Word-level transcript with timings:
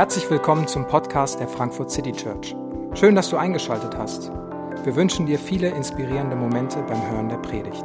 Herzlich 0.00 0.30
willkommen 0.30 0.66
zum 0.66 0.86
Podcast 0.86 1.40
der 1.40 1.46
Frankfurt 1.46 1.90
City 1.90 2.12
Church. 2.12 2.56
Schön, 2.94 3.14
dass 3.14 3.28
du 3.28 3.36
eingeschaltet 3.36 3.96
hast. 3.96 4.30
Wir 4.84 4.96
wünschen 4.96 5.26
dir 5.26 5.38
viele 5.38 5.68
inspirierende 5.68 6.36
Momente 6.36 6.82
beim 6.82 7.10
Hören 7.10 7.28
der 7.28 7.36
Predigt. 7.36 7.84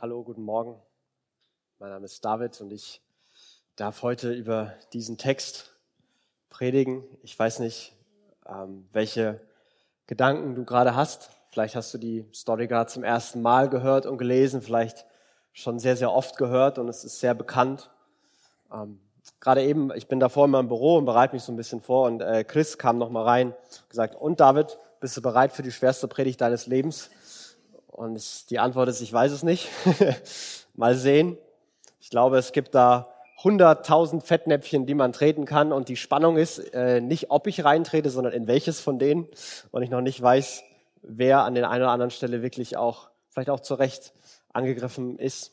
Hallo, 0.00 0.24
guten 0.24 0.42
Morgen. 0.42 0.80
Mein 1.78 1.90
Name 1.90 2.06
ist 2.06 2.24
David 2.24 2.60
und 2.62 2.72
ich 2.72 3.02
darf 3.76 4.02
heute 4.02 4.32
über 4.32 4.72
diesen 4.92 5.18
Text 5.18 5.78
predigen. 6.48 7.04
Ich 7.22 7.38
weiß 7.38 7.58
nicht, 7.58 7.94
ähm, 8.46 8.88
welche 8.90 9.40
Gedanken 10.06 10.54
du 10.54 10.64
gerade 10.64 10.96
hast. 10.96 11.30
Vielleicht 11.52 11.76
hast 11.76 11.92
du 11.92 11.98
die 11.98 12.24
Story 12.32 12.66
gerade 12.66 12.90
zum 12.90 13.04
ersten 13.04 13.42
Mal 13.42 13.68
gehört 13.68 14.06
und 14.06 14.16
gelesen. 14.16 14.62
Vielleicht 14.62 15.04
schon 15.52 15.78
sehr, 15.78 15.96
sehr 15.96 16.10
oft 16.10 16.38
gehört 16.38 16.78
und 16.78 16.88
es 16.88 17.04
ist 17.04 17.20
sehr 17.20 17.34
bekannt. 17.34 17.90
Ähm, 18.72 18.98
Gerade 19.38 19.62
eben, 19.62 19.92
ich 19.94 20.08
bin 20.08 20.18
davor 20.18 20.46
in 20.46 20.50
meinem 20.50 20.68
Büro 20.68 20.96
und 20.96 21.04
bereite 21.04 21.34
mich 21.34 21.42
so 21.42 21.52
ein 21.52 21.56
bisschen 21.56 21.82
vor 21.82 22.06
und 22.06 22.22
äh, 22.22 22.42
Chris 22.44 22.78
kam 22.78 22.96
noch 22.96 23.10
mal 23.10 23.24
rein, 23.24 23.54
gesagt, 23.90 24.14
und 24.14 24.40
David, 24.40 24.78
bist 24.98 25.14
du 25.16 25.20
bereit 25.20 25.52
für 25.52 25.62
die 25.62 25.70
schwerste 25.70 26.08
Predigt 26.08 26.40
deines 26.40 26.66
Lebens? 26.66 27.10
Und 27.86 28.16
ich, 28.16 28.46
die 28.46 28.58
Antwort 28.58 28.88
ist, 28.88 29.02
ich 29.02 29.12
weiß 29.12 29.30
es 29.32 29.42
nicht. 29.42 29.68
mal 30.74 30.94
sehen. 30.94 31.36
Ich 32.00 32.08
glaube, 32.08 32.38
es 32.38 32.52
gibt 32.52 32.74
da 32.74 33.12
hunderttausend 33.44 34.22
Fettnäpfchen, 34.22 34.86
die 34.86 34.94
man 34.94 35.12
treten 35.12 35.44
kann 35.44 35.70
und 35.70 35.88
die 35.88 35.96
Spannung 35.96 36.38
ist 36.38 36.58
äh, 36.72 37.02
nicht, 37.02 37.30
ob 37.30 37.46
ich 37.46 37.62
reintrete, 37.62 38.08
sondern 38.08 38.32
in 38.32 38.46
welches 38.46 38.80
von 38.80 38.98
denen 38.98 39.28
und 39.70 39.82
ich 39.82 39.90
noch 39.90 40.00
nicht 40.00 40.22
weiß, 40.22 40.64
wer 41.02 41.42
an 41.42 41.54
der 41.54 41.68
einen 41.68 41.82
oder 41.82 41.92
anderen 41.92 42.10
Stelle 42.10 42.42
wirklich 42.42 42.76
auch, 42.76 43.10
vielleicht 43.30 43.50
auch 43.50 43.60
zu 43.60 43.74
Recht 43.74 44.12
angegriffen 44.52 45.18
ist. 45.18 45.52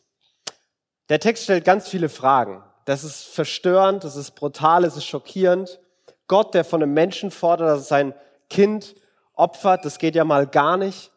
Der 1.09 1.19
Text 1.19 1.43
stellt 1.43 1.65
ganz 1.65 1.87
viele 1.87 2.09
Fragen. 2.09 2.63
Das 2.85 3.03
ist 3.03 3.23
verstörend, 3.23 4.03
das 4.03 4.15
ist 4.15 4.31
brutal, 4.31 4.83
es 4.83 4.95
ist 4.95 5.05
schockierend. 5.05 5.79
Gott, 6.27 6.53
der 6.53 6.63
von 6.63 6.81
einem 6.81 6.93
Menschen 6.93 7.31
fordert, 7.31 7.69
dass 7.69 7.81
er 7.81 7.85
sein 7.85 8.13
Kind 8.49 8.95
opfert, 9.33 9.85
das 9.85 9.97
geht 9.97 10.15
ja 10.15 10.23
mal 10.23 10.47
gar 10.47 10.77
nicht. 10.77 11.11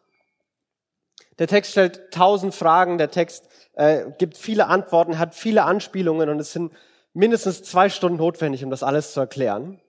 Der 1.39 1.47
Text 1.47 1.71
stellt 1.71 2.11
tausend 2.11 2.53
Fragen, 2.53 2.97
der 2.97 3.11
Text 3.11 3.49
äh, 3.73 4.05
gibt 4.17 4.37
viele 4.37 4.67
Antworten, 4.67 5.17
hat 5.17 5.35
viele 5.35 5.63
Anspielungen 5.63 6.29
und 6.29 6.39
es 6.39 6.53
sind 6.53 6.73
mindestens 7.13 7.63
zwei 7.63 7.89
Stunden 7.89 8.17
notwendig, 8.17 8.63
um 8.63 8.69
das 8.69 8.83
alles 8.83 9.13
zu 9.13 9.19
erklären. 9.19 9.79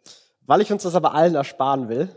Weil 0.47 0.61
ich 0.61 0.73
uns 0.73 0.83
das 0.83 0.95
aber 0.95 1.14
allen 1.14 1.34
ersparen 1.34 1.89
will, 1.89 2.08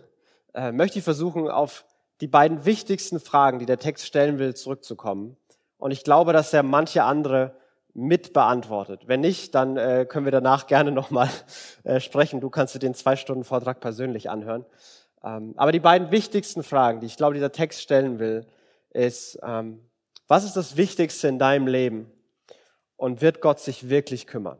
äh, 0.53 0.71
möchte 0.71 0.99
ich 0.99 1.03
versuchen, 1.03 1.49
auf 1.49 1.85
die 2.21 2.27
beiden 2.27 2.65
wichtigsten 2.65 3.19
Fragen, 3.19 3.59
die 3.59 3.65
der 3.65 3.79
Text 3.79 4.05
stellen 4.05 4.39
will, 4.39 4.55
zurückzukommen. 4.55 5.37
Und 5.77 5.91
ich 5.91 6.03
glaube, 6.03 6.33
dass 6.33 6.53
er 6.53 6.63
manche 6.63 7.03
andere 7.03 7.55
mit 7.93 8.33
beantwortet. 8.33 9.07
Wenn 9.07 9.21
nicht, 9.21 9.55
dann 9.55 9.75
äh, 9.77 10.05
können 10.07 10.25
wir 10.25 10.31
danach 10.31 10.67
gerne 10.67 10.91
nochmal 10.91 11.29
äh, 11.83 11.99
sprechen. 11.99 12.41
Du 12.41 12.49
kannst 12.49 12.75
dir 12.75 12.79
den 12.79 12.93
zwei 12.93 13.15
Stunden 13.15 13.43
Vortrag 13.43 13.79
persönlich 13.79 14.29
anhören. 14.29 14.65
Ähm, 15.23 15.53
aber 15.57 15.71
die 15.71 15.79
beiden 15.79 16.11
wichtigsten 16.11 16.63
Fragen, 16.63 16.99
die 16.99 17.07
ich 17.07 17.17
glaube, 17.17 17.33
dieser 17.33 17.51
Text 17.51 17.81
stellen 17.81 18.19
will, 18.19 18.45
ist, 18.91 19.39
ähm, 19.43 19.81
was 20.27 20.43
ist 20.43 20.57
das 20.57 20.77
Wichtigste 20.77 21.27
in 21.27 21.39
deinem 21.39 21.67
Leben? 21.67 22.11
Und 22.97 23.21
wird 23.21 23.41
Gott 23.41 23.59
sich 23.59 23.89
wirklich 23.89 24.25
kümmern? 24.25 24.57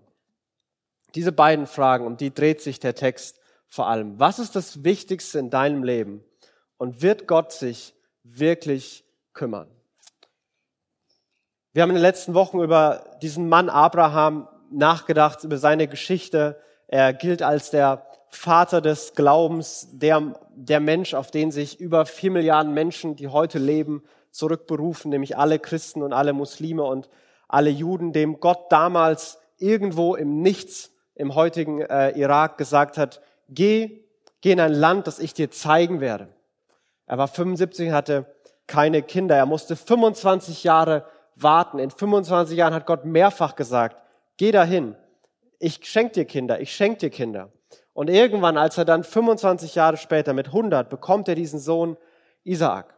Diese 1.16 1.31
beiden 1.31 1.66
Fragen, 1.66 2.05
um 2.05 2.17
die 2.17 2.31
dreht 2.31 2.61
sich 2.61 2.80
der 2.80 2.94
Text 2.94 3.39
vor 3.67 3.88
allem. 3.88 4.19
Was 4.19 4.38
ist 4.38 4.55
das 4.55 4.83
Wichtigste 4.83 5.39
in 5.39 5.50
deinem 5.50 5.83
Leben? 5.83 6.23
Und 6.78 7.02
wird 7.02 7.28
Gott 7.28 7.52
sich 7.52 7.94
wirklich 8.23 9.03
kümmern? 9.33 9.67
Wir 11.73 11.84
haben 11.84 11.89
in 11.89 11.95
den 11.95 12.02
letzten 12.02 12.34
Wochen 12.34 12.59
über 12.59 13.17
diesen 13.22 13.50
Mann 13.50 13.69
Abraham 13.69 14.47
nachgedacht, 14.72 15.44
über 15.44 15.57
seine 15.57 15.88
Geschichte. 15.88 16.59
Er 16.88 17.13
gilt 17.13 17.44
als 17.44 17.69
der 17.69 18.07
Vater 18.29 18.81
des 18.81 19.13
Glaubens, 19.13 19.88
der, 19.91 20.40
der 20.56 20.79
Mensch, 20.79 21.13
auf 21.13 21.31
den 21.31 21.52
sich 21.52 21.79
über 21.79 22.06
vier 22.06 22.31
Milliarden 22.31 22.74
Menschen, 22.74 23.16
die 23.16 23.28
heute 23.28 23.59
leben, 23.59 24.03
zurückberufen, 24.31 25.09
nämlich 25.09 25.38
alle 25.38 25.59
Christen 25.59 26.03
und 26.03 26.13
alle 26.13 26.34
Muslime 26.34 26.84
und 26.84 27.09
alle 27.47 27.69
Juden, 27.69 28.12
dem 28.12 28.40
Gott 28.40 28.72
damals 28.72 29.40
irgendwo 29.57 30.16
im 30.16 30.41
Nichts 30.41 30.91
im 31.16 31.34
heutigen 31.35 31.81
äh, 31.81 32.12
Irak 32.12 32.57
gesagt 32.57 32.97
hat, 32.97 33.22
geh, 33.50 34.03
geh 34.41 34.52
in 34.52 34.59
ein 34.59 34.73
Land, 34.73 35.07
das 35.07 35.19
ich 35.19 35.34
dir 35.34 35.50
zeigen 35.50 36.00
werde. 36.00 36.28
Er 37.07 37.18
war 37.18 37.28
75, 37.28 37.91
hatte 37.91 38.25
keine 38.68 39.01
Kinder. 39.01 39.35
Er 39.35 39.45
musste 39.45 39.75
25 39.75 40.63
Jahre 40.63 41.06
warten. 41.35 41.79
In 41.79 41.90
25 41.90 42.57
Jahren 42.57 42.73
hat 42.73 42.85
Gott 42.85 43.06
mehrfach 43.06 43.56
gesagt, 43.56 43.97
geh 44.35 44.51
dahin, 44.51 44.95
ich 45.59 45.79
schenk 45.84 46.13
dir 46.13 46.25
Kinder, 46.25 46.59
ich 46.59 46.72
schenk 46.73 47.00
dir 47.00 47.09
Kinder. 47.09 47.50
Und 47.94 48.09
irgendwann, 48.09 48.57
als 48.57 48.78
er 48.78 48.85
dann 48.85 49.03
25 49.03 49.73
Jahre 49.73 49.97
später 49.97 50.34
mit 50.34 50.47
100 50.47 50.90
bekommt 50.90 51.28
er 51.28 51.35
diesen 51.35 51.59
Sohn 51.59 51.97
Isaak. 52.44 52.94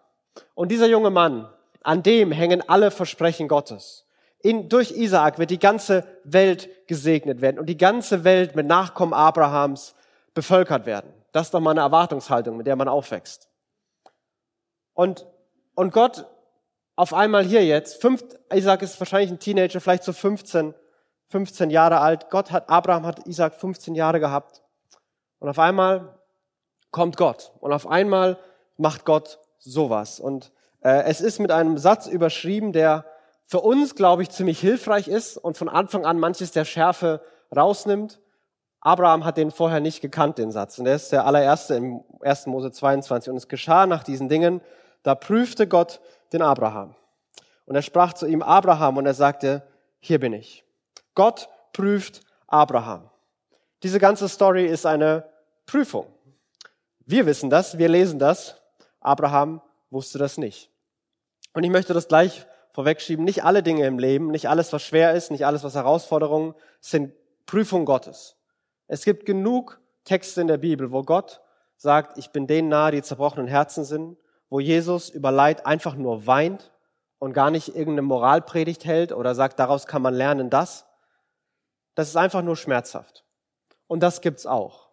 Und 0.55 0.71
dieser 0.71 0.87
junge 0.87 1.09
Mann, 1.09 1.47
an 1.83 2.03
dem 2.03 2.31
hängen 2.31 2.67
alle 2.67 2.91
Versprechen 2.91 3.47
Gottes. 3.47 4.05
In, 4.41 4.69
durch 4.69 4.91
Isaak 4.91 5.37
wird 5.37 5.51
die 5.51 5.59
ganze 5.59 6.05
Welt 6.23 6.69
gesegnet 6.87 7.41
werden 7.41 7.59
und 7.59 7.67
die 7.67 7.77
ganze 7.77 8.23
Welt 8.23 8.55
mit 8.55 8.67
Nachkommen 8.67 9.13
Abrahams 9.13 9.95
bevölkert 10.33 10.85
werden. 10.85 11.13
Das 11.31 11.47
ist 11.47 11.53
doch 11.53 11.59
mal 11.59 11.71
eine 11.71 11.81
Erwartungshaltung, 11.81 12.57
mit 12.57 12.67
der 12.67 12.75
man 12.75 12.87
aufwächst. 12.87 13.48
Und, 14.99 15.25
und 15.75 15.93
Gott 15.93 16.25
auf 16.97 17.13
einmal 17.13 17.45
hier 17.45 17.65
jetzt, 17.65 18.01
fünf, 18.01 18.21
Isaac 18.53 18.81
ist 18.81 18.99
wahrscheinlich 18.99 19.31
ein 19.31 19.39
Teenager, 19.39 19.79
vielleicht 19.79 20.03
so 20.03 20.11
15, 20.11 20.73
15 21.29 21.69
Jahre 21.69 22.01
alt. 22.01 22.29
Gott 22.29 22.51
hat, 22.51 22.69
Abraham 22.69 23.05
hat 23.05 23.25
Isaac 23.25 23.55
15 23.55 23.95
Jahre 23.95 24.19
gehabt. 24.19 24.61
Und 25.39 25.47
auf 25.47 25.57
einmal 25.57 26.19
kommt 26.91 27.15
Gott. 27.15 27.53
Und 27.61 27.71
auf 27.71 27.87
einmal 27.87 28.39
macht 28.75 29.05
Gott 29.05 29.39
sowas. 29.57 30.19
Und 30.19 30.51
äh, 30.81 31.03
es 31.03 31.21
ist 31.21 31.39
mit 31.39 31.53
einem 31.53 31.77
Satz 31.77 32.05
überschrieben, 32.07 32.73
der 32.73 33.05
für 33.45 33.61
uns, 33.61 33.95
glaube 33.95 34.23
ich, 34.23 34.31
ziemlich 34.31 34.59
hilfreich 34.59 35.07
ist 35.07 35.37
und 35.37 35.57
von 35.57 35.69
Anfang 35.69 36.05
an 36.05 36.19
manches 36.19 36.51
der 36.51 36.65
Schärfe 36.65 37.21
rausnimmt. 37.55 38.19
Abraham 38.81 39.23
hat 39.23 39.37
den 39.37 39.51
vorher 39.51 39.79
nicht 39.79 40.01
gekannt, 40.01 40.39
den 40.39 40.51
Satz. 40.51 40.77
Und 40.77 40.87
er 40.87 40.95
ist 40.95 41.13
der 41.13 41.25
allererste 41.25 41.75
im 41.75 42.03
1. 42.19 42.47
Mose 42.47 42.73
22. 42.73 43.31
Und 43.31 43.37
es 43.37 43.47
geschah 43.47 43.85
nach 43.85 44.03
diesen 44.03 44.27
Dingen, 44.27 44.59
da 45.03 45.15
prüfte 45.15 45.67
Gott 45.67 46.01
den 46.33 46.41
Abraham. 46.41 46.95
Und 47.65 47.75
er 47.75 47.81
sprach 47.81 48.13
zu 48.13 48.25
ihm 48.25 48.41
Abraham 48.41 48.97
und 48.97 49.05
er 49.05 49.13
sagte, 49.13 49.63
hier 49.99 50.19
bin 50.19 50.33
ich. 50.33 50.63
Gott 51.15 51.49
prüft 51.73 52.21
Abraham. 52.47 53.09
Diese 53.83 53.99
ganze 53.99 54.27
Story 54.27 54.65
ist 54.65 54.85
eine 54.85 55.29
Prüfung. 55.65 56.07
Wir 57.05 57.25
wissen 57.25 57.49
das, 57.49 57.77
wir 57.77 57.89
lesen 57.89 58.19
das. 58.19 58.61
Abraham 58.99 59.61
wusste 59.89 60.17
das 60.17 60.37
nicht. 60.37 60.69
Und 61.53 61.63
ich 61.63 61.69
möchte 61.69 61.93
das 61.93 62.07
gleich 62.07 62.45
vorwegschieben. 62.73 63.25
Nicht 63.25 63.43
alle 63.43 63.63
Dinge 63.63 63.85
im 63.85 63.99
Leben, 63.99 64.31
nicht 64.31 64.49
alles, 64.49 64.71
was 64.73 64.83
schwer 64.83 65.13
ist, 65.13 65.31
nicht 65.31 65.45
alles, 65.45 65.63
was 65.63 65.75
Herausforderungen 65.75 66.55
sind 66.79 67.13
Prüfung 67.45 67.85
Gottes. 67.85 68.35
Es 68.87 69.03
gibt 69.03 69.25
genug 69.25 69.79
Texte 70.03 70.41
in 70.41 70.47
der 70.47 70.57
Bibel, 70.57 70.91
wo 70.91 71.03
Gott 71.03 71.41
sagt, 71.77 72.17
ich 72.17 72.31
bin 72.31 72.47
denen 72.47 72.69
nahe, 72.69 72.91
die 72.91 73.01
zerbrochenen 73.01 73.47
Herzen 73.47 73.83
sind 73.83 74.17
wo 74.49 74.59
Jesus 74.59 75.09
über 75.09 75.31
Leid 75.31 75.65
einfach 75.65 75.95
nur 75.95 76.25
weint 76.25 76.71
und 77.19 77.33
gar 77.33 77.51
nicht 77.51 77.69
irgendeine 77.69 78.01
Moralpredigt 78.03 78.85
hält 78.85 79.11
oder 79.11 79.35
sagt, 79.35 79.59
daraus 79.59 79.85
kann 79.87 80.01
man 80.01 80.13
lernen 80.13 80.49
das. 80.49 80.85
Das 81.95 82.07
ist 82.07 82.15
einfach 82.15 82.41
nur 82.41 82.55
schmerzhaft. 82.55 83.25
Und 83.87 84.01
das 84.01 84.21
gibt's 84.21 84.45
auch. 84.45 84.89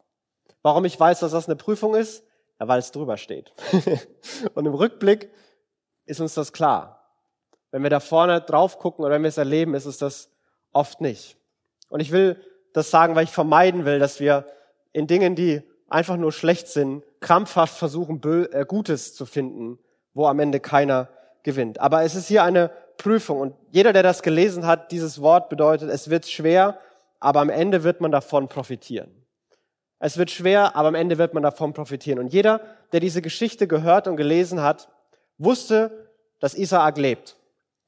Warum 0.63 0.85
ich 0.85 0.99
weiß, 0.99 1.21
dass 1.21 1.33
das 1.33 1.47
eine 1.47 1.57
Prüfung 1.57 1.95
ist? 1.95 2.25
Ja, 2.59 2.69
weil 2.69 2.79
es 2.79 2.91
drüber 2.91 3.17
steht. 3.17 3.53
und 4.55 4.67
im 4.67 4.75
Rückblick 4.75 5.31
ist 6.07 6.21
uns 6.21 6.35
das 6.35 6.53
klar. 6.53 7.13
Wenn 7.71 7.83
wir 7.83 7.91
da 7.91 8.01
vorne 8.01 8.41
drauf 8.41 8.79
gucken 8.79 9.05
oder 9.05 9.15
wenn 9.15 9.23
wir 9.23 9.29
es 9.29 9.39
erleben, 9.39 9.75
ist 9.75 9.87
es 9.87 9.99
das 9.99 10.31
oft 10.73 11.01
nicht. 11.01 11.37
Und 11.89 12.01
ich 12.01 12.11
will 12.11 12.43
das 12.73 12.91
sagen, 12.91 13.15
weil 13.15 13.25
ich 13.25 13.31
vermeiden 13.31 13.85
will, 13.85 13.99
dass 13.99 14.19
wir 14.19 14.47
in 14.93 15.07
Dingen, 15.07 15.35
die 15.35 15.63
einfach 15.89 16.17
nur 16.17 16.33
schlecht 16.33 16.69
sind, 16.69 17.03
krampfhaft 17.21 17.77
versuchen, 17.77 18.21
äh, 18.53 18.65
Gutes 18.67 19.15
zu 19.15 19.27
finden, 19.27 19.79
wo 20.15 20.27
am 20.27 20.39
Ende 20.41 20.61
keiner 20.61 21.09
gewinnt. 21.43 21.81
Aber 21.81 22.03
es 22.03 22.15
ist 22.15 22.29
hier 22.29 22.43
eine 22.43 22.71
Prüfung 22.97 23.41
und 23.41 23.55
jeder, 23.71 23.93
der 23.93 24.03
das 24.03 24.23
gelesen 24.23 24.67
hat, 24.67 24.91
dieses 24.91 25.21
Wort 25.21 25.49
bedeutet, 25.49 25.91
es 25.91 26.11
wird 26.11 26.27
schwer, 26.27 26.79
aber 27.21 27.41
am 27.41 27.51
Ende 27.51 27.85
wird 27.85 28.01
man 28.01 28.11
davon 28.11 28.49
profitieren. 28.49 29.27
Es 29.99 30.19
wird 30.19 30.31
schwer, 30.31 30.77
aber 30.77 30.89
am 30.89 30.95
Ende 30.95 31.19
wird 31.19 31.33
man 31.35 31.43
davon 31.43 31.73
profitieren. 31.73 32.19
Und 32.19 32.33
jeder, 32.33 32.61
der 32.93 33.01
diese 33.01 33.23
Geschichte 33.23 33.67
gehört 33.67 34.09
und 34.09 34.17
gelesen 34.17 34.61
hat, 34.63 34.89
wusste, 35.39 36.11
dass 36.39 36.55
Isaak 36.55 36.99
lebt. 36.99 37.37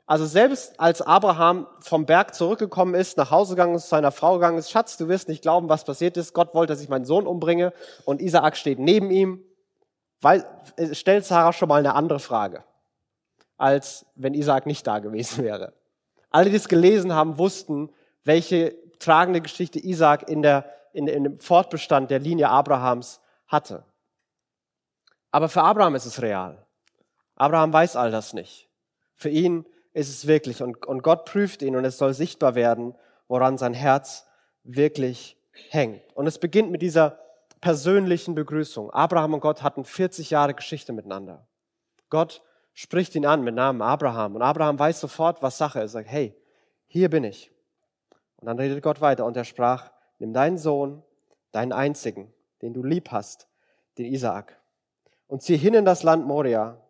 Also 0.08 0.24
selbst 0.24 0.80
als 0.80 1.02
Abraham 1.02 1.66
vom 1.80 2.06
Berg 2.06 2.34
zurückgekommen 2.34 2.94
ist, 2.94 3.18
nach 3.18 3.30
Hause 3.30 3.54
gegangen 3.54 3.74
ist, 3.74 3.84
zu 3.84 3.90
seiner 3.90 4.10
Frau 4.10 4.34
gegangen 4.34 4.56
ist, 4.58 4.70
Schatz, 4.70 4.96
du 4.96 5.06
wirst 5.06 5.28
nicht 5.28 5.42
glauben, 5.42 5.68
was 5.68 5.84
passiert 5.84 6.16
ist. 6.16 6.32
Gott 6.32 6.54
wollte, 6.54 6.72
dass 6.72 6.82
ich 6.82 6.88
meinen 6.88 7.04
Sohn 7.04 7.26
umbringe 7.26 7.74
und 8.06 8.22
Isaak 8.22 8.56
steht 8.56 8.78
neben 8.78 9.10
ihm, 9.10 9.44
weil, 10.22 10.44
stellt 10.92 11.26
Sarah 11.26 11.52
schon 11.52 11.68
mal 11.68 11.78
eine 11.78 11.94
andere 11.94 12.18
Frage. 12.18 12.64
als 13.58 14.06
wenn 14.14 14.34
Isaak 14.34 14.66
nicht 14.66 14.86
da 14.86 15.00
gewesen 15.00 15.44
wäre. 15.44 15.74
Alle, 16.30 16.50
die 16.50 16.56
es 16.56 16.68
gelesen 16.68 17.12
haben, 17.12 17.36
wussten, 17.38 17.90
welche 18.24 18.74
tragende 18.98 19.40
Geschichte 19.40 19.78
Isaak 19.78 20.28
in, 20.28 20.42
der, 20.42 20.72
in, 20.92 21.06
in 21.08 21.24
dem 21.24 21.38
Fortbestand 21.38 22.10
der 22.10 22.20
Linie 22.20 22.48
Abrahams 22.48 23.20
hatte. 23.46 23.84
Aber 25.30 25.48
für 25.48 25.62
Abraham 25.62 25.94
ist 25.94 26.06
es 26.06 26.22
real. 26.22 26.64
Abraham 27.34 27.72
weiß 27.72 27.96
all 27.96 28.10
das 28.10 28.32
nicht. 28.32 28.68
Für 29.14 29.28
ihn 29.28 29.66
ist 29.98 30.10
es 30.10 30.26
wirklich 30.26 30.62
und, 30.62 30.86
und 30.86 31.02
Gott 31.02 31.24
prüft 31.24 31.60
ihn 31.60 31.74
und 31.74 31.84
es 31.84 31.98
soll 31.98 32.14
sichtbar 32.14 32.54
werden, 32.54 32.94
woran 33.26 33.58
sein 33.58 33.74
Herz 33.74 34.26
wirklich 34.62 35.36
hängt. 35.70 36.00
Und 36.14 36.26
es 36.26 36.38
beginnt 36.38 36.70
mit 36.70 36.82
dieser 36.82 37.18
persönlichen 37.60 38.36
Begrüßung. 38.36 38.90
Abraham 38.90 39.34
und 39.34 39.40
Gott 39.40 39.62
hatten 39.62 39.84
40 39.84 40.30
Jahre 40.30 40.54
Geschichte 40.54 40.92
miteinander. 40.92 41.46
Gott 42.10 42.42
spricht 42.74 43.16
ihn 43.16 43.26
an 43.26 43.42
mit 43.42 43.56
Namen 43.56 43.82
Abraham 43.82 44.36
und 44.36 44.42
Abraham 44.42 44.78
weiß 44.78 45.00
sofort, 45.00 45.42
was 45.42 45.58
Sache 45.58 45.80
ist. 45.80 45.90
Er 45.90 46.00
sagt, 46.00 46.10
hey, 46.10 46.34
hier 46.86 47.10
bin 47.10 47.24
ich. 47.24 47.50
Und 48.36 48.46
dann 48.46 48.58
redet 48.58 48.82
Gott 48.84 49.00
weiter 49.00 49.24
und 49.24 49.36
er 49.36 49.44
sprach, 49.44 49.90
nimm 50.20 50.32
deinen 50.32 50.58
Sohn, 50.58 51.02
deinen 51.50 51.72
einzigen, 51.72 52.32
den 52.62 52.72
du 52.72 52.84
lieb 52.84 53.10
hast, 53.10 53.48
den 53.98 54.06
Isaak, 54.06 54.60
und 55.26 55.42
zieh 55.42 55.56
hin 55.56 55.74
in 55.74 55.84
das 55.84 56.04
Land 56.04 56.24
Moria 56.24 56.80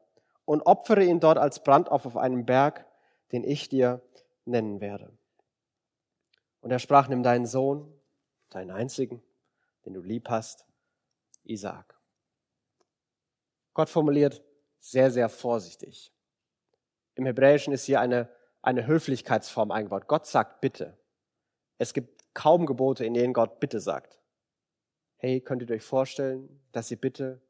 und 0.44 0.62
opfere 0.62 1.02
ihn 1.02 1.20
dort 1.20 1.38
als 1.38 1.62
Brandopfer 1.62 2.06
auf 2.06 2.16
einem 2.18 2.44
Berg, 2.44 2.84
den 3.32 3.44
ich 3.44 3.68
dir 3.68 4.02
nennen 4.44 4.80
werde. 4.80 5.12
Und 6.60 6.70
er 6.70 6.78
sprach, 6.78 7.08
nimm 7.08 7.22
deinen 7.22 7.46
Sohn, 7.46 7.92
deinen 8.50 8.70
einzigen, 8.70 9.22
den 9.84 9.94
du 9.94 10.02
lieb 10.02 10.28
hast, 10.28 10.66
Isaak. 11.44 11.98
Gott 13.74 13.88
formuliert 13.88 14.42
sehr, 14.80 15.10
sehr 15.10 15.28
vorsichtig. 15.28 16.12
Im 17.14 17.26
Hebräischen 17.26 17.72
ist 17.72 17.84
hier 17.84 18.00
eine, 18.00 18.28
eine 18.62 18.86
Höflichkeitsform 18.86 19.70
eingebaut. 19.70 20.08
Gott 20.08 20.26
sagt 20.26 20.60
bitte. 20.60 20.98
Es 21.78 21.94
gibt 21.94 22.34
kaum 22.34 22.66
Gebote, 22.66 23.04
in 23.04 23.14
denen 23.14 23.32
Gott 23.32 23.60
bitte 23.60 23.80
sagt. 23.80 24.18
Hey, 25.16 25.40
könnt 25.40 25.62
ihr 25.62 25.70
euch 25.74 25.82
vorstellen, 25.82 26.60
dass 26.72 26.90
ihr 26.90 26.96
bitte 26.96 27.40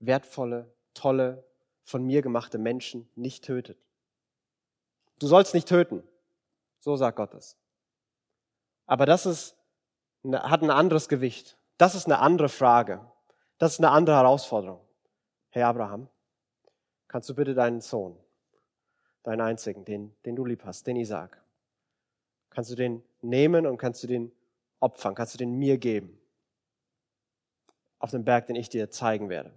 wertvolle, 0.00 0.72
tolle, 0.94 1.44
von 1.84 2.04
mir 2.04 2.22
gemachte 2.22 2.58
Menschen 2.58 3.08
nicht 3.14 3.44
tötet? 3.44 3.78
Du 5.18 5.26
sollst 5.26 5.54
nicht 5.54 5.68
töten. 5.68 6.02
So 6.80 6.96
sagt 6.96 7.16
Gott 7.16 7.34
es. 7.34 7.56
Aber 8.86 9.06
das 9.06 9.26
ist, 9.26 9.56
hat 10.24 10.62
ein 10.62 10.70
anderes 10.70 11.08
Gewicht. 11.08 11.56
Das 11.78 11.94
ist 11.94 12.06
eine 12.06 12.18
andere 12.18 12.48
Frage. 12.48 13.00
Das 13.58 13.72
ist 13.72 13.78
eine 13.80 13.90
andere 13.90 14.16
Herausforderung. 14.16 14.80
Hey 15.50 15.62
Abraham, 15.62 16.08
kannst 17.08 17.28
du 17.28 17.34
bitte 17.34 17.54
deinen 17.54 17.80
Sohn, 17.80 18.18
deinen 19.22 19.40
einzigen, 19.40 19.84
den, 19.84 20.14
den 20.24 20.34
du 20.34 20.44
lieb 20.44 20.64
hast, 20.64 20.86
den 20.86 20.96
Isaac, 20.96 21.40
kannst 22.50 22.70
du 22.70 22.74
den 22.74 23.04
nehmen 23.22 23.66
und 23.66 23.78
kannst 23.78 24.02
du 24.02 24.06
den 24.06 24.32
opfern, 24.80 25.14
kannst 25.14 25.34
du 25.34 25.38
den 25.38 25.52
mir 25.52 25.78
geben? 25.78 26.20
Auf 27.98 28.10
dem 28.10 28.24
Berg, 28.24 28.48
den 28.48 28.56
ich 28.56 28.68
dir 28.68 28.90
zeigen 28.90 29.28
werde. 29.28 29.56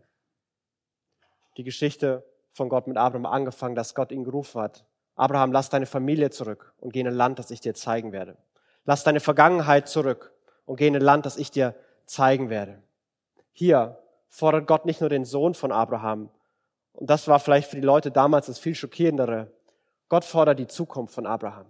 Die 1.57 1.63
Geschichte 1.63 2.24
von 2.54 2.69
Gott 2.69 2.88
mit 2.88 2.98
Abraham 2.98 3.25
angefangen, 3.25 3.75
dass 3.75 3.95
Gott 3.95 4.12
ihn 4.12 4.24
gerufen 4.24 4.62
hat. 4.62 4.86
Abraham, 5.18 5.52
lass 5.52 5.69
deine 5.69 5.88
Familie 5.88 6.30
zurück 6.30 6.74
und 6.80 6.94
geh 6.94 7.02
in 7.02 7.08
ein 7.08 7.14
Land, 7.14 7.40
das 7.40 7.52
ich 7.52 7.60
dir 7.60 7.74
zeigen 7.74 8.14
werde. 8.14 8.38
Lass 8.86 9.04
deine 9.04 9.19
Vergangenheit 9.19 9.90
zurück 9.90 10.31
und 10.66 10.78
geh 10.78 10.88
in 10.88 10.96
ein 10.96 11.02
Land, 11.02 11.25
das 11.25 11.38
ich 11.38 11.52
dir 11.52 11.75
zeigen 12.06 12.50
werde. 12.50 12.81
Hier 13.52 13.98
fordert 14.30 14.68
Gott 14.68 14.86
nicht 14.86 15.02
nur 15.02 15.10
den 15.10 15.25
Sohn 15.25 15.54
von 15.54 15.72
Abraham, 15.72 16.30
und 16.94 17.10
das 17.10 17.28
war 17.28 17.40
vielleicht 17.40 17.69
für 17.69 17.75
die 17.75 17.81
Leute 17.81 18.10
damals 18.10 18.48
das 18.48 18.58
viel 18.58 18.74
schockierendere, 18.74 19.52
Gott 20.10 20.24
fordert 20.24 20.58
die 20.60 20.68
Zukunft 20.68 21.14
von 21.14 21.25
Abraham. 21.25 21.66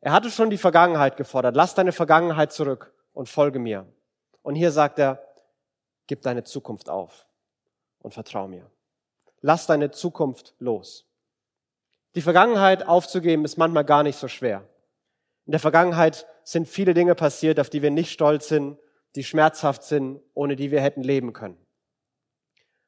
Er 0.00 0.12
hatte 0.12 0.30
schon 0.30 0.50
die 0.50 0.58
Vergangenheit 0.58 1.16
gefordert, 1.16 1.54
lass 1.56 1.74
deine 1.74 1.92
Vergangenheit 1.92 2.52
zurück 2.52 2.92
und 3.12 3.28
folge 3.28 3.58
mir. 3.58 3.86
Und 4.42 4.54
hier 4.54 4.70
sagt 4.70 4.98
er, 4.98 5.22
gib 6.06 6.22
deine 6.22 6.44
Zukunft 6.44 6.88
auf 6.88 7.26
und 8.00 8.14
vertrau 8.14 8.46
mir. 8.48 8.70
Lass 9.40 9.66
deine 9.66 9.90
Zukunft 9.90 10.54
los. 10.58 11.06
Die 12.14 12.22
Vergangenheit 12.22 12.86
aufzugeben 12.86 13.44
ist 13.44 13.58
manchmal 13.58 13.84
gar 13.84 14.02
nicht 14.02 14.18
so 14.18 14.28
schwer. 14.28 14.68
In 15.46 15.50
der 15.50 15.60
Vergangenheit 15.60 16.26
sind 16.44 16.68
viele 16.68 16.94
Dinge 16.94 17.14
passiert, 17.14 17.58
auf 17.58 17.70
die 17.70 17.82
wir 17.82 17.90
nicht 17.90 18.12
stolz 18.12 18.48
sind, 18.48 18.78
die 19.16 19.24
schmerzhaft 19.24 19.82
sind, 19.82 20.20
ohne 20.32 20.56
die 20.56 20.70
wir 20.70 20.80
hätten 20.80 21.02
leben 21.02 21.32
können. 21.32 21.58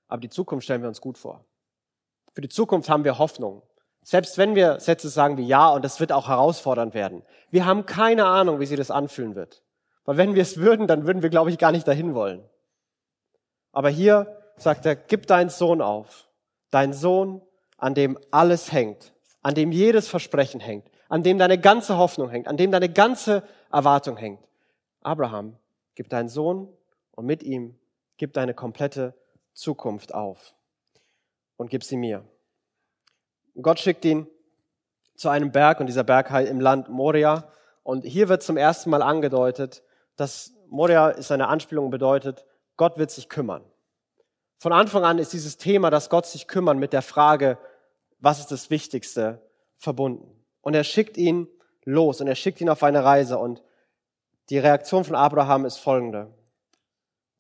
Aber 0.09 0.21
die 0.21 0.29
Zukunft 0.29 0.65
stellen 0.65 0.83
wir 0.83 0.89
uns 0.89 1.01
gut 1.01 1.19
vor. 1.19 1.45
Für 2.33 2.41
die 2.41 2.49
Zukunft 2.49 2.89
haben 2.89 3.05
wir 3.05 3.19
Hoffnung. 3.19 3.63
Selbst 4.03 4.39
wenn 4.39 4.55
wir 4.55 4.79
Sätze 4.79 5.09
sagen 5.09 5.37
wie 5.37 5.47
ja, 5.47 5.69
und 5.71 5.85
das 5.85 5.99
wird 5.99 6.13
auch 6.13 6.29
herausfordernd 6.29 6.95
werden. 6.95 7.23
Wir 7.51 7.67
haben 7.67 7.87
keine 7.87 8.27
Ahnung, 8.27 8.61
wie 8.61 8.67
sich 8.67 8.77
das 8.77 8.91
anfühlen 8.93 9.35
wird. 9.35 9.65
Weil 10.05 10.17
wenn 10.17 10.37
wir 10.37 10.43
es 10.43 10.59
würden, 10.59 10.87
dann 10.87 11.07
würden 11.07 11.23
wir, 11.23 11.31
glaube 11.31 11.51
ich, 11.51 11.59
gar 11.59 11.73
nicht 11.73 11.89
dahin 11.89 12.15
wollen. 12.15 12.49
Aber 13.73 13.89
hier 13.89 14.41
sagt 14.57 14.87
er, 14.87 14.95
gib 14.95 15.27
deinen 15.27 15.51
Sohn 15.51 15.83
auf. 15.83 16.29
Dein 16.71 16.93
Sohn, 16.93 17.43
an 17.79 17.95
dem 17.95 18.17
alles 18.31 18.71
hängt, 18.71 19.13
an 19.47 19.55
dem 19.55 19.71
jedes 19.71 20.09
Versprechen 20.09 20.59
hängt, 20.59 20.91
an 21.09 21.23
dem 21.23 21.39
deine 21.39 21.57
ganze 21.57 21.97
Hoffnung 21.99 22.31
hängt, 22.31 22.49
an 22.49 22.57
dem 22.57 22.73
deine 22.73 22.89
ganze 22.89 23.45
Erwartung 23.71 24.17
hängt. 24.17 24.41
Abraham, 25.03 25.57
gib 25.95 26.09
deinen 26.09 26.29
Sohn 26.29 26.69
und 27.13 27.27
mit 27.27 27.45
ihm 27.45 27.79
gib 28.17 28.33
deine 28.33 28.55
komplette 28.55 29.15
Zukunft 29.55 30.13
auf 30.13 30.53
und 31.57 31.71
gib 31.71 31.85
sie 31.85 31.97
mir. 31.97 32.25
Gott 33.63 33.79
schickt 33.79 34.05
ihn 34.05 34.27
zu 35.15 35.29
einem 35.29 35.53
Berg 35.53 35.79
und 35.79 35.87
dieser 35.87 36.03
Berg 36.03 36.33
halt 36.33 36.49
im 36.49 36.59
Land 36.59 36.89
Moria. 36.89 37.49
Und 37.85 38.05
hier 38.05 38.29
wird 38.29 38.43
zum 38.43 38.57
ersten 38.57 38.91
Mal 38.91 39.01
angedeutet, 39.01 39.85
dass 40.17 40.55
Moria 40.71 41.11
ist 41.11 41.31
eine 41.31 41.47
Anspielung 41.47 41.91
bedeutet, 41.91 42.45
Gott 42.77 42.99
wird 42.99 43.13
sich 43.13 43.29
kümmern. 43.29 43.63
Von 44.59 44.73
Anfang 44.73 45.05
an 45.05 45.19
ist 45.19 45.33
dieses 45.33 45.57
Thema, 45.57 45.91
dass 45.91 46.11
Gott 46.11 46.27
sich 46.27 46.49
kümmern, 46.49 46.81
mit 46.81 46.93
der 46.93 47.03
Frage, 47.03 47.59
was 48.19 48.41
ist 48.41 48.51
das 48.51 48.71
Wichtigste, 48.71 49.43
verbunden. 49.77 50.45
Und 50.61 50.75
er 50.75 50.85
schickt 50.85 51.17
ihn 51.17 51.49
los 51.85 52.21
und 52.21 52.27
er 52.27 52.35
schickt 52.35 52.61
ihn 52.61 52.69
auf 52.69 52.83
eine 52.83 53.05
Reise. 53.05 53.39
Und 53.39 53.63
die 54.51 54.59
Reaktion 54.59 55.05
von 55.05 55.15
Abraham 55.15 55.65
ist 55.65 55.79
folgende. 55.79 56.33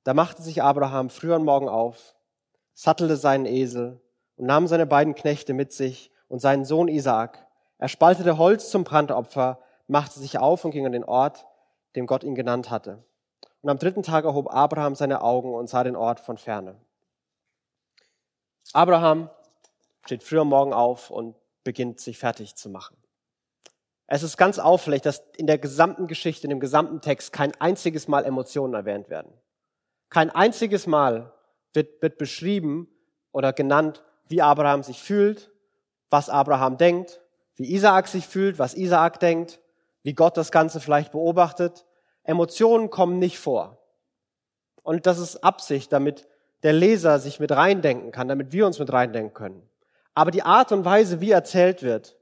Da 0.04 0.14
machte 0.14 0.42
sich 0.42 0.62
Abraham 0.62 1.10
früh 1.10 1.32
am 1.32 1.44
Morgen 1.44 1.68
auf, 1.68 2.14
sattelte 2.74 3.16
seinen 3.16 3.46
Esel 3.46 4.00
und 4.36 4.46
nahm 4.46 4.66
seine 4.66 4.86
beiden 4.86 5.14
Knechte 5.14 5.52
mit 5.52 5.72
sich 5.72 6.12
und 6.28 6.40
seinen 6.40 6.64
Sohn 6.64 6.88
Isaak. 6.88 7.46
Er 7.78 7.88
spaltete 7.88 8.38
Holz 8.38 8.70
zum 8.70 8.84
Brandopfer, 8.84 9.58
machte 9.88 10.20
sich 10.20 10.38
auf 10.38 10.64
und 10.64 10.70
ging 10.70 10.86
an 10.86 10.92
den 10.92 11.04
Ort, 11.04 11.46
dem 11.96 12.06
Gott 12.06 12.22
ihn 12.22 12.34
genannt 12.34 12.70
hatte. 12.70 13.04
Und 13.62 13.70
am 13.70 13.78
dritten 13.78 14.04
Tag 14.04 14.24
erhob 14.24 14.52
Abraham 14.52 14.94
seine 14.94 15.22
Augen 15.22 15.52
und 15.54 15.68
sah 15.68 15.82
den 15.82 15.96
Ort 15.96 16.20
von 16.20 16.38
ferne. 16.38 16.76
Abraham 18.72 19.30
steht 20.06 20.22
früh 20.22 20.38
am 20.38 20.48
Morgen 20.48 20.72
auf 20.72 21.10
und 21.10 21.36
beginnt 21.64 22.00
sich 22.00 22.18
fertig 22.18 22.54
zu 22.54 22.70
machen. 22.70 22.96
Es 24.06 24.22
ist 24.22 24.36
ganz 24.36 24.58
auffällig, 24.58 25.02
dass 25.02 25.24
in 25.36 25.48
der 25.48 25.58
gesamten 25.58 26.06
Geschichte, 26.06 26.46
in 26.46 26.50
dem 26.50 26.60
gesamten 26.60 27.00
Text 27.00 27.32
kein 27.32 27.52
einziges 27.60 28.06
Mal 28.06 28.24
Emotionen 28.24 28.74
erwähnt 28.74 29.10
werden. 29.10 29.32
Kein 30.08 30.30
einziges 30.30 30.86
Mal 30.86 31.32
wird, 31.72 32.00
wird 32.00 32.18
beschrieben 32.18 32.88
oder 33.32 33.52
genannt, 33.52 34.04
wie 34.28 34.42
Abraham 34.42 34.84
sich 34.84 35.02
fühlt, 35.02 35.50
was 36.08 36.30
Abraham 36.30 36.78
denkt, 36.78 37.20
wie 37.56 37.74
Isaak 37.74 38.06
sich 38.06 38.28
fühlt, 38.28 38.60
was 38.60 38.74
Isaak 38.74 39.18
denkt, 39.18 39.60
wie 40.04 40.14
Gott 40.14 40.36
das 40.36 40.52
Ganze 40.52 40.78
vielleicht 40.78 41.10
beobachtet. 41.10 41.84
Emotionen 42.22 42.90
kommen 42.90 43.18
nicht 43.18 43.40
vor. 43.40 43.82
Und 44.82 45.06
das 45.06 45.18
ist 45.18 45.42
Absicht, 45.42 45.92
damit 45.92 46.28
der 46.62 46.72
Leser 46.72 47.18
sich 47.18 47.40
mit 47.40 47.50
reindenken 47.50 48.12
kann, 48.12 48.28
damit 48.28 48.52
wir 48.52 48.66
uns 48.66 48.78
mit 48.78 48.92
reindenken 48.92 49.34
können. 49.34 49.68
Aber 50.16 50.30
die 50.30 50.42
Art 50.42 50.72
und 50.72 50.86
Weise, 50.86 51.20
wie 51.20 51.30
erzählt 51.30 51.82
wird, 51.82 52.16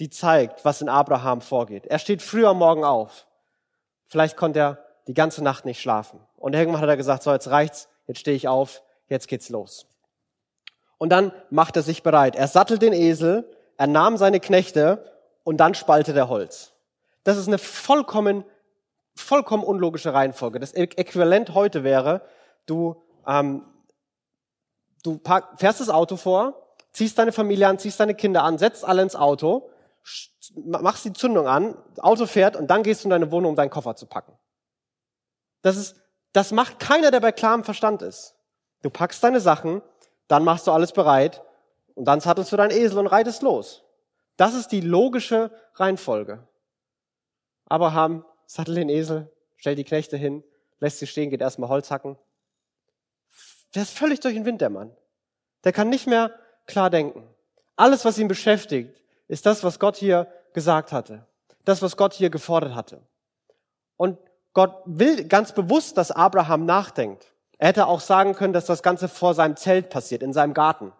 die 0.00 0.08
zeigt, 0.08 0.64
was 0.64 0.80
in 0.80 0.88
Abraham 0.88 1.42
vorgeht. 1.42 1.86
Er 1.86 1.98
steht 1.98 2.22
früh 2.22 2.46
am 2.46 2.58
Morgen 2.58 2.84
auf. 2.84 3.26
Vielleicht 4.06 4.38
konnte 4.38 4.58
er 4.58 4.78
die 5.06 5.14
ganze 5.14 5.44
Nacht 5.44 5.66
nicht 5.66 5.78
schlafen. 5.78 6.20
Und 6.36 6.54
irgendwann 6.54 6.80
hat 6.80 6.88
er 6.88 6.96
gesagt, 6.96 7.22
so 7.22 7.30
jetzt 7.30 7.50
reicht's, 7.50 7.88
jetzt 8.06 8.20
stehe 8.20 8.34
ich 8.34 8.48
auf, 8.48 8.82
jetzt 9.08 9.28
geht's 9.28 9.50
los. 9.50 9.86
Und 10.96 11.10
dann 11.10 11.32
macht 11.50 11.76
er 11.76 11.82
sich 11.82 12.02
bereit. 12.02 12.34
Er 12.34 12.48
sattelt 12.48 12.80
den 12.80 12.94
Esel, 12.94 13.46
er 13.76 13.88
nahm 13.88 14.16
seine 14.16 14.40
Knechte 14.40 15.04
und 15.42 15.58
dann 15.58 15.74
spaltet 15.74 16.16
er 16.16 16.30
Holz. 16.30 16.72
Das 17.24 17.36
ist 17.36 17.46
eine 17.46 17.58
vollkommen, 17.58 18.44
vollkommen 19.16 19.64
unlogische 19.64 20.14
Reihenfolge. 20.14 20.60
Das 20.60 20.72
Äquivalent 20.72 21.52
heute 21.52 21.84
wäre, 21.84 22.22
du, 22.64 23.02
ähm, 23.26 23.66
du 25.02 25.20
fährst 25.56 25.80
das 25.80 25.90
Auto 25.90 26.16
vor, 26.16 26.63
ziehst 26.94 27.18
deine 27.18 27.32
Familie 27.32 27.68
an, 27.68 27.78
ziehst 27.78 28.00
deine 28.00 28.14
Kinder 28.14 28.42
an, 28.44 28.56
setzt 28.56 28.84
alle 28.84 29.02
ins 29.02 29.16
Auto, 29.16 29.68
machst 30.54 31.04
die 31.04 31.12
Zündung 31.12 31.46
an, 31.46 31.76
Auto 31.98 32.24
fährt 32.26 32.56
und 32.56 32.68
dann 32.68 32.82
gehst 32.82 33.02
du 33.02 33.06
in 33.06 33.10
deine 33.10 33.30
Wohnung, 33.30 33.50
um 33.50 33.56
deinen 33.56 33.70
Koffer 33.70 33.96
zu 33.96 34.06
packen. 34.06 34.32
Das 35.60 35.76
ist, 35.76 36.00
das 36.32 36.52
macht 36.52 36.78
keiner, 36.78 37.10
der 37.10 37.20
bei 37.20 37.32
klarem 37.32 37.64
Verstand 37.64 38.00
ist. 38.00 38.34
Du 38.82 38.90
packst 38.90 39.22
deine 39.22 39.40
Sachen, 39.40 39.82
dann 40.28 40.44
machst 40.44 40.66
du 40.66 40.72
alles 40.72 40.92
bereit 40.92 41.42
Und 41.94 42.06
dann 42.06 42.20
sattelst 42.20 42.50
du 42.52 42.56
deinen 42.56 42.70
Esel 42.70 42.98
und 42.98 43.06
reitest 43.06 43.42
los. 43.42 43.84
Das 44.36 44.54
ist 44.54 44.68
die 44.68 44.80
logische 44.80 45.50
Reihenfolge. 45.74 46.46
Abraham 47.66 48.24
sattelt 48.46 48.76
den 48.76 48.88
Esel, 48.88 49.32
stellt 49.56 49.78
die 49.78 49.84
Knechte 49.84 50.16
hin, 50.16 50.42
lässt 50.80 50.98
sie 50.98 51.06
stehen, 51.06 51.30
geht 51.30 51.40
erstmal 51.40 51.68
Holz 51.68 51.90
hacken. 51.90 52.18
Der 53.74 53.82
ist 53.82 53.96
völlig 53.96 54.20
durch 54.20 54.34
den 54.34 54.44
Wind, 54.44 54.60
der 54.60 54.70
Mann. 54.70 54.94
Der 55.64 55.72
kann 55.72 55.88
nicht 55.88 56.06
mehr 56.06 56.38
klar 56.66 56.90
denken. 56.90 57.26
Alles, 57.76 58.04
was 58.04 58.18
ihn 58.18 58.28
beschäftigt, 58.28 59.00
ist 59.28 59.46
das, 59.46 59.64
was 59.64 59.78
Gott 59.78 59.96
hier 59.96 60.28
gesagt 60.52 60.92
hatte. 60.92 61.26
Das, 61.64 61.82
was 61.82 61.96
Gott 61.96 62.12
hier 62.12 62.30
gefordert 62.30 62.74
hatte. 62.74 63.00
Und 63.96 64.18
Gott 64.52 64.82
will 64.84 65.24
ganz 65.24 65.52
bewusst, 65.52 65.96
dass 65.96 66.10
Abraham 66.10 66.64
nachdenkt. 66.64 67.32
Er 67.58 67.68
hätte 67.68 67.86
auch 67.86 68.00
sagen 68.00 68.34
können, 68.34 68.52
dass 68.52 68.66
das 68.66 68.82
Ganze 68.82 69.08
vor 69.08 69.34
seinem 69.34 69.56
Zelt 69.56 69.90
passiert, 69.90 70.22
in 70.22 70.32
seinem 70.32 70.54
Garten. 70.54 70.92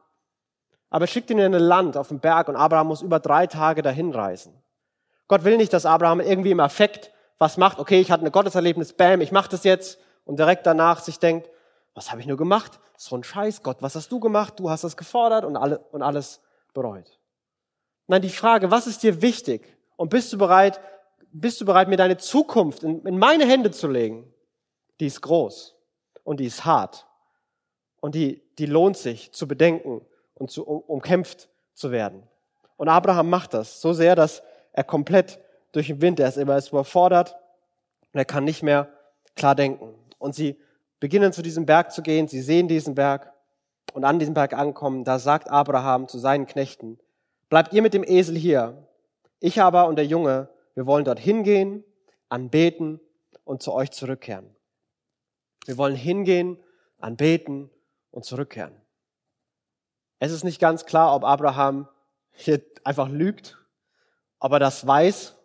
Aber 0.90 1.04
er 1.04 1.08
schickt 1.08 1.30
ihn 1.30 1.38
in 1.38 1.54
ein 1.54 1.60
Land 1.60 1.96
auf 1.96 2.08
den 2.08 2.20
Berg 2.20 2.48
und 2.48 2.56
Abraham 2.56 2.88
muss 2.88 3.02
über 3.02 3.20
drei 3.20 3.46
Tage 3.46 3.82
dahin 3.82 4.12
reisen. 4.12 4.54
Gott 5.28 5.44
will 5.44 5.56
nicht, 5.56 5.72
dass 5.72 5.86
Abraham 5.86 6.20
irgendwie 6.20 6.50
im 6.50 6.60
Affekt 6.60 7.10
was 7.38 7.56
macht. 7.56 7.78
Okay, 7.78 8.00
ich 8.00 8.10
hatte 8.10 8.24
ein 8.24 8.32
Gotteserlebnis, 8.32 8.92
bam, 8.92 9.20
ich 9.20 9.32
mache 9.32 9.50
das 9.50 9.64
jetzt. 9.64 9.98
Und 10.24 10.38
direkt 10.38 10.66
danach 10.66 11.00
sich 11.00 11.18
denkt, 11.18 11.50
was 11.94 12.10
habe 12.10 12.20
ich 12.20 12.26
nur 12.26 12.36
gemacht? 12.36 12.80
So 12.96 13.16
ein 13.16 13.24
Scheiß, 13.24 13.62
Gott, 13.62 13.78
was 13.80 13.94
hast 13.94 14.10
du 14.10 14.20
gemacht? 14.20 14.58
Du 14.58 14.68
hast 14.68 14.84
das 14.84 14.96
gefordert 14.96 15.44
und, 15.44 15.56
alle, 15.56 15.78
und 15.92 16.02
alles 16.02 16.40
bereut. 16.72 17.18
Nein, 18.06 18.22
die 18.22 18.28
Frage, 18.28 18.70
was 18.70 18.86
ist 18.86 19.02
dir 19.02 19.22
wichtig? 19.22 19.76
Und 19.96 20.10
bist 20.10 20.32
du 20.32 20.38
bereit, 20.38 20.80
bist 21.32 21.60
du 21.60 21.64
bereit, 21.64 21.88
mir 21.88 21.96
deine 21.96 22.16
Zukunft 22.16 22.82
in, 22.82 23.04
in 23.06 23.18
meine 23.18 23.46
Hände 23.46 23.70
zu 23.70 23.88
legen? 23.88 24.32
Die 25.00 25.06
ist 25.06 25.20
groß 25.20 25.74
und 26.24 26.40
die 26.40 26.46
ist 26.46 26.64
hart 26.64 27.06
und 28.00 28.14
die, 28.14 28.42
die 28.58 28.66
lohnt 28.66 28.96
sich 28.96 29.32
zu 29.32 29.48
bedenken 29.48 30.04
und 30.34 30.50
zu, 30.50 30.66
um, 30.66 30.80
umkämpft 30.80 31.48
zu 31.72 31.90
werden. 31.90 32.22
Und 32.76 32.88
Abraham 32.88 33.30
macht 33.30 33.54
das 33.54 33.80
so 33.80 33.92
sehr, 33.92 34.14
dass 34.14 34.42
er 34.72 34.84
komplett 34.84 35.40
durch 35.72 35.86
den 35.86 36.00
Wind, 36.00 36.20
er 36.20 36.28
ist 36.28 36.36
immer 36.36 36.58
überfordert 36.58 37.36
und 38.12 38.18
er 38.18 38.24
kann 38.24 38.44
nicht 38.44 38.62
mehr 38.62 38.88
klar 39.36 39.54
denken. 39.54 39.94
Und 40.18 40.34
sie 40.34 40.60
beginnen 41.04 41.34
zu 41.34 41.42
diesem 41.42 41.66
Berg 41.66 41.92
zu 41.92 42.00
gehen, 42.00 42.28
sie 42.28 42.40
sehen 42.40 42.66
diesen 42.66 42.94
Berg 42.94 43.30
und 43.92 44.04
an 44.04 44.18
diesem 44.18 44.32
Berg 44.32 44.54
ankommen, 44.54 45.04
da 45.04 45.18
sagt 45.18 45.50
Abraham 45.50 46.08
zu 46.08 46.18
seinen 46.18 46.46
Knechten, 46.46 46.98
bleibt 47.50 47.74
ihr 47.74 47.82
mit 47.82 47.92
dem 47.92 48.04
Esel 48.04 48.34
hier, 48.34 48.88
ich 49.38 49.60
aber 49.60 49.86
und 49.86 49.96
der 49.96 50.06
Junge, 50.06 50.48
wir 50.72 50.86
wollen 50.86 51.04
dort 51.04 51.18
hingehen, 51.18 51.84
anbeten 52.30 53.00
und 53.44 53.62
zu 53.62 53.74
euch 53.74 53.90
zurückkehren. 53.90 54.56
Wir 55.66 55.76
wollen 55.76 55.94
hingehen, 55.94 56.56
anbeten 56.96 57.68
und 58.10 58.24
zurückkehren. 58.24 58.74
Es 60.20 60.32
ist 60.32 60.42
nicht 60.42 60.58
ganz 60.58 60.86
klar, 60.86 61.14
ob 61.14 61.22
Abraham 61.24 61.86
hier 62.32 62.62
einfach 62.82 63.10
lügt, 63.10 63.58
ob 64.38 64.52
er 64.52 64.58
das 64.58 64.86
weiß, 64.86 65.36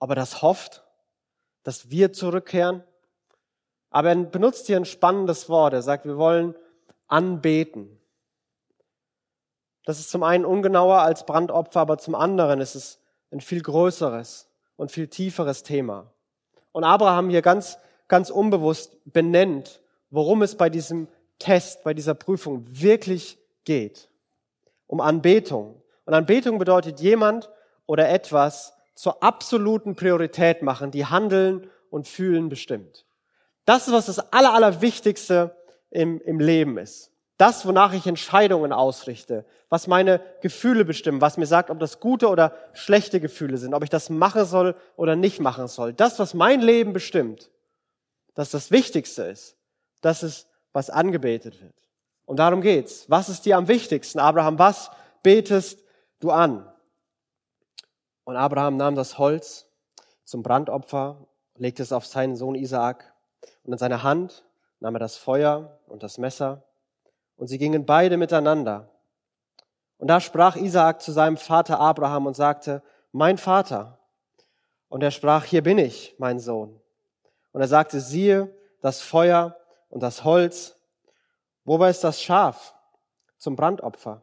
ob 0.00 0.10
er 0.10 0.16
das 0.16 0.42
hofft, 0.42 0.82
dass 1.62 1.90
wir 1.90 2.12
zurückkehren. 2.12 2.82
Aber 3.90 4.10
er 4.10 4.16
benutzt 4.16 4.66
hier 4.66 4.76
ein 4.76 4.84
spannendes 4.84 5.48
Wort. 5.48 5.72
Er 5.72 5.82
sagt, 5.82 6.06
wir 6.06 6.16
wollen 6.16 6.54
anbeten. 7.08 7.98
Das 9.84 9.98
ist 9.98 10.10
zum 10.10 10.22
einen 10.22 10.44
ungenauer 10.44 11.00
als 11.00 11.26
Brandopfer, 11.26 11.80
aber 11.80 11.98
zum 11.98 12.14
anderen 12.14 12.60
ist 12.60 12.76
es 12.76 13.00
ein 13.32 13.40
viel 13.40 13.62
größeres 13.62 14.48
und 14.76 14.92
viel 14.92 15.08
tieferes 15.08 15.62
Thema. 15.62 16.12
Und 16.72 16.84
Abraham 16.84 17.30
hier 17.30 17.42
ganz, 17.42 17.78
ganz 18.06 18.30
unbewusst 18.30 18.96
benennt, 19.04 19.80
worum 20.10 20.42
es 20.42 20.56
bei 20.56 20.70
diesem 20.70 21.08
Test, 21.38 21.82
bei 21.82 21.94
dieser 21.94 22.14
Prüfung 22.14 22.64
wirklich 22.68 23.38
geht. 23.64 24.08
Um 24.86 25.00
Anbetung. 25.00 25.82
Und 26.04 26.14
Anbetung 26.14 26.58
bedeutet 26.58 27.00
jemand 27.00 27.50
oder 27.86 28.08
etwas 28.08 28.74
zur 28.94 29.22
absoluten 29.22 29.96
Priorität 29.96 30.62
machen, 30.62 30.90
die 30.90 31.06
Handeln 31.06 31.68
und 31.90 32.06
Fühlen 32.06 32.48
bestimmt. 32.48 33.06
Das 33.64 33.86
ist, 33.86 33.92
was 33.92 34.06
das 34.06 34.32
Aller, 34.32 34.52
Allerwichtigste 34.54 35.56
im, 35.90 36.20
im 36.20 36.40
Leben 36.40 36.78
ist. 36.78 37.10
Das, 37.36 37.64
wonach 37.64 37.94
ich 37.94 38.06
Entscheidungen 38.06 38.72
ausrichte, 38.72 39.46
was 39.70 39.86
meine 39.86 40.20
Gefühle 40.42 40.84
bestimmen, 40.84 41.22
was 41.22 41.38
mir 41.38 41.46
sagt, 41.46 41.70
ob 41.70 41.78
das 41.78 41.98
gute 41.98 42.28
oder 42.28 42.54
schlechte 42.74 43.18
Gefühle 43.18 43.56
sind, 43.56 43.72
ob 43.72 43.82
ich 43.82 43.88
das 43.88 44.10
machen 44.10 44.44
soll 44.44 44.74
oder 44.96 45.16
nicht 45.16 45.40
machen 45.40 45.66
soll. 45.66 45.94
Das, 45.94 46.18
was 46.18 46.34
mein 46.34 46.60
Leben 46.60 46.92
bestimmt, 46.92 47.50
dass 48.34 48.50
das 48.50 48.70
Wichtigste 48.70 49.22
ist, 49.22 49.56
das 50.02 50.22
ist, 50.22 50.48
was 50.72 50.90
angebetet 50.90 51.62
wird. 51.62 51.74
Und 52.26 52.36
darum 52.36 52.60
geht's. 52.60 53.08
Was 53.08 53.28
ist 53.28 53.46
dir 53.46 53.56
am 53.56 53.68
wichtigsten? 53.68 54.18
Abraham, 54.18 54.58
was 54.58 54.90
betest 55.22 55.82
du 56.20 56.30
an? 56.30 56.70
Und 58.24 58.36
Abraham 58.36 58.76
nahm 58.76 58.94
das 58.94 59.18
Holz 59.18 59.66
zum 60.24 60.42
Brandopfer, 60.42 61.26
legte 61.56 61.82
es 61.82 61.92
auf 61.92 62.06
seinen 62.06 62.36
Sohn 62.36 62.54
Isaak 62.54 63.09
und 63.64 63.72
in 63.72 63.78
seine 63.78 64.02
Hand 64.02 64.44
nahm 64.80 64.94
er 64.96 65.00
das 65.00 65.16
Feuer 65.16 65.78
und 65.86 66.02
das 66.02 66.18
Messer 66.18 66.62
und 67.36 67.46
sie 67.46 67.58
gingen 67.58 67.86
beide 67.86 68.16
miteinander. 68.16 68.90
Und 69.98 70.08
da 70.08 70.20
sprach 70.20 70.56
Isaak 70.56 71.02
zu 71.02 71.12
seinem 71.12 71.36
Vater 71.36 71.78
Abraham 71.78 72.26
und 72.26 72.34
sagte, 72.34 72.82
mein 73.12 73.38
Vater. 73.38 73.98
Und 74.88 75.02
er 75.02 75.10
sprach, 75.10 75.44
hier 75.44 75.62
bin 75.62 75.78
ich, 75.78 76.14
mein 76.18 76.38
Sohn. 76.38 76.80
Und 77.52 77.60
er 77.60 77.68
sagte, 77.68 78.00
siehe, 78.00 78.54
das 78.80 79.00
Feuer 79.00 79.56
und 79.88 80.02
das 80.02 80.24
Holz. 80.24 80.76
Wobei 81.64 81.90
ist 81.90 82.02
das 82.04 82.20
Schaf 82.22 82.74
zum 83.36 83.56
Brandopfer? 83.56 84.22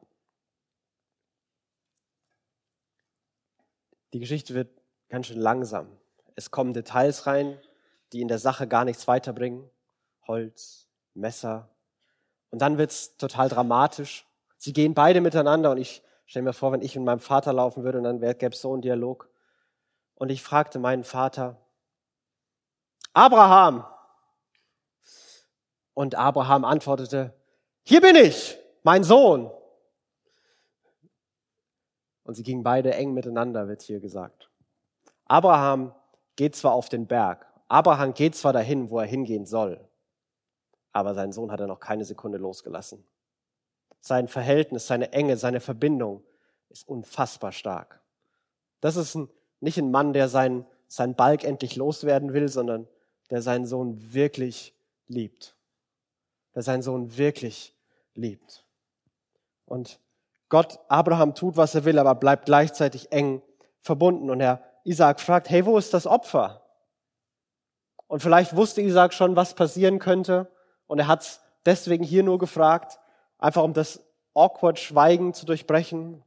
Die 4.13 4.19
Geschichte 4.19 4.53
wird 4.53 4.69
ganz 5.09 5.27
schön 5.27 5.39
langsam. 5.39 5.88
Es 6.36 6.51
kommen 6.51 6.74
Details 6.74 7.27
rein, 7.27 7.59
die 8.13 8.21
in 8.21 8.27
der 8.27 8.39
Sache 8.39 8.67
gar 8.67 8.85
nichts 8.85 9.07
weiterbringen. 9.07 9.69
Holz, 10.27 10.87
Messer. 11.13 11.69
Und 12.49 12.61
dann 12.61 12.77
wird's 12.77 13.17
total 13.17 13.49
dramatisch. 13.49 14.25
Sie 14.57 14.73
gehen 14.73 14.93
beide 14.93 15.21
miteinander 15.21 15.71
und 15.71 15.77
ich 15.77 16.03
stelle 16.25 16.43
mir 16.43 16.53
vor, 16.53 16.71
wenn 16.71 16.81
ich 16.81 16.95
mit 16.95 17.05
meinem 17.05 17.19
Vater 17.19 17.53
laufen 17.53 17.83
würde 17.83 17.97
und 17.97 18.03
dann 18.03 18.19
gäbe 18.19 18.53
es 18.53 18.61
so 18.61 18.73
einen 18.73 18.81
Dialog. 18.81 19.29
Und 20.15 20.29
ich 20.29 20.41
fragte 20.41 20.79
meinen 20.79 21.03
Vater, 21.03 21.57
Abraham. 23.13 23.85
Und 25.93 26.15
Abraham 26.15 26.65
antwortete, 26.65 27.33
hier 27.83 28.01
bin 28.01 28.15
ich, 28.15 28.57
mein 28.83 29.03
Sohn. 29.03 29.49
Und 32.23 32.35
sie 32.35 32.43
gingen 32.43 32.61
beide 32.61 32.93
eng 32.93 33.13
miteinander, 33.13 33.67
wird 33.67 33.81
hier 33.81 33.99
gesagt. 33.99 34.51
Abraham 35.25 35.95
geht 36.35 36.55
zwar 36.55 36.73
auf 36.73 36.89
den 36.89 37.07
Berg, 37.07 37.47
Abraham 37.67 38.13
geht 38.13 38.36
zwar 38.36 38.53
dahin, 38.53 38.89
wo 38.89 39.00
er 39.00 39.05
hingehen 39.05 39.45
soll, 39.45 39.79
aber 40.93 41.13
seinen 41.13 41.33
Sohn 41.33 41.51
hat 41.51 41.59
er 41.59 41.67
noch 41.67 41.79
keine 41.79 42.05
Sekunde 42.05 42.38
losgelassen. 42.38 43.03
Sein 44.00 44.27
Verhältnis, 44.27 44.88
seine 44.88 45.12
Enge, 45.12 45.38
seine 45.38 45.59
Verbindung 45.59 46.24
ist 46.69 46.88
unfassbar 46.88 47.51
stark. 47.51 48.01
Das 48.79 48.95
ist 48.95 49.15
ein, 49.15 49.29
nicht 49.59 49.77
ein 49.77 49.91
Mann, 49.91 50.13
der 50.13 50.29
seinen, 50.29 50.65
seinen 50.88 51.15
Balk 51.15 51.43
endlich 51.43 51.75
loswerden 51.75 52.33
will, 52.33 52.47
sondern 52.47 52.88
der 53.29 53.41
seinen 53.41 53.65
Sohn 53.65 54.13
wirklich 54.13 54.74
liebt. 55.07 55.55
Der 56.55 56.63
seinen 56.63 56.81
Sohn 56.81 57.17
wirklich 57.17 57.75
liebt. 58.13 58.63
Und 59.65 60.00
Gott, 60.50 60.79
Abraham 60.88 61.36
tut, 61.36 61.57
was 61.57 61.75
er 61.75 61.83
will, 61.83 62.00
aber 62.00 62.15
bleibt 62.15 62.45
gleichzeitig 62.45 63.12
eng 63.12 63.41
verbunden. 63.81 64.29
Und 64.29 64.39
er, 64.39 64.63
Isaac 64.83 65.19
fragt, 65.19 65.50
hey, 65.50 65.65
wo 65.65 65.77
ist 65.77 65.93
das 65.93 66.07
Opfer? 66.07 66.63
Und 68.07 68.21
vielleicht 68.21 68.55
wusste 68.55 68.81
Isaac 68.81 69.13
schon, 69.13 69.35
was 69.35 69.53
passieren 69.53 69.99
könnte. 69.99 70.49
Und 70.87 70.99
er 70.99 71.07
hat 71.07 71.41
deswegen 71.65 72.03
hier 72.03 72.23
nur 72.23 72.37
gefragt, 72.37 72.99
einfach 73.37 73.63
um 73.63 73.73
das 73.73 74.01
awkward 74.33 74.79
Schweigen 74.79 75.33
zu 75.33 75.45
durchbrechen. 75.45 76.23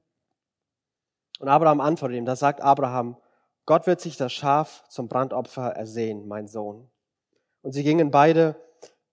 Und 1.39 1.49
Abraham 1.49 1.81
antwortet 1.81 2.19
ihm, 2.19 2.27
da 2.27 2.37
sagt 2.37 2.61
Abraham, 2.61 3.17
Gott 3.65 3.87
wird 3.87 4.01
sich 4.01 4.17
das 4.17 4.33
Schaf 4.33 4.85
zum 4.89 5.09
Brandopfer 5.09 5.71
ersehen, 5.71 6.27
mein 6.29 6.49
Sohn. 6.49 6.91
Und 7.63 7.73
sie 7.73 7.83
gingen 7.83 8.11
beide 8.11 8.57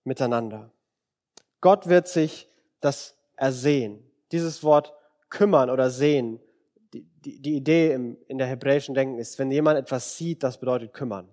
miteinander. 0.04 0.70
Gott 1.60 1.88
wird 1.88 2.08
sich 2.08 2.48
das 2.80 3.14
ersehen. 3.36 4.02
Dieses 4.32 4.62
Wort 4.62 4.94
kümmern 5.30 5.70
oder 5.70 5.90
sehen, 5.90 6.40
die, 6.92 7.04
die, 7.04 7.40
die 7.40 7.56
Idee 7.56 7.92
im, 7.92 8.18
in 8.26 8.38
der 8.38 8.46
hebräischen 8.46 8.94
Denken 8.94 9.18
ist, 9.18 9.38
wenn 9.38 9.50
jemand 9.50 9.78
etwas 9.78 10.16
sieht, 10.16 10.42
das 10.42 10.58
bedeutet 10.58 10.92
kümmern. 10.92 11.28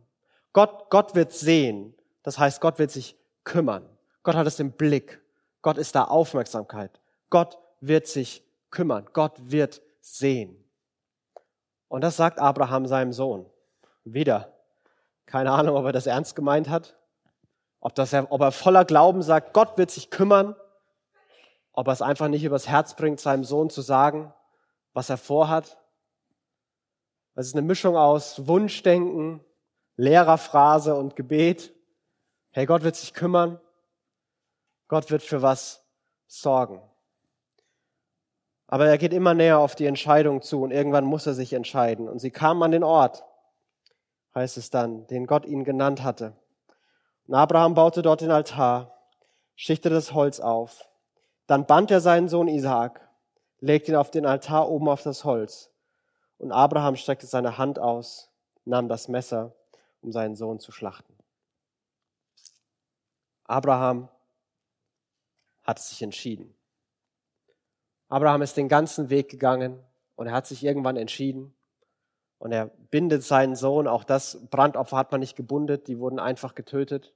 Gott, 0.56 0.90
Gott 0.90 1.16
wird 1.16 1.34
sehen. 1.34 1.94
Das 2.24 2.40
heißt, 2.40 2.62
Gott 2.62 2.80
wird 2.80 2.90
sich 2.90 3.18
kümmern. 3.44 3.90
Gott 4.24 4.36
hat 4.36 4.48
es 4.48 4.58
im 4.62 4.72
Blick. 4.72 5.22
Gott 5.62 5.78
ist 5.78 5.96
da 5.96 6.06
Aufmerksamkeit. 6.06 7.02
Gott 7.30 7.60
wird 7.82 8.08
sich 8.08 8.42
kümmern. 8.72 9.06
Gott 9.12 9.34
wird 9.38 9.82
sehen. 10.00 10.64
Und 11.90 12.06
das 12.06 12.16
sagt 12.16 12.40
Abraham 12.40 12.86
seinem 12.88 13.12
Sohn. 13.12 13.46
Wieder. 14.06 14.54
Keine 15.26 15.52
Ahnung, 15.52 15.76
ob 15.76 15.88
er 15.88 15.92
das 15.92 16.08
ernst 16.08 16.38
gemeint 16.38 16.70
hat. 16.70 16.96
Ob, 17.82 17.94
das, 17.94 18.14
ob 18.14 18.40
er 18.40 18.54
voller 18.54 18.86
Glauben 18.86 19.24
sagt, 19.24 19.54
Gott 19.54 19.78
wird 19.78 19.92
sich 19.92 20.10
kümmern. 20.10 20.56
ob 21.74 21.88
er 21.88 21.94
es 21.94 22.02
einfach 22.02 22.30
nicht 22.30 22.46
übers 22.46 22.70
Herz 22.70 22.96
bringt, 22.96 23.20
seinem 23.20 23.44
Sohn 23.44 23.70
zu 23.70 23.82
sagen, 23.82 24.34
was 24.94 25.10
er 25.10 25.18
vorhat. 25.18 25.78
Es 27.34 27.48
ist 27.48 27.56
eine 27.56 27.62
Mischung 27.62 27.98
aus 27.98 28.48
Wunschdenken, 28.48 29.45
Lehrerphrase 29.98 30.96
und 30.96 31.16
Gebet. 31.16 31.74
Hey, 32.52 32.66
Gott 32.66 32.84
wird 32.84 32.96
sich 32.96 33.14
kümmern. 33.14 33.60
Gott 34.88 35.10
wird 35.12 35.24
für 35.24 35.42
was 35.42 35.84
sorgen. 36.28 36.82
Aber 38.68 38.88
er 38.88 38.98
geht 38.98 39.14
immer 39.14 39.34
näher 39.34 39.60
auf 39.60 39.76
die 39.76 39.86
Entscheidung 39.86 40.42
zu 40.42 40.62
und 40.62 40.72
irgendwann 40.72 41.06
muss 41.06 41.28
er 41.28 41.34
sich 41.34 41.54
entscheiden. 41.54 42.10
Und 42.10 42.20
sie 42.20 42.32
kamen 42.32 42.64
an 42.64 42.72
den 42.72 42.84
Ort, 42.84 43.24
heißt 44.34 44.58
es 44.58 44.70
dann, 44.70 45.08
den 45.08 45.28
Gott 45.28 45.46
ihnen 45.46 45.64
genannt 45.64 46.04
hatte. 46.04 46.36
Und 47.28 47.36
Abraham 47.36 47.74
baute 47.74 48.02
dort 48.02 48.22
den 48.22 48.32
Altar, 48.32 48.98
schichtete 49.56 49.94
das 49.94 50.14
Holz 50.14 50.40
auf. 50.40 50.90
Dann 51.48 51.66
band 51.66 51.92
er 51.92 52.02
seinen 52.02 52.28
Sohn 52.28 52.48
Isaak, 52.48 53.08
legte 53.60 53.92
ihn 53.92 53.98
auf 53.98 54.12
den 54.12 54.26
Altar 54.26 54.70
oben 54.70 54.90
auf 54.90 55.04
das 55.04 55.24
Holz. 55.24 55.72
Und 56.38 56.52
Abraham 56.52 56.96
streckte 56.96 57.28
seine 57.28 57.58
Hand 57.58 57.80
aus, 57.80 58.32
nahm 58.66 58.90
das 58.90 59.08
Messer, 59.08 59.56
um 60.06 60.12
seinen 60.12 60.36
Sohn 60.36 60.60
zu 60.60 60.72
schlachten. 60.72 61.14
Abraham 63.44 64.08
hat 65.64 65.80
sich 65.80 66.02
entschieden. 66.02 66.54
Abraham 68.08 68.44
ist 68.44 68.56
den 68.56 68.70
ganzen 68.70 69.10
Weg 69.10 69.30
gegangen 69.30 69.84
und 70.16 70.28
er 70.28 70.34
hat 70.34 70.46
sich 70.46 70.64
irgendwann 70.64 70.96
entschieden 70.96 71.56
und 72.38 72.52
er 72.52 72.68
bindet 72.92 73.24
seinen 73.24 73.56
Sohn. 73.56 73.88
Auch 73.88 74.04
das 74.04 74.46
Brandopfer 74.52 74.98
hat 74.98 75.12
man 75.12 75.22
nicht 75.22 75.36
gebundet, 75.36 75.88
die 75.88 75.98
wurden 76.00 76.20
einfach 76.20 76.54
getötet. 76.54 77.16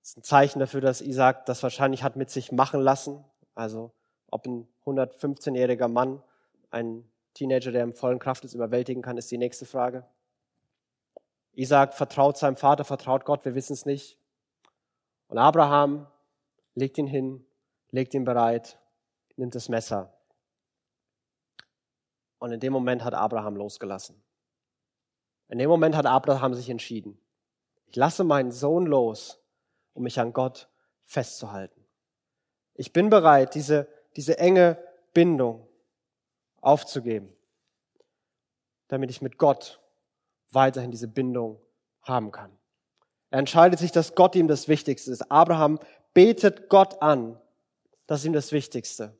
Das 0.00 0.10
ist 0.10 0.18
ein 0.18 0.22
Zeichen 0.24 0.60
dafür, 0.60 0.82
dass 0.82 1.00
Isaac 1.00 1.46
das 1.46 1.62
wahrscheinlich 1.62 2.02
hat 2.02 2.16
mit 2.16 2.28
sich 2.30 2.52
machen 2.52 2.80
lassen. 2.80 3.24
Also 3.54 3.92
ob 4.30 4.46
ein 4.46 4.68
115-jähriger 4.84 5.88
Mann 5.88 6.22
einen 6.70 7.10
Teenager, 7.32 7.72
der 7.72 7.84
im 7.84 7.94
vollen 7.94 8.18
Kraft 8.18 8.44
ist, 8.44 8.52
überwältigen 8.52 9.02
kann, 9.02 9.16
ist 9.16 9.30
die 9.30 9.38
nächste 9.38 9.64
Frage. 9.64 10.06
Isaac 11.58 11.94
vertraut 11.94 12.38
seinem 12.38 12.56
Vater, 12.56 12.84
vertraut 12.84 13.24
Gott, 13.24 13.44
wir 13.44 13.54
wissen 13.54 13.72
es 13.72 13.84
nicht. 13.84 14.18
Und 15.26 15.38
Abraham 15.38 16.06
legt 16.74 16.98
ihn 16.98 17.06
hin, 17.06 17.44
legt 17.90 18.14
ihn 18.14 18.24
bereit 18.24 18.78
nimmt 19.38 19.54
das 19.54 19.68
Messer. 19.68 20.12
Und 22.38 22.52
in 22.52 22.60
dem 22.60 22.72
Moment 22.72 23.04
hat 23.04 23.14
Abraham 23.14 23.56
losgelassen. 23.56 24.22
In 25.48 25.58
dem 25.58 25.70
Moment 25.70 25.96
hat 25.96 26.06
Abraham 26.06 26.54
sich 26.54 26.68
entschieden. 26.68 27.18
Ich 27.86 27.96
lasse 27.96 28.22
meinen 28.22 28.52
Sohn 28.52 28.86
los, 28.86 29.40
um 29.94 30.02
mich 30.02 30.20
an 30.20 30.32
Gott 30.32 30.68
festzuhalten. 31.04 31.86
Ich 32.74 32.92
bin 32.92 33.08
bereit, 33.08 33.54
diese, 33.54 33.88
diese 34.14 34.38
enge 34.38 34.76
Bindung 35.14 35.66
aufzugeben, 36.60 37.34
damit 38.88 39.10
ich 39.10 39.22
mit 39.22 39.38
Gott 39.38 39.80
weiterhin 40.50 40.90
diese 40.90 41.08
Bindung 41.08 41.60
haben 42.02 42.30
kann. 42.30 42.50
Er 43.30 43.40
entscheidet 43.40 43.78
sich, 43.78 43.92
dass 43.92 44.14
Gott 44.14 44.34
ihm 44.34 44.48
das 44.48 44.68
Wichtigste 44.68 45.10
ist. 45.10 45.30
Abraham 45.30 45.78
betet 46.14 46.68
Gott 46.68 47.02
an. 47.02 47.38
Das 48.06 48.20
ist 48.20 48.26
ihm 48.26 48.32
das 48.32 48.52
Wichtigste. 48.52 49.16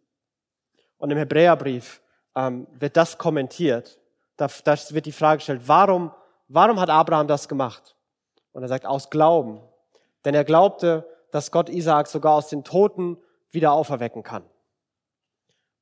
Und 0.97 1.11
im 1.11 1.19
Hebräerbrief 1.19 2.01
ähm, 2.35 2.67
wird 2.73 2.97
das 2.97 3.19
kommentiert. 3.19 3.99
Da, 4.37 4.49
da 4.65 4.77
wird 4.91 5.07
die 5.07 5.13
Frage 5.13 5.39
gestellt, 5.39 5.63
warum, 5.67 6.13
warum 6.49 6.81
hat 6.81 6.91
Abraham 6.91 7.29
das 7.29 7.49
gemacht? 7.49 7.97
Und 8.53 8.63
er 8.63 8.69
sagt, 8.69 8.87
aus 8.87 9.11
Glauben. 9.11 9.61
Denn 10.25 10.35
er 10.35 10.45
glaubte, 10.45 11.07
dass 11.31 11.51
Gott 11.51 11.69
Isaak 11.69 12.07
sogar 12.07 12.35
aus 12.35 12.49
den 12.49 12.65
Toten 12.65 13.19
wieder 13.51 13.73
auferwecken 13.73 14.23
kann. 14.23 14.45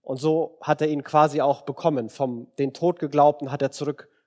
Und 0.02 0.18
so 0.18 0.58
hat 0.60 0.80
er 0.80 0.88
ihn 0.88 1.02
quasi 1.02 1.40
auch 1.40 1.62
bekommen. 1.62 2.10
Vom 2.10 2.48
den 2.58 2.72
Tod 2.72 2.98
geglaubten 2.98 3.50
hat 3.50 3.62
er 3.62 3.70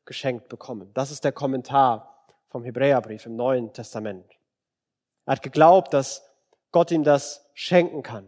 zurückgeschenkt 0.09 0.49
bekommen. 0.49 0.89
Das 0.95 1.11
ist 1.11 1.23
der 1.23 1.31
Kommentar 1.31 2.25
vom 2.47 2.63
Hebräerbrief 2.63 3.27
im 3.27 3.35
Neuen 3.35 3.73
Testament. 3.73 4.25
Er 5.25 5.33
hat 5.33 5.43
geglaubt, 5.43 5.93
dass 5.93 6.23
Gott 6.71 6.89
ihm 6.89 7.03
das 7.03 7.45
schenken 7.53 8.01
kann. 8.01 8.27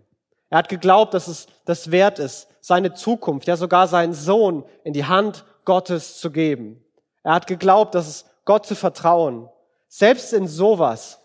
Er 0.51 0.59
hat 0.59 0.69
geglaubt, 0.69 1.15
dass 1.15 1.27
es 1.27 1.47
das 1.65 1.89
wert 1.89 2.19
ist, 2.19 2.47
seine 2.59 2.93
Zukunft, 2.93 3.47
ja 3.47 3.57
sogar 3.57 3.87
seinen 3.87 4.13
Sohn 4.13 4.63
in 4.83 4.93
die 4.93 5.05
Hand 5.05 5.43
Gottes 5.65 6.19
zu 6.19 6.31
geben. 6.31 6.83
Er 7.23 7.33
hat 7.33 7.47
geglaubt, 7.47 7.95
dass 7.95 8.07
es 8.07 8.25
Gott 8.45 8.67
zu 8.67 8.75
vertrauen, 8.75 9.49
selbst 9.87 10.33
in 10.33 10.47
sowas, 10.47 11.19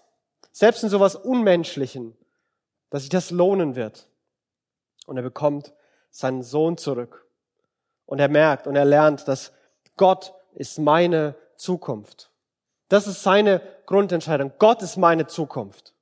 selbst 0.53 0.83
in 0.83 0.89
sowas 0.89 1.17
Unmenschlichen, 1.17 2.17
dass 2.89 3.03
sich 3.03 3.11
das 3.11 3.31
lohnen 3.31 3.77
wird. 3.77 4.09
Und 5.07 5.19
er 5.19 5.23
bekommt 5.23 5.75
seinen 6.11 6.43
Sohn 6.43 6.79
zurück. 6.79 7.27
Und 8.07 8.21
er 8.21 8.29
merkt 8.29 8.67
und 8.67 8.77
er 8.77 8.87
lernt, 8.87 9.29
dass 9.29 9.53
Gott 9.97 10.33
ist 10.57 10.79
meine 10.79 11.37
Zukunft. 11.57 12.31
Das 12.89 13.07
ist 13.07 13.23
seine 13.23 13.61
Grundentscheidung. 13.85 14.53
Gott 14.59 14.83
ist 14.83 14.97
meine 14.97 15.27
Zukunft. 15.27 15.95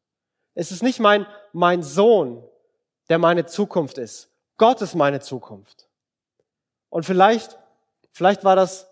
Es 0.55 0.71
ist 0.71 0.83
nicht 0.83 1.01
mein, 1.01 1.27
mein 1.53 1.83
Sohn, 1.83 2.43
der 3.09 3.19
meine 3.19 3.47
Zukunft 3.47 3.99
ist. 3.99 4.31
Gott 4.57 4.81
ist 4.81 4.95
meine 4.95 5.21
Zukunft. 5.21 5.89
Und 6.89 7.05
vielleicht, 7.05 7.59
vielleicht 8.13 8.45
war 8.45 8.55
das 8.55 8.89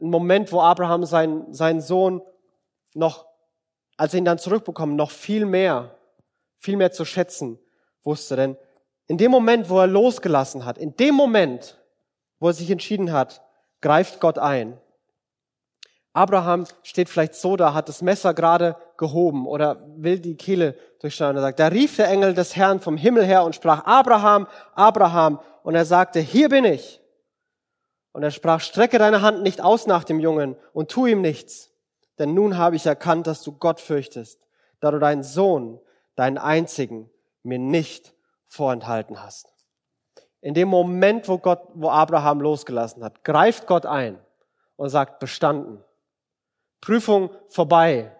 ein 0.00 0.10
Moment, 0.10 0.50
wo 0.52 0.60
Abraham 0.60 1.04
seinen, 1.04 1.52
seinen 1.54 1.80
Sohn 1.80 2.20
noch, 2.94 3.26
als 3.96 4.14
er 4.14 4.18
ihn 4.18 4.24
dann 4.24 4.38
zurückbekommen, 4.38 4.96
noch 4.96 5.12
viel 5.12 5.46
mehr, 5.46 5.96
viel 6.56 6.76
mehr 6.76 6.90
zu 6.90 7.04
schätzen 7.04 7.58
wusste. 8.02 8.34
Denn 8.34 8.56
in 9.06 9.18
dem 9.18 9.30
Moment, 9.30 9.70
wo 9.70 9.78
er 9.78 9.86
losgelassen 9.86 10.64
hat, 10.64 10.78
in 10.78 10.96
dem 10.96 11.14
Moment, 11.14 11.78
wo 12.40 12.48
er 12.48 12.54
sich 12.54 12.70
entschieden 12.70 13.12
hat, 13.12 13.42
greift 13.80 14.20
Gott 14.20 14.38
ein. 14.38 14.78
Abraham 16.18 16.66
steht 16.82 17.08
vielleicht 17.08 17.36
so 17.36 17.56
da, 17.56 17.74
hat 17.74 17.88
das 17.88 18.02
Messer 18.02 18.34
gerade 18.34 18.74
gehoben 18.96 19.46
oder 19.46 19.78
will 19.96 20.18
die 20.18 20.36
Kehle 20.36 20.74
durchschneiden. 21.00 21.36
Er 21.36 21.42
sagt, 21.42 21.60
da 21.60 21.68
rief 21.68 21.94
der 21.94 22.08
Engel 22.08 22.34
des 22.34 22.56
Herrn 22.56 22.80
vom 22.80 22.96
Himmel 22.96 23.24
her 23.24 23.44
und 23.44 23.54
sprach, 23.54 23.84
Abraham, 23.84 24.48
Abraham. 24.74 25.38
Und 25.62 25.76
er 25.76 25.84
sagte, 25.84 26.18
hier 26.18 26.48
bin 26.48 26.64
ich. 26.64 27.00
Und 28.10 28.24
er 28.24 28.32
sprach, 28.32 28.60
strecke 28.60 28.98
deine 28.98 29.22
Hand 29.22 29.42
nicht 29.42 29.60
aus 29.60 29.86
nach 29.86 30.02
dem 30.02 30.18
Jungen 30.18 30.56
und 30.72 30.90
tu 30.90 31.06
ihm 31.06 31.20
nichts. 31.20 31.70
Denn 32.18 32.34
nun 32.34 32.58
habe 32.58 32.74
ich 32.74 32.84
erkannt, 32.84 33.28
dass 33.28 33.42
du 33.42 33.52
Gott 33.52 33.80
fürchtest, 33.80 34.40
da 34.80 34.90
du 34.90 34.98
deinen 34.98 35.22
Sohn, 35.22 35.78
deinen 36.16 36.38
einzigen, 36.38 37.08
mir 37.44 37.60
nicht 37.60 38.12
vorenthalten 38.48 39.22
hast. 39.22 39.54
In 40.40 40.54
dem 40.54 40.66
Moment, 40.66 41.28
wo 41.28 41.38
Gott, 41.38 41.62
wo 41.74 41.90
Abraham 41.90 42.40
losgelassen 42.40 43.04
hat, 43.04 43.22
greift 43.22 43.68
Gott 43.68 43.86
ein 43.86 44.18
und 44.74 44.88
sagt, 44.88 45.20
bestanden. 45.20 45.84
Prüfung 46.80 47.30
vorbei. 47.48 48.12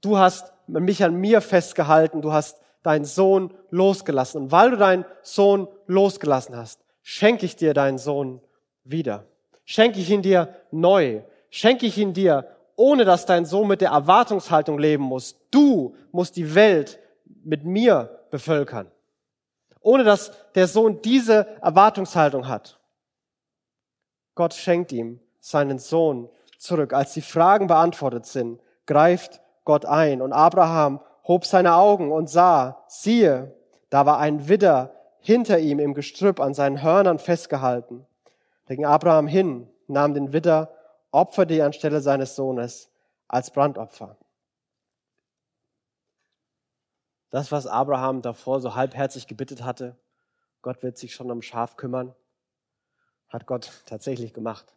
Du 0.00 0.18
hast 0.18 0.52
mich 0.66 1.04
an 1.04 1.14
mir 1.14 1.40
festgehalten, 1.40 2.22
du 2.22 2.32
hast 2.32 2.60
deinen 2.82 3.04
Sohn 3.04 3.52
losgelassen. 3.70 4.42
Und 4.42 4.52
weil 4.52 4.70
du 4.70 4.76
deinen 4.76 5.04
Sohn 5.22 5.68
losgelassen 5.86 6.56
hast, 6.56 6.80
schenke 7.02 7.44
ich 7.46 7.56
dir 7.56 7.74
deinen 7.74 7.98
Sohn 7.98 8.40
wieder. 8.84 9.26
Schenke 9.64 10.00
ich 10.00 10.10
ihn 10.10 10.22
dir 10.22 10.54
neu. 10.70 11.22
Schenke 11.50 11.86
ich 11.86 11.98
ihn 11.98 12.14
dir, 12.14 12.56
ohne 12.76 13.04
dass 13.04 13.26
dein 13.26 13.44
Sohn 13.44 13.68
mit 13.68 13.80
der 13.80 13.90
Erwartungshaltung 13.90 14.78
leben 14.78 15.04
muss. 15.04 15.36
Du 15.50 15.94
musst 16.12 16.36
die 16.36 16.54
Welt 16.54 16.98
mit 17.44 17.64
mir 17.64 18.24
bevölkern. 18.30 18.90
Ohne 19.80 20.04
dass 20.04 20.32
der 20.54 20.66
Sohn 20.66 21.02
diese 21.02 21.46
Erwartungshaltung 21.62 22.48
hat. 22.48 22.78
Gott 24.34 24.54
schenkt 24.54 24.92
ihm 24.92 25.20
seinen 25.40 25.78
Sohn 25.78 26.28
zurück. 26.60 26.92
Als 26.92 27.12
die 27.14 27.22
Fragen 27.22 27.66
beantwortet 27.66 28.26
sind, 28.26 28.62
greift 28.86 29.40
Gott 29.64 29.84
ein. 29.86 30.22
Und 30.22 30.32
Abraham 30.32 31.00
hob 31.24 31.44
seine 31.44 31.74
Augen 31.74 32.12
und 32.12 32.28
sah, 32.28 32.84
siehe, 32.86 33.54
da 33.88 34.06
war 34.06 34.18
ein 34.18 34.48
Widder 34.48 34.94
hinter 35.18 35.58
ihm 35.58 35.78
im 35.78 35.94
Gestrüpp 35.94 36.40
an 36.40 36.54
seinen 36.54 36.82
Hörnern 36.82 37.18
festgehalten. 37.18 38.06
Da 38.66 38.74
ging 38.74 38.86
Abraham 38.86 39.26
hin, 39.26 39.68
nahm 39.88 40.14
den 40.14 40.32
Widder, 40.32 40.72
opferte 41.10 41.54
ihn 41.54 41.62
anstelle 41.62 42.00
seines 42.00 42.36
Sohnes 42.36 42.90
als 43.28 43.50
Brandopfer. 43.50 44.16
Das, 47.30 47.52
was 47.52 47.66
Abraham 47.66 48.22
davor 48.22 48.60
so 48.60 48.74
halbherzig 48.74 49.26
gebittet 49.26 49.62
hatte, 49.62 49.96
Gott 50.62 50.82
wird 50.82 50.98
sich 50.98 51.14
schon 51.14 51.30
um 51.30 51.42
Schaf 51.42 51.76
kümmern, 51.76 52.14
hat 53.28 53.46
Gott 53.46 53.82
tatsächlich 53.86 54.34
gemacht. 54.34 54.74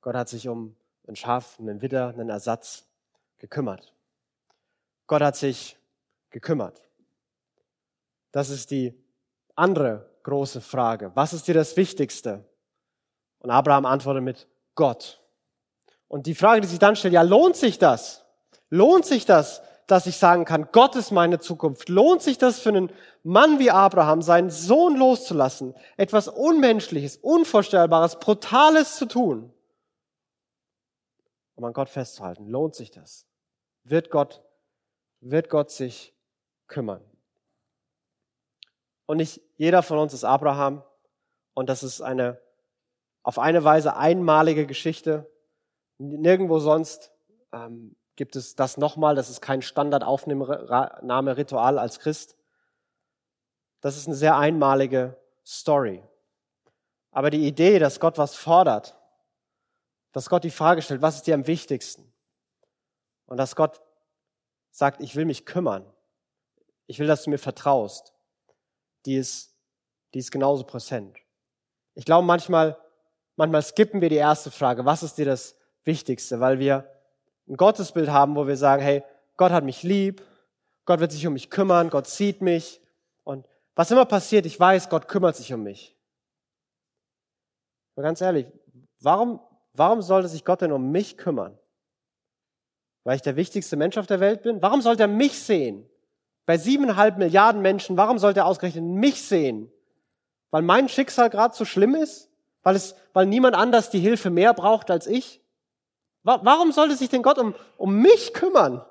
Gott 0.00 0.14
hat 0.14 0.28
sich 0.28 0.48
um 0.48 0.76
ein 1.06 1.16
Schaf, 1.16 1.58
einen 1.58 1.82
Widder, 1.82 2.08
einen 2.08 2.30
Ersatz 2.30 2.86
gekümmert. 3.38 3.92
Gott 5.06 5.22
hat 5.22 5.36
sich 5.36 5.76
gekümmert. 6.30 6.82
Das 8.32 8.48
ist 8.48 8.70
die 8.70 8.94
andere 9.56 10.08
große 10.22 10.60
Frage. 10.60 11.10
Was 11.14 11.32
ist 11.32 11.48
dir 11.48 11.54
das 11.54 11.76
Wichtigste? 11.76 12.44
Und 13.40 13.50
Abraham 13.50 13.86
antwortet 13.86 14.22
mit 14.22 14.46
Gott. 14.74 15.20
Und 16.08 16.26
die 16.26 16.34
Frage, 16.34 16.60
die 16.60 16.68
sich 16.68 16.78
dann 16.78 16.96
stellt, 16.96 17.14
ja, 17.14 17.22
lohnt 17.22 17.56
sich 17.56 17.78
das? 17.78 18.24
Lohnt 18.68 19.04
sich 19.04 19.26
das, 19.26 19.62
dass 19.86 20.06
ich 20.06 20.16
sagen 20.16 20.44
kann, 20.44 20.68
Gott 20.72 20.94
ist 20.94 21.10
meine 21.10 21.40
Zukunft? 21.40 21.88
Lohnt 21.88 22.22
sich 22.22 22.38
das 22.38 22.60
für 22.60 22.68
einen 22.68 22.92
Mann 23.24 23.58
wie 23.58 23.70
Abraham, 23.70 24.22
seinen 24.22 24.50
Sohn 24.50 24.96
loszulassen, 24.96 25.74
etwas 25.96 26.28
Unmenschliches, 26.28 27.16
Unvorstellbares, 27.16 28.20
Brutales 28.20 28.96
zu 28.96 29.06
tun, 29.06 29.52
um 31.60 31.66
an 31.66 31.72
Gott 31.72 31.90
festzuhalten? 31.90 32.46
Lohnt 32.46 32.74
sich 32.74 32.90
das? 32.90 33.28
Wird 33.84 34.10
Gott, 34.10 34.42
wird 35.20 35.48
Gott 35.50 35.70
sich 35.70 36.12
kümmern? 36.66 37.04
Und 39.06 39.18
nicht 39.18 39.40
jeder 39.56 39.82
von 39.82 39.98
uns 39.98 40.14
ist 40.14 40.24
Abraham. 40.24 40.82
Und 41.54 41.68
das 41.68 41.82
ist 41.82 42.00
eine 42.00 42.40
auf 43.22 43.38
eine 43.38 43.64
Weise 43.64 43.96
einmalige 43.96 44.66
Geschichte. 44.66 45.30
Nirgendwo 45.98 46.58
sonst 46.58 47.12
ähm, 47.52 47.94
gibt 48.16 48.34
es 48.36 48.56
das 48.56 48.78
nochmal. 48.78 49.14
Das 49.14 49.28
ist 49.28 49.42
kein 49.42 49.60
Standardaufnahmeritual 49.60 51.78
als 51.78 52.00
Christ. 52.00 52.38
Das 53.82 53.98
ist 53.98 54.06
eine 54.06 54.16
sehr 54.16 54.38
einmalige 54.38 55.18
Story. 55.44 56.02
Aber 57.10 57.28
die 57.30 57.46
Idee, 57.46 57.78
dass 57.78 58.00
Gott 58.00 58.16
was 58.16 58.34
fordert, 58.36 58.96
dass 60.12 60.28
Gott 60.28 60.44
die 60.44 60.50
Frage 60.50 60.82
stellt, 60.82 61.02
was 61.02 61.16
ist 61.16 61.26
dir 61.26 61.34
am 61.34 61.46
wichtigsten? 61.46 62.12
Und 63.26 63.36
dass 63.36 63.56
Gott 63.56 63.80
sagt, 64.70 65.00
ich 65.00 65.16
will 65.16 65.24
mich 65.24 65.46
kümmern. 65.46 65.84
Ich 66.86 66.98
will, 66.98 67.06
dass 67.06 67.24
du 67.24 67.30
mir 67.30 67.38
vertraust. 67.38 68.12
Die 69.06 69.16
ist, 69.16 69.54
die 70.14 70.18
ist 70.18 70.30
genauso 70.30 70.64
präsent. 70.64 71.16
Ich 71.94 72.04
glaube, 72.04 72.26
manchmal, 72.26 72.76
manchmal 73.36 73.62
skippen 73.62 74.00
wir 74.00 74.08
die 74.08 74.16
erste 74.16 74.50
Frage, 74.50 74.84
was 74.84 75.02
ist 75.02 75.18
dir 75.18 75.26
das 75.26 75.56
Wichtigste? 75.84 76.40
Weil 76.40 76.58
wir 76.58 76.90
ein 77.48 77.56
Gottesbild 77.56 78.10
haben, 78.10 78.36
wo 78.36 78.46
wir 78.46 78.56
sagen, 78.56 78.82
hey, 78.82 79.04
Gott 79.36 79.52
hat 79.52 79.64
mich 79.64 79.82
lieb, 79.82 80.22
Gott 80.84 81.00
wird 81.00 81.12
sich 81.12 81.26
um 81.26 81.32
mich 81.32 81.50
kümmern, 81.50 81.90
Gott 81.90 82.06
sieht 82.06 82.40
mich. 82.40 82.80
Und 83.22 83.46
was 83.74 83.90
immer 83.90 84.04
passiert, 84.04 84.46
ich 84.46 84.58
weiß, 84.58 84.88
Gott 84.88 85.08
kümmert 85.08 85.36
sich 85.36 85.52
um 85.52 85.62
mich. 85.62 85.96
Aber 87.94 88.02
ganz 88.02 88.20
ehrlich, 88.20 88.46
warum, 89.00 89.40
warum 89.74 90.02
sollte 90.02 90.28
sich 90.28 90.44
Gott 90.44 90.60
denn 90.60 90.72
um 90.72 90.90
mich 90.90 91.16
kümmern? 91.16 91.58
Weil 93.04 93.16
ich 93.16 93.22
der 93.22 93.36
wichtigste 93.36 93.76
Mensch 93.76 93.96
auf 93.98 94.06
der 94.06 94.20
Welt 94.20 94.42
bin? 94.42 94.62
Warum 94.62 94.82
sollte 94.82 95.04
er 95.04 95.08
mich 95.08 95.38
sehen? 95.38 95.88
Bei 96.46 96.58
siebeneinhalb 96.58 97.18
Milliarden 97.18 97.62
Menschen, 97.62 97.96
warum 97.96 98.18
sollte 98.18 98.40
er 98.40 98.46
ausgerechnet 98.46 98.84
mich 98.84 99.22
sehen? 99.22 99.70
Weil 100.50 100.62
mein 100.62 100.88
Schicksal 100.88 101.30
gerade 101.30 101.54
so 101.54 101.64
schlimm 101.64 101.94
ist? 101.94 102.28
Weil 102.62 102.76
es, 102.76 102.94
weil 103.12 103.26
niemand 103.26 103.54
anders 103.54 103.90
die 103.90 104.00
Hilfe 104.00 104.30
mehr 104.30 104.52
braucht 104.52 104.90
als 104.90 105.06
ich? 105.06 105.40
Warum 106.22 106.72
sollte 106.72 106.96
sich 106.96 107.08
denn 107.08 107.22
Gott 107.22 107.38
um, 107.38 107.54
um 107.78 107.96
mich 107.96 108.34
kümmern? 108.34 108.84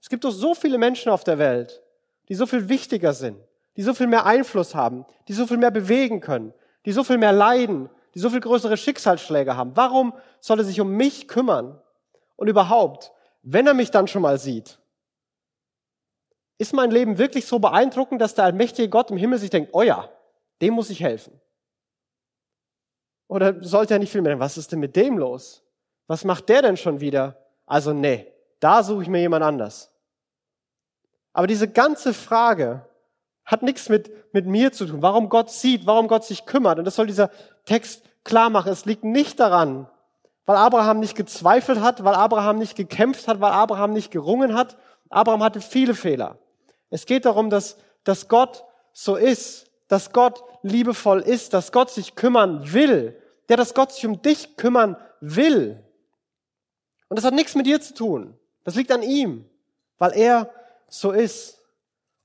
Es 0.00 0.08
gibt 0.08 0.24
doch 0.24 0.30
so 0.30 0.54
viele 0.54 0.78
Menschen 0.78 1.10
auf 1.10 1.24
der 1.24 1.38
Welt, 1.38 1.82
die 2.28 2.34
so 2.34 2.46
viel 2.46 2.68
wichtiger 2.68 3.14
sind, 3.14 3.38
die 3.76 3.82
so 3.82 3.94
viel 3.94 4.06
mehr 4.06 4.26
Einfluss 4.26 4.74
haben, 4.74 5.06
die 5.28 5.32
so 5.32 5.46
viel 5.46 5.56
mehr 5.56 5.70
bewegen 5.70 6.20
können, 6.20 6.52
die 6.84 6.92
so 6.92 7.02
viel 7.02 7.18
mehr 7.18 7.32
leiden, 7.32 7.88
die 8.18 8.22
so 8.22 8.30
viel 8.30 8.40
größere 8.40 8.76
Schicksalsschläge 8.76 9.56
haben. 9.56 9.76
Warum 9.76 10.12
soll 10.40 10.58
er 10.58 10.64
sich 10.64 10.80
um 10.80 10.90
mich 10.90 11.28
kümmern? 11.28 11.80
Und 12.34 12.48
überhaupt, 12.48 13.12
wenn 13.42 13.64
er 13.68 13.74
mich 13.74 13.92
dann 13.92 14.08
schon 14.08 14.22
mal 14.22 14.38
sieht, 14.40 14.80
ist 16.58 16.72
mein 16.72 16.90
Leben 16.90 17.18
wirklich 17.18 17.46
so 17.46 17.60
beeindruckend, 17.60 18.20
dass 18.20 18.34
der 18.34 18.44
allmächtige 18.44 18.88
Gott 18.88 19.12
im 19.12 19.18
Himmel 19.18 19.38
sich 19.38 19.50
denkt, 19.50 19.70
oh 19.72 19.82
ja, 19.82 20.08
dem 20.60 20.74
muss 20.74 20.90
ich 20.90 20.98
helfen? 20.98 21.40
Oder 23.28 23.62
sollte 23.62 23.94
er 23.94 24.00
nicht 24.00 24.10
viel 24.10 24.22
mehr, 24.22 24.40
was 24.40 24.58
ist 24.58 24.72
denn 24.72 24.80
mit 24.80 24.96
dem 24.96 25.16
los? 25.16 25.62
Was 26.08 26.24
macht 26.24 26.48
der 26.48 26.62
denn 26.62 26.76
schon 26.76 26.98
wieder? 26.98 27.36
Also 27.66 27.92
nee, 27.92 28.26
da 28.58 28.82
suche 28.82 29.02
ich 29.04 29.08
mir 29.08 29.20
jemand 29.20 29.44
anders. 29.44 29.92
Aber 31.32 31.46
diese 31.46 31.68
ganze 31.68 32.12
Frage 32.12 32.84
hat 33.44 33.62
nichts 33.62 33.88
mit, 33.88 34.34
mit 34.34 34.46
mir 34.46 34.72
zu 34.72 34.86
tun. 34.86 35.02
Warum 35.02 35.28
Gott 35.28 35.52
sieht, 35.52 35.86
warum 35.86 36.08
Gott 36.08 36.24
sich 36.24 36.46
kümmert. 36.46 36.80
Und 36.80 36.84
das 36.84 36.96
soll 36.96 37.06
dieser 37.06 37.30
Text 37.64 38.07
klar 38.24 38.50
machen. 38.50 38.72
Es 38.72 38.84
liegt 38.84 39.04
nicht 39.04 39.40
daran, 39.40 39.88
weil 40.46 40.56
Abraham 40.56 41.00
nicht 41.00 41.14
gezweifelt 41.14 41.80
hat, 41.80 42.04
weil 42.04 42.14
Abraham 42.14 42.58
nicht 42.58 42.76
gekämpft 42.76 43.28
hat, 43.28 43.40
weil 43.40 43.52
Abraham 43.52 43.92
nicht 43.92 44.10
gerungen 44.10 44.54
hat. 44.54 44.76
Abraham 45.10 45.42
hatte 45.42 45.60
viele 45.60 45.94
Fehler. 45.94 46.38
Es 46.90 47.06
geht 47.06 47.24
darum, 47.24 47.50
dass, 47.50 47.76
dass 48.04 48.28
Gott 48.28 48.64
so 48.92 49.16
ist, 49.16 49.66
dass 49.88 50.12
Gott 50.12 50.42
liebevoll 50.62 51.20
ist, 51.20 51.54
dass 51.54 51.72
Gott 51.72 51.90
sich 51.90 52.14
kümmern 52.14 52.72
will, 52.72 53.20
der, 53.48 53.56
dass 53.56 53.74
Gott 53.74 53.92
sich 53.92 54.06
um 54.06 54.20
dich 54.22 54.56
kümmern 54.56 54.96
will. 55.20 55.82
Und 57.08 57.16
das 57.16 57.24
hat 57.24 57.34
nichts 57.34 57.54
mit 57.54 57.66
dir 57.66 57.80
zu 57.80 57.94
tun. 57.94 58.38
Das 58.64 58.74
liegt 58.74 58.92
an 58.92 59.02
ihm, 59.02 59.48
weil 59.98 60.12
er 60.12 60.50
so 60.88 61.12
ist. 61.12 61.60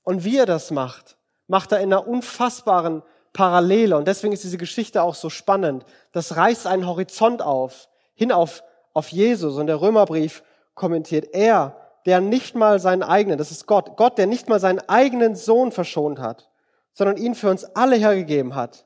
Und 0.04 0.26
wie 0.26 0.38
er 0.38 0.46
das 0.46 0.72
macht, 0.72 1.18
macht 1.48 1.72
er 1.72 1.80
in 1.80 1.94
einer 1.94 2.08
unfassbaren 2.08 3.02
Parallele. 3.34 3.98
Und 3.98 4.08
deswegen 4.08 4.34
ist 4.34 4.44
diese 4.44 4.58
Geschichte 4.58 5.02
auch 5.02 5.16
so 5.16 5.30
spannend. 5.30 5.86
Das 6.12 6.38
reißt 6.38 6.68
einen 6.68 6.88
Horizont 6.88 7.42
auf, 7.42 7.90
hin 8.14 8.32
auf, 8.32 8.64
auf 8.94 9.10
Jesus. 9.10 9.58
Und 9.58 9.68
der 9.68 9.82
Römerbrief 9.82 10.44
kommentiert, 10.76 11.34
er, 11.34 11.76
der 12.06 12.22
nicht 12.22 12.56
mal 12.56 12.80
seinen 12.80 13.04
eigenen, 13.04 13.38
das 13.38 13.52
ist 13.52 13.66
Gott, 13.66 13.98
Gott, 13.98 14.18
der 14.18 14.28
nicht 14.28 14.50
mal 14.50 14.60
seinen 14.60 14.80
eigenen 14.88 15.36
Sohn 15.36 15.72
verschont 15.72 16.20
hat, 16.20 16.50
sondern 16.94 17.18
ihn 17.18 17.36
für 17.36 17.50
uns 17.50 17.64
alle 17.64 17.96
hergegeben 17.96 18.56
hat, 18.56 18.86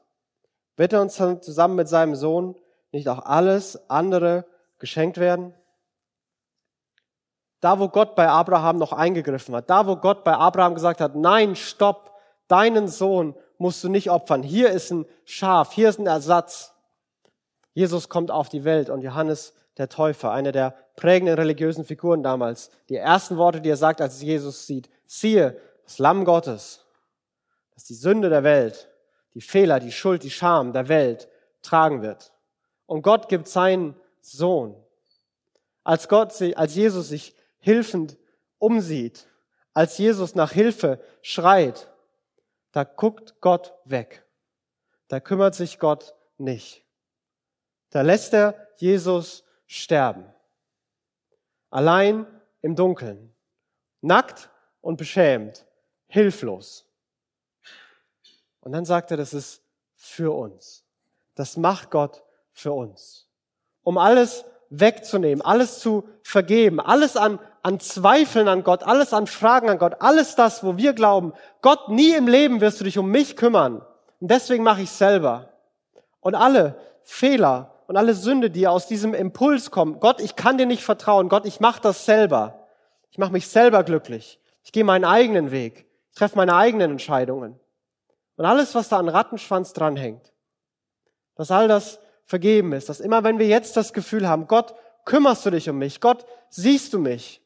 wird 0.77 0.93
er 0.93 1.01
uns 1.01 1.17
dann 1.17 1.41
zusammen 1.41 1.75
mit 1.75 1.89
seinem 1.89 2.15
Sohn 2.15 2.55
nicht 2.91 3.10
auch 3.10 3.25
alles 3.25 3.89
andere 3.89 4.45
geschenkt 4.79 5.17
werden? 5.17 5.53
Da, 7.60 7.79
wo 7.79 7.89
Gott 7.89 8.15
bei 8.15 8.29
Abraham 8.29 8.77
noch 8.77 8.93
eingegriffen 8.93 9.55
hat, 9.55 9.69
da, 9.69 9.88
wo 9.88 9.95
Gott 9.95 10.23
bei 10.23 10.33
Abraham 10.33 10.75
gesagt 10.75 11.01
hat, 11.01 11.15
nein, 11.15 11.55
stopp, 11.55 12.13
deinen 12.47 12.88
Sohn 12.88 13.36
musst 13.58 13.84
du 13.84 13.89
nicht 13.89 14.10
opfern. 14.10 14.43
Hier 14.43 14.70
ist 14.70 14.91
ein 14.91 15.06
Schaf, 15.26 15.74
hier 15.74 15.89
ist 15.89 16.00
ein 16.00 16.08
Ersatz. 16.08 16.74
Jesus 17.74 18.10
kommt 18.10 18.32
auf 18.32 18.50
die 18.50 18.63
Welt 18.63 18.89
und 18.89 19.02
Johannes 19.02 19.54
der 19.78 19.89
Täufer, 19.89 20.32
einer 20.32 20.52
der 20.52 20.76
prägenden 20.96 21.36
religiösen 21.36 21.86
Figuren 21.86 22.24
damals, 22.24 22.72
die 22.89 22.96
ersten 22.96 23.38
Worte, 23.38 23.62
die 23.62 23.70
er 23.70 23.78
sagt, 23.78 24.02
als 24.02 24.22
Jesus 24.22 24.65
sieht, 24.65 24.89
siehe, 25.06 25.60
das 25.84 26.00
Lamm 26.00 26.26
Gottes, 26.26 26.86
das 27.76 27.86
die 27.86 27.93
Sünde 27.93 28.30
der 28.30 28.43
Welt, 28.43 28.89
die 29.36 29.41
Fehler, 29.41 29.80
die 29.80 29.91
Schuld, 29.91 30.24
die 30.24 30.32
Scham 30.32 30.74
der 30.74 30.88
Welt 30.88 31.30
tragen 31.62 32.02
wird. 32.02 32.34
Und 32.88 33.04
Gott 33.04 33.30
gibt 33.30 33.48
seinen 33.48 33.96
Sohn. 34.22 34.76
Als 35.84 36.08
Gott, 36.08 36.34
als 36.56 36.76
Jesus 36.76 37.10
sich 37.10 37.36
hilfend 37.60 38.17
umsieht, 38.58 39.28
als 39.74 39.98
Jesus 39.98 40.34
nach 40.34 40.52
Hilfe 40.52 41.00
schreit, 41.22 41.88
da 42.71 42.84
guckt 42.84 43.39
Gott 43.41 43.73
weg. 43.86 44.25
Da 45.08 45.19
kümmert 45.19 45.56
sich 45.56 45.80
Gott 45.80 46.15
nicht. 46.38 46.84
Da 47.89 48.01
lässt 48.01 48.34
er 48.34 48.67
Jesus 48.77 49.43
sterben. 49.65 50.25
Allein 51.69 52.25
im 52.62 52.75
Dunkeln. 52.75 53.34
Nackt 54.01 54.49
und 54.82 54.97
beschämt. 54.97 55.65
Hilflos. 56.08 56.86
Und 58.62 58.71
dann 58.73 58.86
sagt 58.86 59.12
er, 59.12 59.17
das 59.17 59.34
ist 59.34 59.63
für 59.95 60.36
uns. 60.36 60.86
Das 61.36 61.58
macht 61.58 61.91
Gott 61.91 62.23
für 62.51 62.73
uns. 62.73 63.27
Um 63.84 63.97
alles 63.97 64.45
wegzunehmen, 64.69 65.41
alles 65.41 65.80
zu 65.80 66.10
vergeben, 66.23 66.80
alles 66.80 67.15
an, 67.15 67.39
an 67.67 67.82
Zweifeln 67.82 68.47
an 68.47 68.63
Gott, 68.63 68.84
alles 68.84 69.13
an 69.13 69.27
Fragen 69.27 69.69
an 69.69 69.77
Gott, 69.77 69.97
alles 69.99 70.36
das, 70.36 70.63
wo 70.63 70.77
wir 70.77 70.93
glauben, 70.93 71.34
Gott, 71.62 71.89
nie 71.89 72.13
im 72.13 72.25
Leben 72.25 72.62
wirst 72.62 72.80
du 72.80 72.86
dich 72.86 72.97
um 72.97 73.12
mich 73.12 73.36
kümmern. 73.36 73.86
Und 74.21 74.32
deswegen 74.32 74.63
mache 74.63 74.84
ich 74.84 74.89
selber. 74.89 75.49
Und 76.21 76.34
alle 76.34 76.77
Fehler 77.01 77.73
und 77.88 77.97
alle 77.97 78.13
Sünde, 78.13 78.49
die 78.49 78.69
aus 78.69 78.88
diesem 78.88 79.13
Impuls 79.13 79.69
kommen, 79.69 79.99
Gott, 79.99 80.21
ich 80.21 80.38
kann 80.38 80.58
dir 80.58 80.65
nicht 80.65 80.86
vertrauen, 80.86 81.27
Gott, 81.27 81.45
ich 81.45 81.60
mache 81.60 81.82
das 81.82 82.06
selber. 82.06 82.67
Ich 83.12 83.17
mache 83.17 83.34
mich 83.34 83.49
selber 83.49 83.84
glücklich. 83.84 84.39
Ich 84.63 84.71
gehe 84.71 84.86
meinen 84.86 85.03
eigenen 85.03 85.51
Weg. 85.51 85.88
Ich 86.12 86.19
treffe 86.19 86.38
meine 86.38 86.56
eigenen 86.56 86.91
Entscheidungen. 86.91 87.60
Und 88.38 88.45
alles, 88.45 88.75
was 88.75 88.88
da 88.88 88.97
an 88.97 89.10
Rattenschwanz 89.10 89.73
dranhängt, 89.73 90.32
dass 91.36 91.51
all 91.51 91.67
das 91.67 91.99
vergeben 92.23 92.71
ist, 92.71 92.88
dass 92.88 93.01
immer 93.01 93.25
wenn 93.25 93.39
wir 93.39 93.47
jetzt 93.47 93.75
das 93.75 93.91
Gefühl 93.91 94.25
haben, 94.25 94.47
Gott, 94.47 94.73
kümmerst 95.03 95.45
du 95.45 95.49
dich 95.49 95.69
um 95.69 95.77
mich, 95.77 95.99
Gott, 95.99 96.25
siehst 96.49 96.93
du 96.93 96.99
mich, 96.99 97.41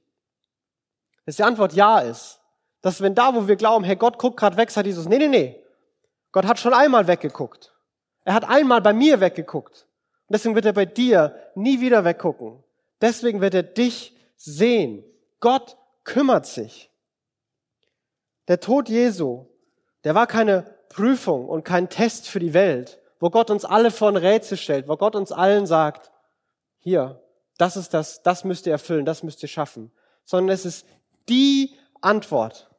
dass 1.26 1.36
die 1.36 1.44
Antwort 1.44 1.74
ja 1.74 2.00
ist. 2.00 2.40
Dass 2.82 3.02
wenn 3.02 3.16
da, 3.16 3.36
wo 3.36 3.48
wir 3.48 3.56
glauben, 3.56 3.84
hey, 3.84 3.96
Gott 3.96 4.18
guckt 4.18 4.38
gerade 4.38 4.58
weg, 4.58 4.72
sagt 4.72 4.88
Jesus, 4.88 5.08
nee, 5.08 5.18
nee, 5.18 5.28
nee, 5.28 5.64
Gott 6.32 6.46
hat 6.46 6.60
schon 6.60 6.74
einmal 6.74 7.08
weggeguckt. 7.08 7.74
Er 8.24 8.34
hat 8.34 8.48
einmal 8.48 8.82
bei 8.82 8.94
mir 8.94 9.20
weggeguckt. 9.20 9.88
Und 10.28 10.34
deswegen 10.34 10.56
wird 10.56 10.66
er 10.66 10.74
bei 10.74 10.86
dir 10.86 11.36
nie 11.56 11.82
wieder 11.82 12.04
weggucken. 12.06 12.64
Deswegen 13.02 13.42
wird 13.42 13.54
er 13.54 13.64
dich 13.64 14.16
sehen. 14.38 15.04
Gott 15.40 15.78
kümmert 16.04 16.46
sich. 16.46 16.90
Der 18.48 18.60
Tod 18.60 18.90
Jesu, 18.90 19.46
der 20.04 20.16
war 20.16 20.28
keine 20.28 20.76
Prüfung 20.90 21.48
und 21.48 21.64
kein 21.64 21.90
Test 21.90 22.28
für 22.28 22.40
die 22.40 22.54
Welt, 22.54 23.00
wo 23.20 23.30
Gott 23.30 23.50
uns 23.50 23.66
alle 23.66 23.92
vor 23.92 24.10
ein 24.10 24.18
Rätsel 24.18 24.58
stellt, 24.58 24.88
wo 24.88 24.98
Gott 24.98 25.16
uns 25.16 25.32
allen 25.32 25.66
sagt, 25.66 26.12
hier, 26.80 27.22
das 27.58 27.78
ist 27.78 27.94
das, 27.94 28.24
das 28.24 28.44
müsst 28.44 28.66
ihr 28.66 28.74
erfüllen, 28.74 29.06
das 29.06 29.24
müsst 29.24 29.44
ihr 29.44 29.50
schaffen, 29.50 29.92
sondern 30.26 30.54
es 30.54 30.66
ist 30.66 30.86
die 31.30 31.76
Antwort. 32.02 32.70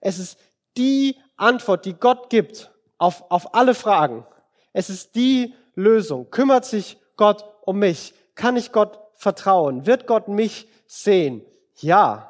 Es 0.00 0.18
ist 0.18 0.38
die 0.76 1.16
Antwort, 1.36 1.84
die 1.84 1.94
Gott 1.94 2.30
gibt 2.30 2.70
auf, 2.98 3.24
auf 3.30 3.54
alle 3.54 3.74
Fragen. 3.74 4.26
Es 4.72 4.90
ist 4.90 5.14
die 5.14 5.54
Lösung. 5.74 6.30
Kümmert 6.30 6.64
sich 6.64 6.98
Gott 7.16 7.44
um 7.62 7.78
mich? 7.78 8.14
Kann 8.34 8.56
ich 8.56 8.72
Gott 8.72 8.98
vertrauen? 9.14 9.86
Wird 9.86 10.06
Gott 10.06 10.28
mich 10.28 10.68
sehen? 10.86 11.44
Ja. 11.76 12.28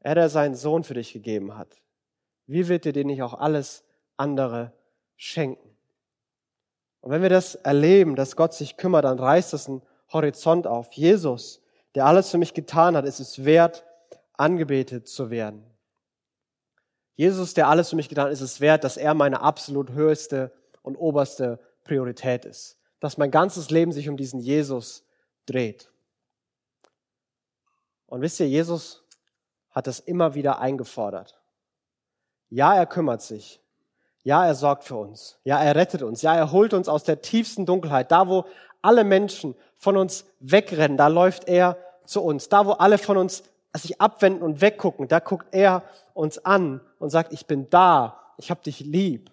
Er, 0.00 0.14
der 0.14 0.28
seinen 0.28 0.54
Sohn 0.54 0.84
für 0.84 0.94
dich 0.94 1.12
gegeben 1.12 1.56
hat. 1.56 1.80
Wie 2.46 2.68
wird 2.68 2.84
dir 2.84 2.92
den 2.92 3.08
nicht 3.08 3.22
auch 3.22 3.34
alles 3.34 3.84
andere 4.16 4.72
schenken? 5.16 5.76
Und 7.00 7.10
wenn 7.10 7.22
wir 7.22 7.28
das 7.28 7.54
erleben, 7.54 8.16
dass 8.16 8.36
Gott 8.36 8.54
sich 8.54 8.76
kümmert, 8.76 9.04
dann 9.04 9.18
reißt 9.18 9.52
das 9.52 9.68
einen 9.68 9.82
Horizont 10.12 10.66
auf. 10.66 10.92
Jesus, 10.92 11.60
der 11.96 12.04
alles 12.04 12.30
für 12.30 12.36
mich 12.36 12.52
getan 12.52 12.94
hat, 12.94 13.06
ist 13.06 13.20
es 13.20 13.46
wert, 13.46 13.86
angebetet 14.34 15.08
zu 15.08 15.30
werden. 15.30 15.64
Jesus, 17.14 17.54
der 17.54 17.68
alles 17.68 17.88
für 17.88 17.96
mich 17.96 18.10
getan 18.10 18.26
hat, 18.26 18.32
ist 18.32 18.42
es 18.42 18.60
wert, 18.60 18.84
dass 18.84 18.98
er 18.98 19.14
meine 19.14 19.40
absolut 19.40 19.92
höchste 19.92 20.52
und 20.82 20.96
oberste 20.96 21.58
Priorität 21.84 22.44
ist. 22.44 22.78
Dass 23.00 23.16
mein 23.16 23.30
ganzes 23.30 23.70
Leben 23.70 23.92
sich 23.92 24.10
um 24.10 24.18
diesen 24.18 24.40
Jesus 24.40 25.06
dreht. 25.46 25.90
Und 28.04 28.20
wisst 28.20 28.40
ihr, 28.40 28.48
Jesus 28.48 29.02
hat 29.70 29.86
das 29.86 29.98
immer 29.98 30.34
wieder 30.34 30.58
eingefordert. 30.58 31.40
Ja, 32.50 32.74
er 32.74 32.84
kümmert 32.84 33.22
sich. 33.22 33.62
Ja, 34.22 34.44
er 34.44 34.54
sorgt 34.54 34.84
für 34.84 34.96
uns. 34.96 35.38
Ja, 35.44 35.62
er 35.62 35.76
rettet 35.76 36.02
uns. 36.02 36.20
Ja, 36.20 36.34
er 36.34 36.52
holt 36.52 36.74
uns 36.74 36.90
aus 36.90 37.04
der 37.04 37.22
tiefsten 37.22 37.64
Dunkelheit. 37.64 38.12
Da, 38.12 38.28
wo 38.28 38.44
alle 38.82 39.02
Menschen 39.02 39.54
von 39.78 39.96
uns 39.96 40.26
wegrennen, 40.40 40.98
da 40.98 41.08
läuft 41.08 41.48
er 41.48 41.78
zu 42.06 42.22
uns. 42.22 42.48
Da, 42.48 42.66
wo 42.66 42.72
alle 42.72 42.98
von 42.98 43.16
uns 43.16 43.44
sich 43.74 44.00
abwenden 44.00 44.42
und 44.42 44.60
weggucken, 44.60 45.08
da 45.08 45.18
guckt 45.18 45.48
er 45.52 45.82
uns 46.14 46.44
an 46.44 46.80
und 46.98 47.10
sagt, 47.10 47.32
ich 47.32 47.46
bin 47.46 47.68
da, 47.70 48.20
ich 48.38 48.50
hab 48.50 48.62
dich 48.62 48.80
lieb. 48.80 49.30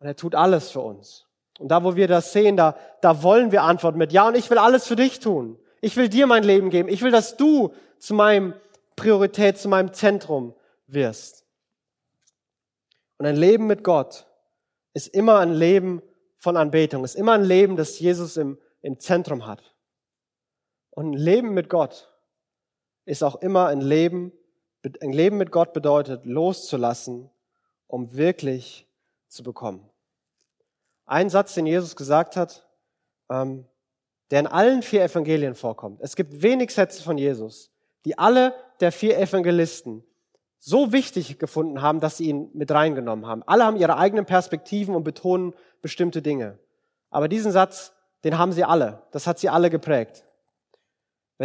Und 0.00 0.06
er 0.06 0.16
tut 0.16 0.34
alles 0.34 0.70
für 0.70 0.80
uns. 0.80 1.26
Und 1.58 1.68
da, 1.68 1.84
wo 1.84 1.94
wir 1.94 2.08
das 2.08 2.32
sehen, 2.32 2.56
da, 2.56 2.76
da 3.00 3.22
wollen 3.22 3.52
wir 3.52 3.62
antworten 3.62 3.98
mit, 3.98 4.12
ja, 4.12 4.26
und 4.26 4.36
ich 4.36 4.50
will 4.50 4.58
alles 4.58 4.86
für 4.86 4.96
dich 4.96 5.20
tun. 5.20 5.58
Ich 5.80 5.96
will 5.96 6.08
dir 6.08 6.26
mein 6.26 6.42
Leben 6.42 6.70
geben. 6.70 6.88
Ich 6.88 7.02
will, 7.02 7.12
dass 7.12 7.36
du 7.36 7.72
zu 7.98 8.14
meinem 8.14 8.54
Priorität, 8.96 9.58
zu 9.58 9.68
meinem 9.68 9.92
Zentrum 9.92 10.54
wirst. 10.86 11.44
Und 13.18 13.26
ein 13.26 13.36
Leben 13.36 13.66
mit 13.66 13.84
Gott 13.84 14.26
ist 14.94 15.08
immer 15.08 15.38
ein 15.38 15.52
Leben 15.52 16.02
von 16.38 16.56
Anbetung, 16.56 17.04
ist 17.04 17.14
immer 17.14 17.32
ein 17.32 17.44
Leben, 17.44 17.76
das 17.76 17.98
Jesus 17.98 18.36
im, 18.36 18.58
im 18.82 18.98
Zentrum 18.98 19.46
hat. 19.46 19.73
Und 20.94 21.10
ein 21.10 21.18
Leben 21.18 21.54
mit 21.54 21.68
Gott 21.68 22.08
ist 23.04 23.24
auch 23.24 23.36
immer 23.36 23.66
ein 23.66 23.80
Leben, 23.80 24.32
ein 25.00 25.12
Leben 25.12 25.38
mit 25.38 25.50
Gott 25.50 25.72
bedeutet, 25.72 26.24
loszulassen, 26.24 27.30
um 27.88 28.14
wirklich 28.16 28.86
zu 29.26 29.42
bekommen. 29.42 29.90
Ein 31.06 31.30
Satz, 31.30 31.54
den 31.54 31.66
Jesus 31.66 31.96
gesagt 31.96 32.36
hat, 32.36 32.66
ähm, 33.28 33.66
der 34.30 34.40
in 34.40 34.46
allen 34.46 34.82
vier 34.82 35.02
Evangelien 35.02 35.54
vorkommt. 35.56 36.00
Es 36.00 36.14
gibt 36.14 36.42
wenig 36.42 36.70
Sätze 36.70 37.02
von 37.02 37.18
Jesus, 37.18 37.72
die 38.04 38.16
alle 38.16 38.54
der 38.80 38.92
vier 38.92 39.18
Evangelisten 39.18 40.04
so 40.60 40.92
wichtig 40.92 41.38
gefunden 41.38 41.82
haben, 41.82 41.98
dass 42.00 42.18
sie 42.18 42.28
ihn 42.28 42.50
mit 42.54 42.70
reingenommen 42.70 43.26
haben. 43.26 43.42
Alle 43.42 43.64
haben 43.64 43.76
ihre 43.76 43.96
eigenen 43.96 44.26
Perspektiven 44.26 44.94
und 44.94 45.02
betonen 45.02 45.54
bestimmte 45.82 46.22
Dinge. 46.22 46.58
Aber 47.10 47.28
diesen 47.28 47.52
Satz, 47.52 47.92
den 48.22 48.38
haben 48.38 48.52
sie 48.52 48.64
alle. 48.64 49.02
Das 49.10 49.26
hat 49.26 49.38
sie 49.40 49.48
alle 49.48 49.70
geprägt. 49.70 50.24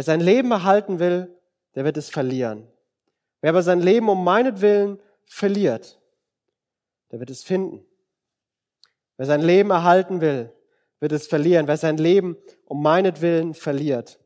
Wer 0.00 0.04
sein 0.04 0.20
Leben 0.20 0.50
erhalten 0.50 0.98
will, 0.98 1.28
der 1.74 1.84
wird 1.84 1.98
es 1.98 2.08
verlieren. 2.08 2.66
Wer 3.42 3.50
aber 3.50 3.62
sein 3.62 3.82
Leben 3.82 4.08
um 4.08 4.24
meinetwillen 4.24 4.98
verliert, 5.26 6.00
der 7.10 7.20
wird 7.20 7.28
es 7.28 7.42
finden. 7.42 7.84
Wer 9.18 9.26
sein 9.26 9.42
Leben 9.42 9.68
erhalten 9.68 10.22
will, 10.22 10.54
wird 11.00 11.12
es 11.12 11.26
verlieren. 11.26 11.68
Wer 11.68 11.76
sein 11.76 11.98
Leben 11.98 12.38
um 12.64 12.82
meinetwillen 12.82 13.52
verliert, 13.52 14.18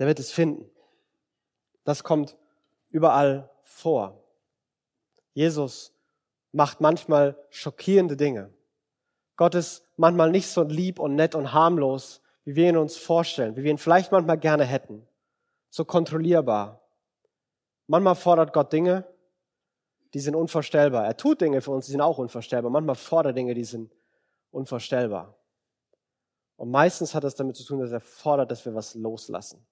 der 0.00 0.08
wird 0.08 0.18
es 0.18 0.32
finden. 0.32 0.68
Das 1.84 2.02
kommt 2.02 2.36
überall 2.90 3.48
vor. 3.62 4.24
Jesus 5.34 5.92
macht 6.50 6.80
manchmal 6.80 7.38
schockierende 7.50 8.16
Dinge. 8.16 8.52
Gott 9.36 9.54
ist 9.54 9.84
manchmal 9.96 10.32
nicht 10.32 10.48
so 10.48 10.64
lieb 10.64 10.98
und 10.98 11.14
nett 11.14 11.36
und 11.36 11.52
harmlos, 11.52 12.22
wie 12.46 12.54
wir 12.54 12.68
ihn 12.68 12.76
uns 12.76 12.96
vorstellen, 12.96 13.56
wie 13.56 13.64
wir 13.64 13.72
ihn 13.72 13.76
vielleicht 13.76 14.12
manchmal 14.12 14.38
gerne 14.38 14.64
hätten. 14.64 15.06
So 15.68 15.84
kontrollierbar. 15.84 16.80
Manchmal 17.88 18.14
fordert 18.14 18.52
Gott 18.52 18.72
Dinge, 18.72 19.04
die 20.14 20.20
sind 20.20 20.36
unvorstellbar. 20.36 21.04
Er 21.04 21.16
tut 21.16 21.40
Dinge 21.40 21.60
für 21.60 21.72
uns, 21.72 21.86
die 21.86 21.92
sind 21.92 22.00
auch 22.00 22.18
unvorstellbar. 22.18 22.70
Manchmal 22.70 22.94
fordert 22.94 23.32
er 23.32 23.34
Dinge, 23.34 23.54
die 23.54 23.64
sind 23.64 23.92
unvorstellbar. 24.52 25.36
Und 26.54 26.70
meistens 26.70 27.14
hat 27.14 27.24
das 27.24 27.34
damit 27.34 27.56
zu 27.56 27.64
tun, 27.64 27.80
dass 27.80 27.90
er 27.90 28.00
fordert, 28.00 28.50
dass 28.52 28.64
wir 28.64 28.74
was 28.74 28.94
loslassen. 28.94 29.66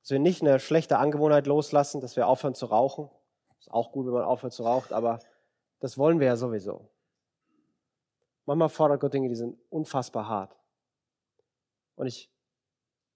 Dass 0.00 0.10
wir 0.10 0.18
nicht 0.18 0.40
eine 0.40 0.58
schlechte 0.60 0.96
Angewohnheit 0.96 1.46
loslassen, 1.46 2.00
dass 2.00 2.16
wir 2.16 2.26
aufhören 2.26 2.54
zu 2.54 2.66
rauchen. 2.66 3.10
Ist 3.60 3.70
auch 3.70 3.92
gut, 3.92 4.06
wenn 4.06 4.14
man 4.14 4.24
aufhört 4.24 4.54
zu 4.54 4.62
rauchen, 4.62 4.94
aber 4.94 5.18
das 5.80 5.98
wollen 5.98 6.18
wir 6.18 6.28
ja 6.28 6.36
sowieso. 6.36 6.88
Manchmal 8.46 8.70
fordert 8.70 9.00
Gott 9.00 9.12
Dinge, 9.12 9.28
die 9.28 9.36
sind 9.36 9.58
unfassbar 9.68 10.26
hart. 10.26 10.57
Und 11.98 12.06
ich, 12.06 12.30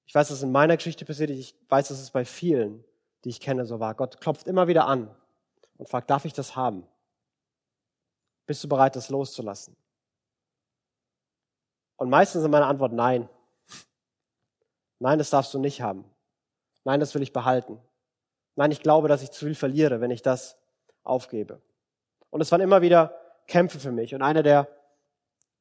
ich 0.06 0.14
weiß, 0.14 0.28
dass 0.28 0.38
es 0.38 0.42
in 0.42 0.50
meiner 0.50 0.76
Geschichte 0.76 1.04
passiert 1.04 1.30
Ich 1.30 1.54
weiß, 1.68 1.88
dass 1.88 2.00
es 2.00 2.10
bei 2.10 2.24
vielen, 2.24 2.84
die 3.24 3.28
ich 3.28 3.40
kenne, 3.40 3.64
so 3.64 3.78
war. 3.78 3.94
Gott 3.94 4.20
klopft 4.20 4.48
immer 4.48 4.66
wieder 4.66 4.86
an 4.86 5.08
und 5.78 5.88
fragt, 5.88 6.10
darf 6.10 6.24
ich 6.24 6.32
das 6.32 6.56
haben? 6.56 6.84
Bist 8.44 8.62
du 8.64 8.68
bereit, 8.68 8.96
das 8.96 9.08
loszulassen? 9.08 9.76
Und 11.96 12.10
meistens 12.10 12.42
ist 12.42 12.50
meine 12.50 12.66
Antwort 12.66 12.92
nein. 12.92 13.28
Nein, 14.98 15.18
das 15.18 15.30
darfst 15.30 15.54
du 15.54 15.60
nicht 15.60 15.80
haben. 15.80 16.04
Nein, 16.82 16.98
das 16.98 17.14
will 17.14 17.22
ich 17.22 17.32
behalten. 17.32 17.78
Nein, 18.56 18.72
ich 18.72 18.82
glaube, 18.82 19.06
dass 19.06 19.22
ich 19.22 19.30
zu 19.30 19.44
viel 19.46 19.54
verliere, 19.54 20.00
wenn 20.00 20.10
ich 20.10 20.22
das 20.22 20.58
aufgebe. 21.04 21.62
Und 22.30 22.40
es 22.40 22.50
waren 22.50 22.60
immer 22.60 22.82
wieder 22.82 23.16
Kämpfe 23.46 23.78
für 23.78 23.92
mich. 23.92 24.12
Und 24.12 24.22
einer 24.22 24.42
der, 24.42 24.66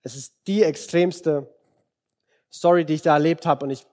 es 0.02 0.16
ist 0.16 0.36
die 0.48 0.64
extremste 0.64 1.48
Story, 2.52 2.86
die 2.86 2.96
ich 2.96 3.02
da 3.02 3.14
erlebt 3.14 3.46
habe. 3.46 3.66
Und 3.66 3.72
ich 3.72 3.86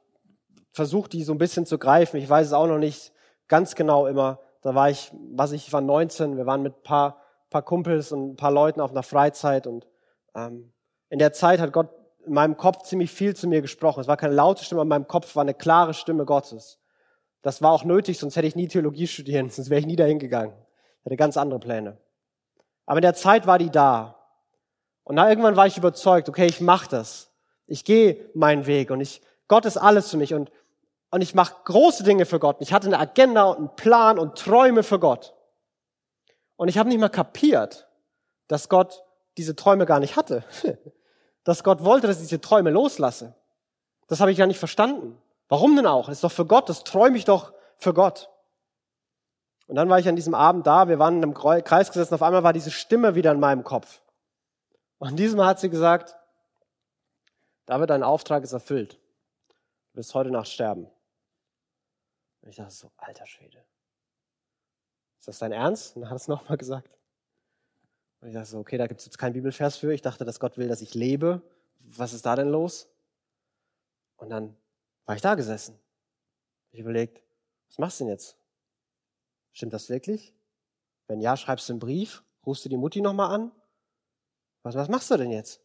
versuche 0.73 1.09
die 1.09 1.23
so 1.23 1.33
ein 1.33 1.39
bisschen 1.39 1.67
zu 1.67 1.79
greifen. 1.79 2.17
Ich 2.19 2.29
weiß 2.29 2.49
es 2.49 2.53
auch 2.53 2.67
noch 2.67 2.79
nicht 2.79 3.13
ganz 3.49 3.75
genau 3.75 4.07
immer. 4.07 4.41
Da 4.63 4.75
war 4.75 4.91
ich, 4.91 5.13
was 5.35 5.53
ich, 5.53 5.73
war 5.73 5.81
19. 5.81 6.37
Wir 6.37 6.47
waren 6.47 6.63
mit 6.63 6.75
ein 6.77 6.83
paar, 6.83 7.23
paar 7.51 7.63
Kumpels 7.63 8.13
und 8.13 8.31
ein 8.33 8.37
paar 8.37 8.53
Leuten 8.53 8.81
auf 8.81 8.91
einer 8.91 9.03
Freizeit. 9.03 9.67
Und 9.67 9.87
ähm, 10.35 10.73
in 11.09 11.19
der 11.19 11.33
Zeit 11.33 11.61
hat 11.61 11.73
Gott 11.73 11.89
in 12.27 12.35
meinem 12.35 12.57
Kopf 12.57 12.83
ziemlich 12.83 13.11
viel 13.11 13.35
zu 13.35 13.49
mir 13.49 13.63
gesprochen. 13.63 14.01
Es 14.01 14.09
war 14.09 14.17
keine 14.17 14.35
laute 14.35 14.65
Stimme 14.65 14.83
in 14.83 14.89
meinem 14.89 15.09
Kopf, 15.09 15.35
war 15.35 15.43
eine 15.43 15.55
klare 15.55 15.95
Stimme 15.95 16.25
Gottes. 16.25 16.79
Das 17.43 17.63
war 17.63 17.73
auch 17.73 17.85
nötig, 17.85 18.19
sonst 18.19 18.37
hätte 18.37 18.47
ich 18.47 18.57
nie 18.57 18.69
Theologie 18.69 19.07
studieren, 19.07 19.51
sonst 19.51 19.71
wäre 19.71 19.81
ich 19.81 19.87
nie 19.87 19.97
dahin 19.97 20.19
gegangen. 20.19 20.55
Ich 21.01 21.07
hatte 21.07 21.17
ganz 21.17 21.37
andere 21.37 21.61
Pläne. 21.61 21.99
Aber 22.85 22.99
in 22.99 23.03
der 23.03 23.15
Zeit 23.15 23.47
war 23.47 23.59
die 23.59 23.71
da. 23.71 24.17
Und 25.05 25.17
dann 25.17 25.29
irgendwann 25.29 25.57
war 25.57 25.67
ich 25.67 25.79
überzeugt, 25.79 26.29
okay, 26.29 26.47
ich 26.47 26.61
mache 26.61 26.89
das. 26.89 27.28
Ich 27.69 27.85
gehe 27.85 28.29
meinen 28.35 28.67
Weg 28.67 28.91
und 28.91 29.01
ich, 29.01 29.23
Gott 29.47 29.65
ist 29.67 29.77
alles 29.77 30.11
für 30.11 30.17
mich 30.17 30.35
und, 30.35 30.51
und 31.11 31.21
ich 31.21 31.35
mache 31.35 31.55
große 31.65 32.03
Dinge 32.03 32.27
für 32.27 32.41
Gott. 32.41 32.57
Ich 32.61 32.73
hatte 32.73 32.89
eine 32.89 32.99
Agenda 32.99 33.45
und 33.45 33.59
einen 33.59 33.77
Plan 33.77 34.19
und 34.19 34.37
Träume 34.37 34.83
für 34.83 34.99
Gott. 34.99 35.35
Und 36.57 36.69
ich 36.69 36.79
habe 36.79 36.89
nicht 36.89 36.99
mal 36.99 37.09
kapiert, 37.09 37.87
dass 38.49 38.69
Gott 38.69 39.05
diese 39.37 39.55
Träume 39.55 39.87
gar 39.87 40.01
nicht 40.01 40.17
hatte. 40.17 40.45
Dass 41.45 41.65
Gott 41.65 41.83
wollte, 41.83 42.07
dass 42.07 42.17
ich 42.17 42.25
diese 42.25 42.43
Träume 42.43 42.69
loslasse. 42.69 43.35
Das 44.07 44.21
habe 44.21 44.31
ich 44.31 44.37
ja 44.37 44.47
nicht 44.47 44.59
verstanden. 44.59 45.17
Warum 45.49 45.77
denn 45.77 45.87
auch? 45.87 46.07
Das 46.07 46.17
ist 46.17 46.25
doch 46.25 46.33
für 46.33 46.45
Gott, 46.45 46.69
das 46.69 46.85
träume 46.85 47.17
ich 47.17 47.25
doch 47.25 47.55
für 47.79 47.95
Gott. 47.95 48.29
Und 49.67 49.77
dann 49.77 49.89
war 49.89 49.99
ich 49.99 50.09
an 50.09 50.17
diesem 50.17 50.35
Abend 50.35 50.67
da, 50.67 50.89
wir 50.89 50.99
waren 50.99 51.19
in 51.19 51.23
einem 51.23 51.63
Kreis 51.65 51.91
gesessen, 51.91 52.15
auf 52.15 52.23
einmal 52.23 52.43
war 52.43 52.53
diese 52.53 52.71
Stimme 52.71 53.15
wieder 53.15 53.33
in 53.33 53.41
meinem 53.41 53.65
Kopf. 53.65 54.03
Und 54.99 55.17
diesmal 55.17 55.47
hat 55.47 55.61
sie 55.61 55.71
gesagt, 55.71 56.17
David, 57.69 57.91
dein 57.91 58.03
Auftrag 58.03 58.45
ist 58.45 58.55
erfüllt. 58.55 58.99
Du 59.93 59.99
wirst 59.99 60.15
heute 60.15 60.31
Nacht 60.31 60.49
sterben. 60.49 60.87
Und 62.41 62.49
ich 62.49 62.57
dachte 62.57 62.73
so, 62.73 62.91
alter 62.97 63.27
Schwede. 63.27 63.63
Ist 65.19 65.29
das 65.29 65.39
dein 65.39 65.53
Ernst? 65.53 65.95
Und 65.95 66.01
dann 66.01 66.11
hat 66.11 66.17
es 66.17 66.29
nochmal 66.29 66.57
gesagt. 66.57 66.99
Und 68.21 68.29
ich 68.29 68.35
dachte 68.35 68.49
so, 68.49 68.59
okay, 68.59 68.79
da 68.79 68.87
gibt 68.87 69.01
es 69.01 69.05
jetzt 69.07 69.19
keinen 69.19 69.35
Bibelvers 69.35 69.77
für. 69.77 69.93
Ich 69.93 70.01
dachte, 70.01 70.25
dass 70.25 70.41
Gott 70.41 70.57
will, 70.57 70.67
dass 70.67 70.81
ich 70.81 70.95
lebe. 70.95 71.43
Was 71.81 72.15
ist 72.15 72.25
da 72.25 72.37
denn 72.37 72.49
los? 72.49 72.89
Und 74.17 74.31
dann 74.31 74.57
war 75.05 75.15
ich 75.15 75.21
da 75.21 75.35
gesessen. 75.35 75.79
Ich 76.71 76.81
überlegt, 76.81 77.23
was 77.67 77.77
machst 77.77 78.01
du 78.01 78.05
denn 78.05 78.13
jetzt? 78.13 78.39
Stimmt 79.53 79.75
das 79.75 79.91
wirklich? 79.91 80.35
Wenn 81.07 81.21
ja, 81.21 81.37
schreibst 81.37 81.69
du 81.69 81.75
einen 81.75 81.81
Brief, 81.81 82.25
rufst 82.47 82.65
du 82.65 82.71
die 82.71 82.79
Mutti 82.79 83.03
nochmal 83.03 83.31
an. 83.31 83.53
Was, 84.63 84.75
was 84.75 84.89
machst 84.89 85.11
du 85.11 85.19
denn 85.19 85.31
jetzt? 85.31 85.61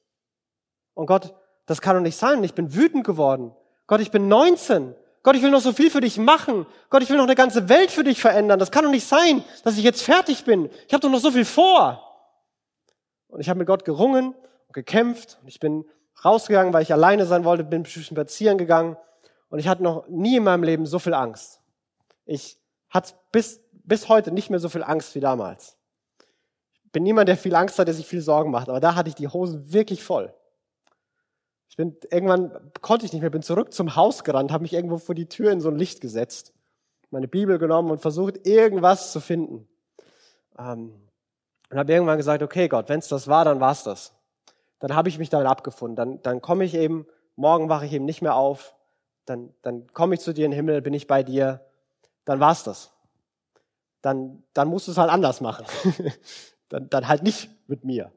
Und 0.96 1.06
Gott, 1.06 1.34
das 1.66 1.82
kann 1.82 1.96
doch 1.96 2.02
nicht 2.02 2.18
sein. 2.18 2.44
Ich 2.44 2.54
bin 2.54 2.74
wütend 2.74 3.06
geworden. 3.06 3.54
Gott, 3.88 4.02
ich 4.02 4.12
bin 4.12 4.28
19. 4.28 4.96
Gott, 5.24 5.36
ich 5.38 5.42
will 5.42 5.52
noch 5.52 5.62
so 5.62 5.72
viel 5.72 5.90
für 5.90 6.02
dich 6.02 6.18
machen. 6.18 6.66
Gott, 6.90 7.02
ich 7.02 7.10
will 7.10 7.18
noch 7.18 7.24
eine 7.24 7.36
ganze 7.36 7.70
Welt 7.70 7.92
für 7.92 8.04
dich 8.04 8.20
verändern. 8.22 8.60
Das 8.60 8.72
kann 8.72 8.84
doch 8.84 8.92
nicht 8.92 9.08
sein, 9.08 9.44
dass 9.64 9.78
ich 9.78 9.84
jetzt 9.84 10.04
fertig 10.04 10.44
bin. 10.44 10.70
Ich 10.88 10.94
habe 10.94 11.02
doch 11.02 11.10
noch 11.10 11.20
so 11.20 11.32
viel 11.32 11.46
vor. 11.46 12.02
Und 13.30 13.40
ich 13.40 13.50
habe 13.50 13.58
mit 13.58 13.68
Gott 13.68 13.86
gerungen 13.86 14.36
und 14.68 14.74
gekämpft. 14.74 15.38
Und 15.42 15.48
ich 15.48 15.62
bin 15.62 15.86
rausgegangen, 16.24 16.74
weil 16.74 16.84
ich 16.84 16.92
alleine 16.92 17.26
sein 17.26 17.46
wollte, 17.46 17.64
bin 17.64 17.86
spazieren 17.86 18.58
gegangen. 18.58 18.98
Und 19.50 19.60
ich 19.60 19.68
hatte 19.70 19.82
noch 19.82 20.08
nie 20.10 20.38
in 20.38 20.44
meinem 20.44 20.64
Leben 20.64 20.86
so 20.86 21.00
viel 21.00 21.14
Angst. 21.14 21.62
Ich 22.26 22.58
hatte 22.90 23.14
bis, 23.32 23.62
bis 23.72 24.10
heute 24.10 24.32
nicht 24.32 24.50
mehr 24.50 24.60
so 24.60 24.68
viel 24.68 24.84
Angst 24.84 25.16
wie 25.16 25.20
damals. 25.22 25.78
Ich 26.84 26.92
bin 26.92 27.04
niemand, 27.04 27.30
der 27.30 27.38
viel 27.38 27.56
Angst 27.56 27.80
hat, 27.80 27.88
der 27.88 27.96
sich 27.96 28.06
viel 28.06 28.22
Sorgen 28.22 28.52
macht. 28.52 28.68
Aber 28.68 28.82
da 28.82 28.96
hatte 28.96 29.10
ich 29.10 29.16
die 29.16 29.28
Hosen 29.30 29.72
wirklich 29.72 30.04
voll. 30.04 30.34
Ich 31.74 31.78
bin 31.78 31.98
irgendwann 32.12 32.52
konnte 32.82 33.04
ich 33.04 33.14
nicht 33.14 33.24
mehr, 33.24 33.32
bin 33.32 33.42
zurück 33.42 33.74
zum 33.74 33.96
Haus 33.96 34.24
gerannt, 34.24 34.52
habe 34.52 34.62
mich 34.62 34.74
irgendwo 34.74 35.00
vor 35.00 35.16
die 35.16 35.26
Tür 35.26 35.52
in 35.52 35.60
so 35.60 35.70
ein 35.70 35.76
Licht 35.76 36.02
gesetzt, 36.02 36.54
meine 37.10 37.28
Bibel 37.28 37.58
genommen 37.58 37.90
und 37.90 38.00
versucht 38.00 38.46
irgendwas 38.46 39.12
zu 39.12 39.20
finden. 39.20 39.68
Ähm, 40.60 40.94
und 41.72 41.78
habe 41.80 41.92
irgendwann 41.92 42.18
gesagt, 42.18 42.44
okay 42.44 42.68
Gott, 42.68 42.90
wenn 42.90 43.00
es 43.00 43.08
das 43.08 43.28
war, 43.28 43.44
dann 43.44 43.60
war 43.60 43.72
es 43.72 43.82
das. 43.82 44.14
Dann 44.78 44.94
habe 44.94 45.10
ich 45.10 45.18
mich 45.18 45.30
damit 45.30 45.48
abgefunden. 45.48 45.96
Dann, 45.96 46.22
dann 46.22 46.42
komme 46.42 46.64
ich 46.64 46.76
eben, 46.76 47.08
morgen 47.36 47.70
wache 47.70 47.88
ich 47.88 47.94
eben 47.94 48.06
nicht 48.06 48.22
mehr 48.22 48.36
auf. 48.36 48.76
Dann, 49.26 49.52
dann 49.64 49.92
komme 49.94 50.14
ich 50.14 50.22
zu 50.22 50.32
dir 50.32 50.46
in 50.46 50.52
den 50.52 50.56
Himmel, 50.58 50.84
bin 50.84 50.94
ich 50.94 51.08
bei 51.08 51.24
dir. 51.24 51.66
Dann 52.24 52.40
war 52.40 52.52
es 52.52 52.64
das. 52.64 52.92
Dann, 54.04 54.44
dann 54.54 54.68
musst 54.68 54.88
du 54.88 54.92
es 54.92 55.00
halt 55.00 55.10
anders 55.10 55.42
machen. 55.42 55.66
dann, 56.70 56.88
dann 56.92 57.08
halt 57.08 57.24
nicht 57.24 57.50
mit 57.68 57.84
mir. 57.84 58.12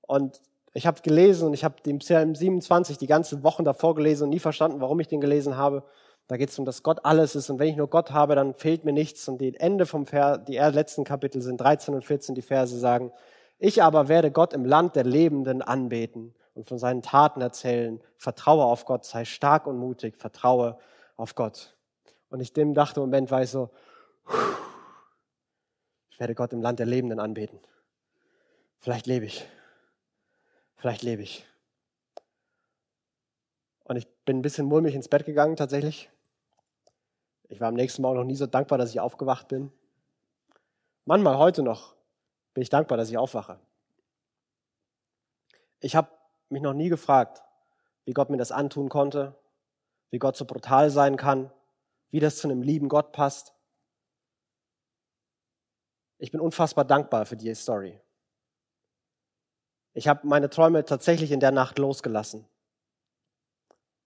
Und 0.00 0.40
ich 0.74 0.86
habe 0.88 1.00
gelesen 1.02 1.46
und 1.46 1.54
ich 1.54 1.62
habe 1.62 1.76
den 1.86 2.00
Psalm 2.00 2.34
27 2.34 2.98
die 2.98 3.06
ganzen 3.06 3.44
Wochen 3.44 3.64
davor 3.64 3.94
gelesen 3.94 4.24
und 4.24 4.30
nie 4.30 4.40
verstanden, 4.40 4.80
warum 4.80 4.98
ich 4.98 5.06
den 5.06 5.20
gelesen 5.20 5.56
habe. 5.56 5.84
Da 6.26 6.36
geht 6.36 6.50
es 6.50 6.58
um, 6.58 6.64
dass 6.64 6.82
Gott 6.82 7.04
alles 7.04 7.36
ist 7.36 7.48
und 7.48 7.60
wenn 7.60 7.68
ich 7.68 7.76
nur 7.76 7.88
Gott 7.88 8.10
habe, 8.10 8.34
dann 8.34 8.54
fehlt 8.54 8.84
mir 8.84 8.92
nichts. 8.92 9.28
Und 9.28 9.38
die 9.38 9.54
Ende 9.54 9.86
vom 9.86 10.04
Vers, 10.04 10.40
die 10.48 10.56
letzten 10.56 11.04
Kapitel 11.04 11.40
sind 11.42 11.58
13 11.58 11.94
und 11.94 12.04
14, 12.04 12.34
die 12.34 12.42
Verse 12.42 12.76
sagen, 12.76 13.12
ich 13.58 13.82
aber 13.82 14.08
werde 14.08 14.32
Gott 14.32 14.52
im 14.52 14.64
Land 14.64 14.96
der 14.96 15.04
Lebenden 15.04 15.62
anbeten 15.62 16.34
und 16.54 16.66
von 16.66 16.78
seinen 16.78 17.02
Taten 17.02 17.40
erzählen. 17.40 18.00
Vertraue 18.16 18.64
auf 18.64 18.84
Gott, 18.84 19.04
sei 19.04 19.24
stark 19.24 19.68
und 19.68 19.78
mutig, 19.78 20.16
vertraue 20.16 20.76
auf 21.16 21.36
Gott. 21.36 21.76
Und 22.30 22.40
ich 22.40 22.52
dem 22.52 22.74
dachte 22.74 22.98
im 22.98 23.06
Moment, 23.06 23.30
war 23.30 23.42
ich 23.42 23.50
so, 23.50 23.70
ich 26.10 26.18
werde 26.18 26.34
Gott 26.34 26.52
im 26.52 26.62
Land 26.62 26.80
der 26.80 26.86
Lebenden 26.86 27.20
anbeten. 27.20 27.60
Vielleicht 28.80 29.06
lebe 29.06 29.26
ich. 29.26 29.46
Vielleicht 30.84 31.02
lebe 31.02 31.22
ich. 31.22 31.46
Und 33.84 33.96
ich 33.96 34.06
bin 34.26 34.36
ein 34.36 34.42
bisschen 34.42 34.66
mulmig 34.66 34.94
ins 34.94 35.08
Bett 35.08 35.24
gegangen, 35.24 35.56
tatsächlich. 35.56 36.10
Ich 37.48 37.58
war 37.58 37.68
am 37.68 37.74
nächsten 37.74 38.02
Morgen 38.02 38.18
noch 38.18 38.26
nie 38.26 38.36
so 38.36 38.46
dankbar, 38.46 38.76
dass 38.76 38.90
ich 38.90 39.00
aufgewacht 39.00 39.48
bin. 39.48 39.72
Manchmal 41.06 41.38
heute 41.38 41.62
noch 41.62 41.96
bin 42.52 42.60
ich 42.60 42.68
dankbar, 42.68 42.98
dass 42.98 43.08
ich 43.08 43.16
aufwache. 43.16 43.58
Ich 45.80 45.96
habe 45.96 46.10
mich 46.50 46.60
noch 46.60 46.74
nie 46.74 46.90
gefragt, 46.90 47.42
wie 48.04 48.12
Gott 48.12 48.28
mir 48.28 48.36
das 48.36 48.52
antun 48.52 48.90
konnte, 48.90 49.34
wie 50.10 50.18
Gott 50.18 50.36
so 50.36 50.44
brutal 50.44 50.90
sein 50.90 51.16
kann, 51.16 51.50
wie 52.10 52.20
das 52.20 52.36
zu 52.36 52.46
einem 52.46 52.60
lieben 52.60 52.90
Gott 52.90 53.12
passt. 53.12 53.54
Ich 56.18 56.30
bin 56.30 56.42
unfassbar 56.42 56.84
dankbar 56.84 57.24
für 57.24 57.38
die 57.38 57.54
Story. 57.54 58.03
Ich 59.94 60.08
habe 60.08 60.26
meine 60.26 60.50
Träume 60.50 60.84
tatsächlich 60.84 61.30
in 61.30 61.40
der 61.40 61.52
Nacht 61.52 61.78
losgelassen. 61.78 62.44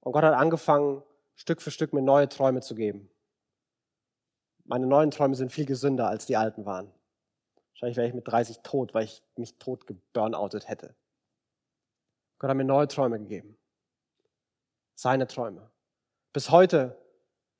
Und 0.00 0.12
Gott 0.12 0.22
hat 0.22 0.34
angefangen, 0.34 1.02
Stück 1.34 1.62
für 1.62 1.70
Stück 1.70 1.92
mir 1.92 2.02
neue 2.02 2.28
Träume 2.28 2.60
zu 2.60 2.74
geben. 2.74 3.10
Meine 4.64 4.86
neuen 4.86 5.10
Träume 5.10 5.34
sind 5.34 5.50
viel 5.50 5.64
gesünder, 5.64 6.08
als 6.08 6.26
die 6.26 6.36
alten 6.36 6.66
waren. 6.66 6.92
Wahrscheinlich 7.72 7.96
wäre 7.96 8.06
ich 8.06 8.14
mit 8.14 8.28
30 8.28 8.60
tot, 8.60 8.92
weil 8.92 9.04
ich 9.04 9.22
mich 9.36 9.56
tot 9.58 9.86
geburnoutet 9.86 10.68
hätte. 10.68 10.94
Gott 12.38 12.50
hat 12.50 12.56
mir 12.56 12.64
neue 12.64 12.86
Träume 12.86 13.18
gegeben. 13.18 13.56
Seine 14.94 15.26
Träume. 15.26 15.70
Bis 16.32 16.50
heute 16.50 16.98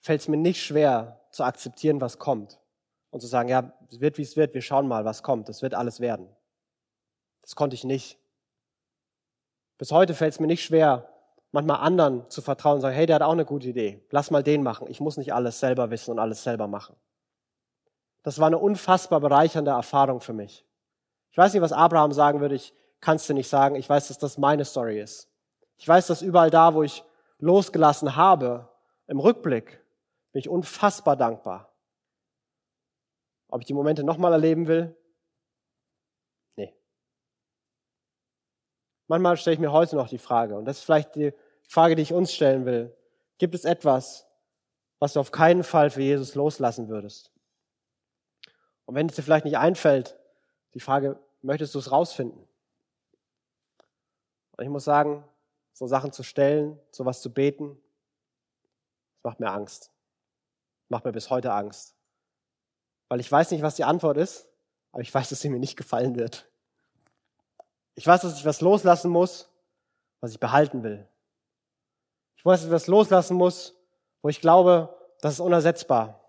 fällt 0.00 0.20
es 0.20 0.28
mir 0.28 0.36
nicht 0.36 0.62
schwer 0.62 1.20
zu 1.30 1.44
akzeptieren, 1.44 2.00
was 2.00 2.18
kommt. 2.18 2.60
Und 3.10 3.20
zu 3.20 3.26
sagen, 3.26 3.48
ja, 3.48 3.72
es 3.90 4.00
wird, 4.00 4.18
wie 4.18 4.22
es 4.22 4.36
wird, 4.36 4.52
wir 4.52 4.60
schauen 4.60 4.86
mal, 4.86 5.04
was 5.04 5.22
kommt. 5.22 5.48
Es 5.48 5.62
wird 5.62 5.74
alles 5.74 6.00
werden. 6.00 6.28
Das 7.48 7.56
konnte 7.56 7.72
ich 7.72 7.84
nicht. 7.84 8.18
Bis 9.78 9.90
heute 9.90 10.12
fällt 10.12 10.34
es 10.34 10.38
mir 10.38 10.46
nicht 10.46 10.62
schwer, 10.62 11.08
manchmal 11.50 11.78
anderen 11.78 12.28
zu 12.28 12.42
vertrauen 12.42 12.74
und 12.74 12.80
sagen, 12.82 12.94
hey, 12.94 13.06
der 13.06 13.14
hat 13.14 13.22
auch 13.22 13.32
eine 13.32 13.46
gute 13.46 13.68
Idee. 13.68 14.04
Lass 14.10 14.30
mal 14.30 14.42
den 14.42 14.62
machen. 14.62 14.86
Ich 14.90 15.00
muss 15.00 15.16
nicht 15.16 15.32
alles 15.32 15.58
selber 15.58 15.90
wissen 15.90 16.10
und 16.10 16.18
alles 16.18 16.42
selber 16.42 16.66
machen. 16.66 16.94
Das 18.22 18.38
war 18.38 18.48
eine 18.48 18.58
unfassbar 18.58 19.20
bereichernde 19.20 19.70
Erfahrung 19.70 20.20
für 20.20 20.34
mich. 20.34 20.66
Ich 21.30 21.38
weiß 21.38 21.54
nicht, 21.54 21.62
was 21.62 21.72
Abraham 21.72 22.12
sagen 22.12 22.42
würde. 22.42 22.54
Ich 22.54 22.74
kann 23.00 23.16
es 23.16 23.26
dir 23.26 23.32
nicht 23.32 23.48
sagen. 23.48 23.76
Ich 23.76 23.88
weiß, 23.88 24.08
dass 24.08 24.18
das 24.18 24.36
meine 24.36 24.66
Story 24.66 25.00
ist. 25.00 25.30
Ich 25.78 25.88
weiß, 25.88 26.06
dass 26.08 26.20
überall 26.20 26.50
da, 26.50 26.74
wo 26.74 26.82
ich 26.82 27.02
losgelassen 27.38 28.14
habe, 28.14 28.68
im 29.06 29.20
Rückblick, 29.20 29.82
bin 30.32 30.40
ich 30.40 30.50
unfassbar 30.50 31.16
dankbar. 31.16 31.72
Ob 33.48 33.62
ich 33.62 33.66
die 33.66 33.72
Momente 33.72 34.04
nochmal 34.04 34.34
erleben 34.34 34.66
will? 34.66 34.97
Manchmal 39.08 39.38
stelle 39.38 39.54
ich 39.54 39.60
mir 39.60 39.72
heute 39.72 39.96
noch 39.96 40.08
die 40.08 40.18
Frage, 40.18 40.54
und 40.54 40.66
das 40.66 40.78
ist 40.78 40.84
vielleicht 40.84 41.14
die 41.16 41.32
Frage, 41.66 41.96
die 41.96 42.02
ich 42.02 42.12
uns 42.12 42.32
stellen 42.32 42.66
will. 42.66 42.94
Gibt 43.38 43.54
es 43.54 43.64
etwas, 43.64 44.26
was 44.98 45.14
du 45.14 45.20
auf 45.20 45.32
keinen 45.32 45.64
Fall 45.64 45.90
für 45.90 46.02
Jesus 46.02 46.34
loslassen 46.34 46.88
würdest? 46.88 47.32
Und 48.84 48.94
wenn 48.94 49.08
es 49.08 49.16
dir 49.16 49.22
vielleicht 49.22 49.46
nicht 49.46 49.58
einfällt, 49.58 50.18
die 50.74 50.80
Frage, 50.80 51.18
möchtest 51.40 51.74
du 51.74 51.78
es 51.78 51.90
rausfinden? 51.90 52.46
Und 54.56 54.64
ich 54.64 54.70
muss 54.70 54.84
sagen, 54.84 55.24
so 55.72 55.86
Sachen 55.86 56.12
zu 56.12 56.22
stellen, 56.22 56.78
sowas 56.90 57.22
zu 57.22 57.32
beten, 57.32 57.80
das 59.16 59.24
macht 59.24 59.40
mir 59.40 59.50
Angst. 59.50 59.90
Macht 60.88 61.04
mir 61.04 61.12
bis 61.12 61.30
heute 61.30 61.52
Angst. 61.52 61.94
Weil 63.08 63.20
ich 63.20 63.30
weiß 63.30 63.52
nicht, 63.52 63.62
was 63.62 63.76
die 63.76 63.84
Antwort 63.84 64.16
ist, 64.18 64.48
aber 64.92 65.02
ich 65.02 65.14
weiß, 65.14 65.28
dass 65.30 65.40
sie 65.40 65.48
mir 65.48 65.60
nicht 65.60 65.76
gefallen 65.76 66.16
wird. 66.16 66.50
Ich 67.98 68.06
weiß, 68.06 68.20
dass 68.20 68.38
ich 68.38 68.44
was 68.44 68.60
loslassen 68.60 69.10
muss, 69.10 69.48
was 70.20 70.30
ich 70.30 70.38
behalten 70.38 70.84
will. 70.84 71.04
Ich 72.36 72.44
weiß, 72.44 72.60
dass 72.60 72.66
ich 72.68 72.72
was 72.72 72.86
loslassen 72.86 73.36
muss, 73.36 73.74
wo 74.22 74.28
ich 74.28 74.40
glaube, 74.40 74.96
das 75.20 75.32
ist 75.32 75.40
unersetzbar. 75.40 76.20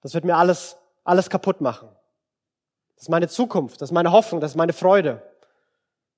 Das 0.00 0.14
wird 0.14 0.24
mir 0.24 0.34
alles, 0.34 0.76
alles 1.04 1.30
kaputt 1.30 1.60
machen. 1.60 1.88
Das 2.96 3.04
ist 3.04 3.08
meine 3.08 3.28
Zukunft, 3.28 3.80
das 3.80 3.90
ist 3.90 3.94
meine 3.94 4.10
Hoffnung, 4.10 4.40
das 4.40 4.50
ist 4.50 4.56
meine 4.56 4.72
Freude, 4.72 5.22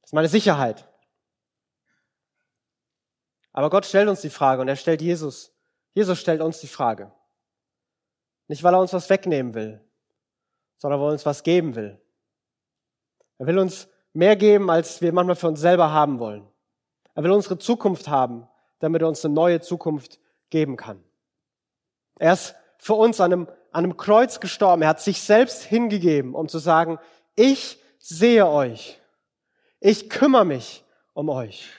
das 0.01 0.09
ist 0.09 0.15
meine 0.15 0.29
Sicherheit. 0.29 0.89
Aber 3.53 3.69
Gott 3.69 3.85
stellt 3.85 4.09
uns 4.09 4.23
die 4.23 4.31
Frage 4.31 4.63
und 4.63 4.69
er 4.69 4.77
stellt 4.77 5.03
Jesus. 5.03 5.53
Jesus 5.93 6.19
stellt 6.19 6.41
uns 6.41 6.61
die 6.61 6.67
Frage. 6.67 7.13
Nicht, 8.47 8.63
weil 8.63 8.73
er 8.73 8.81
uns 8.81 8.95
was 8.95 9.11
wegnehmen 9.11 9.53
will, 9.53 9.85
sondern 10.79 10.99
weil 10.99 11.11
er 11.11 11.13
uns 11.13 11.27
was 11.27 11.43
geben 11.43 11.75
will. 11.75 12.01
Er 13.37 13.47
will 13.47 13.59
uns 13.59 13.87
mehr 14.19 14.35
geben, 14.35 14.69
als 14.69 15.01
wir 15.01 15.13
manchmal 15.13 15.37
für 15.37 15.47
uns 15.47 15.61
selber 15.61 15.93
haben 15.93 16.19
wollen. 16.19 16.45
Er 17.15 17.23
will 17.23 17.31
unsere 17.31 17.57
Zukunft 17.57 18.09
haben, 18.09 18.49
damit 18.81 19.01
er 19.01 19.09
uns 19.09 19.25
eine 19.25 19.33
neue 19.33 19.61
Zukunft 19.61 20.19
geben 20.51 20.77
kann. 20.77 21.03
Er 22.19 22.33
ist 22.33 22.57
für 22.79 22.95
uns 22.95 23.21
an 23.21 23.33
einem, 23.33 23.47
an 23.71 23.85
einem 23.85 23.97
Kreuz 23.97 24.41
gestorben. 24.41 24.83
Er 24.83 24.89
hat 24.89 25.01
sich 25.01 25.23
selbst 25.23 25.63
hingegeben, 25.63 26.35
um 26.35 26.49
zu 26.49 26.59
sagen, 26.59 26.99
ich 27.37 27.81
sehe 28.01 28.49
euch. 28.49 29.01
Ich 29.79 30.11
kümmere 30.11 30.45
mich 30.45 30.85
um 31.15 31.29
euch. 31.29 31.71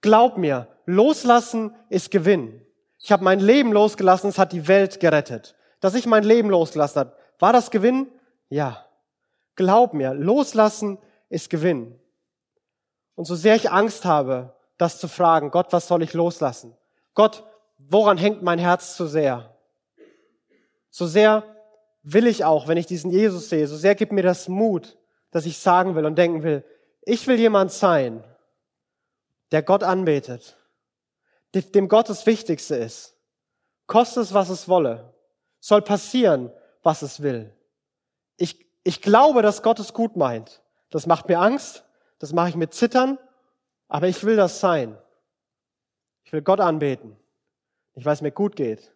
Glaub 0.00 0.38
mir, 0.38 0.68
loslassen 0.86 1.76
ist 1.90 2.10
Gewinn. 2.10 2.64
Ich 2.98 3.12
habe 3.12 3.22
mein 3.22 3.38
Leben 3.38 3.70
losgelassen, 3.70 4.30
es 4.30 4.38
hat 4.38 4.52
die 4.52 4.66
Welt 4.66 4.98
gerettet. 4.98 5.54
Dass 5.80 5.94
ich 5.94 6.06
mein 6.06 6.24
Leben 6.24 6.48
losgelassen 6.48 7.00
habe, 7.00 7.16
war 7.38 7.52
das 7.52 7.70
Gewinn? 7.70 8.06
Ja. 8.48 8.86
Glaub 9.56 9.92
mir, 9.92 10.14
loslassen 10.14 10.96
ist 11.32 11.50
Gewinn. 11.50 11.98
Und 13.14 13.24
so 13.24 13.34
sehr 13.34 13.56
ich 13.56 13.70
Angst 13.70 14.04
habe, 14.04 14.54
das 14.76 14.98
zu 14.98 15.08
fragen, 15.08 15.50
Gott, 15.50 15.72
was 15.72 15.88
soll 15.88 16.02
ich 16.02 16.12
loslassen? 16.12 16.76
Gott, 17.14 17.44
woran 17.78 18.18
hängt 18.18 18.42
mein 18.42 18.58
Herz 18.58 18.96
so 18.96 19.06
sehr? 19.06 19.56
So 20.90 21.06
sehr 21.06 21.44
will 22.02 22.26
ich 22.26 22.44
auch, 22.44 22.68
wenn 22.68 22.76
ich 22.76 22.86
diesen 22.86 23.10
Jesus 23.10 23.48
sehe, 23.48 23.66
so 23.66 23.76
sehr 23.76 23.94
gibt 23.94 24.12
mir 24.12 24.22
das 24.22 24.48
Mut, 24.48 24.98
dass 25.30 25.46
ich 25.46 25.58
sagen 25.58 25.94
will 25.94 26.04
und 26.04 26.16
denken 26.16 26.42
will, 26.42 26.64
ich 27.02 27.26
will 27.26 27.38
jemand 27.38 27.72
sein, 27.72 28.22
der 29.52 29.62
Gott 29.62 29.82
anbetet, 29.82 30.56
dem 31.54 31.88
Gott 31.88 32.08
das 32.08 32.26
Wichtigste 32.26 32.76
ist. 32.76 33.16
Koste 33.86 34.20
es, 34.20 34.34
was 34.34 34.48
es 34.48 34.68
wolle. 34.68 35.14
Soll 35.60 35.82
passieren, 35.82 36.50
was 36.82 37.02
es 37.02 37.22
will. 37.22 37.54
Ich, 38.36 38.66
ich 38.84 39.00
glaube, 39.00 39.42
dass 39.42 39.62
Gott 39.62 39.78
es 39.78 39.92
gut 39.92 40.16
meint. 40.16 40.61
Das 40.92 41.06
macht 41.06 41.26
mir 41.26 41.40
Angst, 41.40 41.86
das 42.18 42.34
mache 42.34 42.50
ich 42.50 42.54
mit 42.54 42.74
Zittern, 42.74 43.18
aber 43.88 44.08
ich 44.08 44.24
will 44.24 44.36
das 44.36 44.60
sein. 44.60 44.98
Ich 46.22 46.32
will 46.34 46.42
Gott 46.42 46.60
anbeten. 46.60 47.16
Ich 47.94 48.04
weiß, 48.04 48.20
mir 48.20 48.30
gut 48.30 48.56
geht. 48.56 48.92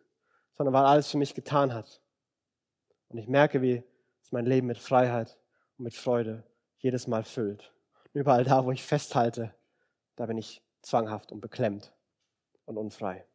sondern 0.53 0.75
weil 0.75 0.85
alles 0.85 1.11
für 1.11 1.19
mich 1.19 1.35
getan 1.35 1.75
hat. 1.75 2.01
Und 3.09 3.19
ich 3.19 3.29
merke, 3.29 3.61
wie 3.63 3.83
es 4.23 4.33
mein 4.33 4.47
Leben 4.47 4.67
mit 4.67 4.79
Freiheit 4.79 5.39
und 5.77 5.85
mit 5.85 5.95
Freude 5.95 6.45
jedes 6.79 7.07
Mal 7.07 7.25
füllt. 7.25 7.73
Und 8.13 8.21
überall 8.21 8.45
da, 8.45 8.65
wo 8.65 8.71
ich 8.73 8.83
festhalte, 8.83 9.55
da 10.17 10.27
bin 10.27 10.39
ich 10.39 10.63
zwanghaft 10.83 11.33
und 11.33 11.41
beklemmt 11.41 11.93
und 12.65 12.77
unfrei. 12.77 13.27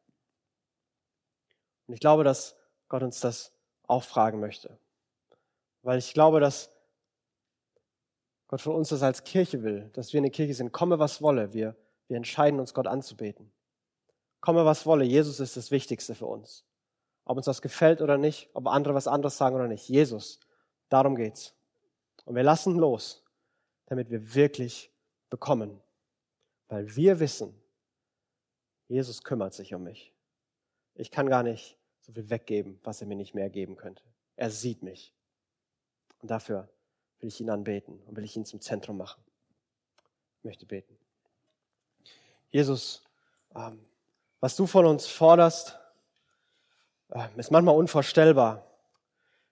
Und 1.88 1.94
ich 1.94 2.00
glaube, 2.00 2.24
dass 2.24 2.56
Gott 2.90 3.04
uns 3.04 3.20
das 3.20 3.54
auch 3.88 4.04
fragen 4.04 4.40
möchte. 4.40 4.78
Weil 5.82 5.98
ich 5.98 6.14
glaube, 6.14 6.40
dass 6.40 6.72
Gott 8.52 8.60
von 8.60 8.76
uns 8.76 8.90
das 8.90 9.02
als 9.02 9.24
Kirche 9.24 9.64
will, 9.64 9.90
dass 9.94 10.12
wir 10.12 10.18
eine 10.18 10.30
Kirche 10.30 10.54
sind. 10.54 10.74
Komme, 10.74 11.00
was 11.00 11.22
wolle. 11.22 11.54
Wir, 11.54 11.74
wir 12.10 12.18
entscheiden 12.18 12.60
uns, 12.60 12.74
Gott 12.74 12.86
anzubeten. 12.86 13.50
Komme, 14.42 14.66
was 14.66 14.86
wolle. 14.86 15.06
Jesus 15.06 15.40
ist 15.40 15.56
das 15.56 15.72
Wichtigste 15.72 16.16
für 16.16 16.26
uns. 16.26 16.66
Ob 17.24 17.38
uns 17.38 17.46
das 17.46 17.62
gefällt 17.62 18.02
oder 18.02 18.18
nicht, 18.18 18.50
ob 18.54 18.68
andere 18.68 18.94
was 18.94 19.08
anderes 19.08 19.38
sagen 19.38 19.56
oder 19.56 19.70
nicht. 19.70 19.88
Jesus. 19.88 20.42
Darum 20.90 21.16
geht's. 21.16 21.56
Und 22.26 22.36
wir 22.36 22.44
lassen 22.44 22.76
los, 22.76 23.24
damit 23.86 24.10
wir 24.10 24.36
wirklich 24.36 24.92
bekommen. 25.30 25.80
Weil 26.68 26.94
wir 26.94 27.22
wissen, 27.22 27.58
Jesus 28.90 29.24
kümmert 29.24 29.54
sich 29.54 29.74
um 29.74 29.84
mich. 29.84 30.14
Ich 30.94 31.10
kann 31.10 31.30
gar 31.30 31.44
nicht 31.44 31.78
so 32.02 32.12
viel 32.12 32.30
weggeben, 32.30 32.82
was 32.84 33.00
er 33.00 33.08
mir 33.08 33.16
nicht 33.16 33.34
mehr 33.34 33.50
geben 33.50 33.78
könnte. 33.78 34.04
Er 34.36 34.50
sieht 34.50 34.84
mich. 34.84 35.14
Und 36.20 36.30
dafür 36.30 36.68
will 37.22 37.30
ich 37.30 37.40
ihn 37.40 37.50
anbeten 37.50 38.02
und 38.06 38.16
will 38.16 38.24
ich 38.24 38.36
ihn 38.36 38.46
zum 38.46 38.62
Zentrum 38.62 38.98
machen. 38.98 39.24
Ich 40.40 40.44
möchte 40.44 40.66
beten. 40.66 40.98
Jesus, 42.50 43.04
ähm, 43.56 43.80
was 44.40 44.56
du 44.56 44.66
von 44.66 44.86
uns 44.86 45.08
forderst, 45.08 45.80
ähm, 47.14 47.30
ist 47.38 47.52
manchmal 47.52 47.76
unvorstellbar. 47.76 48.66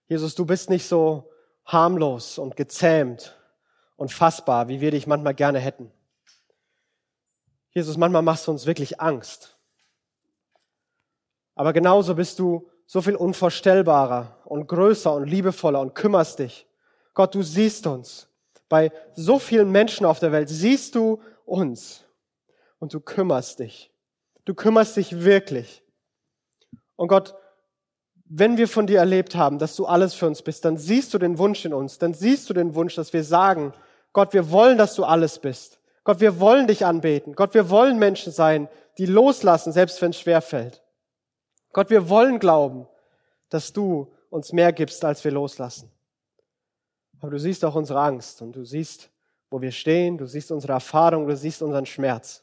Jesus, 0.08 0.34
du 0.34 0.44
bist 0.44 0.68
nicht 0.68 0.86
so 0.86 1.30
harmlos 1.64 2.38
und 2.38 2.56
gezähmt 2.56 3.38
und 3.96 4.12
fassbar, 4.12 4.68
wie 4.68 4.80
wir 4.80 4.90
dich 4.90 5.06
manchmal 5.06 5.34
gerne 5.34 5.60
hätten. 5.60 5.92
Jesus, 7.70 7.96
manchmal 7.96 8.22
machst 8.22 8.48
du 8.48 8.50
uns 8.50 8.66
wirklich 8.66 9.00
Angst. 9.00 9.56
Aber 11.54 11.72
genauso 11.72 12.16
bist 12.16 12.38
du 12.38 12.68
so 12.86 13.00
viel 13.00 13.14
unvorstellbarer 13.14 14.38
und 14.44 14.66
größer 14.66 15.12
und 15.12 15.26
liebevoller 15.26 15.80
und 15.80 15.94
kümmerst 15.94 16.40
dich. 16.40 16.66
Gott, 17.20 17.34
du 17.34 17.42
siehst 17.42 17.86
uns. 17.86 18.28
Bei 18.70 18.90
so 19.14 19.38
vielen 19.38 19.70
Menschen 19.70 20.06
auf 20.06 20.20
der 20.20 20.32
Welt 20.32 20.48
siehst 20.48 20.94
du 20.94 21.20
uns 21.44 22.06
und 22.78 22.94
du 22.94 23.00
kümmerst 23.00 23.58
dich. 23.58 23.92
Du 24.46 24.54
kümmerst 24.54 24.96
dich 24.96 25.22
wirklich. 25.22 25.82
Und 26.96 27.08
Gott, 27.08 27.34
wenn 28.24 28.56
wir 28.56 28.66
von 28.68 28.86
dir 28.86 29.00
erlebt 29.00 29.34
haben, 29.34 29.58
dass 29.58 29.76
du 29.76 29.84
alles 29.84 30.14
für 30.14 30.26
uns 30.26 30.40
bist, 30.40 30.64
dann 30.64 30.78
siehst 30.78 31.12
du 31.12 31.18
den 31.18 31.36
Wunsch 31.36 31.62
in 31.66 31.74
uns, 31.74 31.98
dann 31.98 32.14
siehst 32.14 32.48
du 32.48 32.54
den 32.54 32.74
Wunsch, 32.74 32.94
dass 32.94 33.12
wir 33.12 33.22
sagen, 33.22 33.74
Gott, 34.14 34.32
wir 34.32 34.50
wollen, 34.50 34.78
dass 34.78 34.94
du 34.94 35.04
alles 35.04 35.40
bist. 35.40 35.78
Gott, 36.04 36.20
wir 36.20 36.40
wollen 36.40 36.68
dich 36.68 36.86
anbeten. 36.86 37.34
Gott, 37.34 37.52
wir 37.52 37.68
wollen 37.68 37.98
Menschen 37.98 38.32
sein, 38.32 38.66
die 38.96 39.04
loslassen, 39.04 39.74
selbst 39.74 40.00
wenn 40.00 40.12
es 40.12 40.20
schwer 40.20 40.40
fällt. 40.40 40.82
Gott, 41.74 41.90
wir 41.90 42.08
wollen 42.08 42.38
glauben, 42.38 42.88
dass 43.50 43.74
du 43.74 44.10
uns 44.30 44.54
mehr 44.54 44.72
gibst, 44.72 45.04
als 45.04 45.22
wir 45.22 45.32
loslassen. 45.32 45.92
Aber 47.20 47.30
du 47.30 47.38
siehst 47.38 47.64
auch 47.64 47.74
unsere 47.74 48.00
Angst 48.00 48.40
und 48.42 48.56
du 48.56 48.64
siehst, 48.64 49.10
wo 49.50 49.60
wir 49.60 49.72
stehen, 49.72 50.16
du 50.16 50.26
siehst 50.26 50.50
unsere 50.50 50.72
Erfahrung, 50.72 51.26
du 51.26 51.36
siehst 51.36 51.62
unseren 51.62 51.86
Schmerz. 51.86 52.42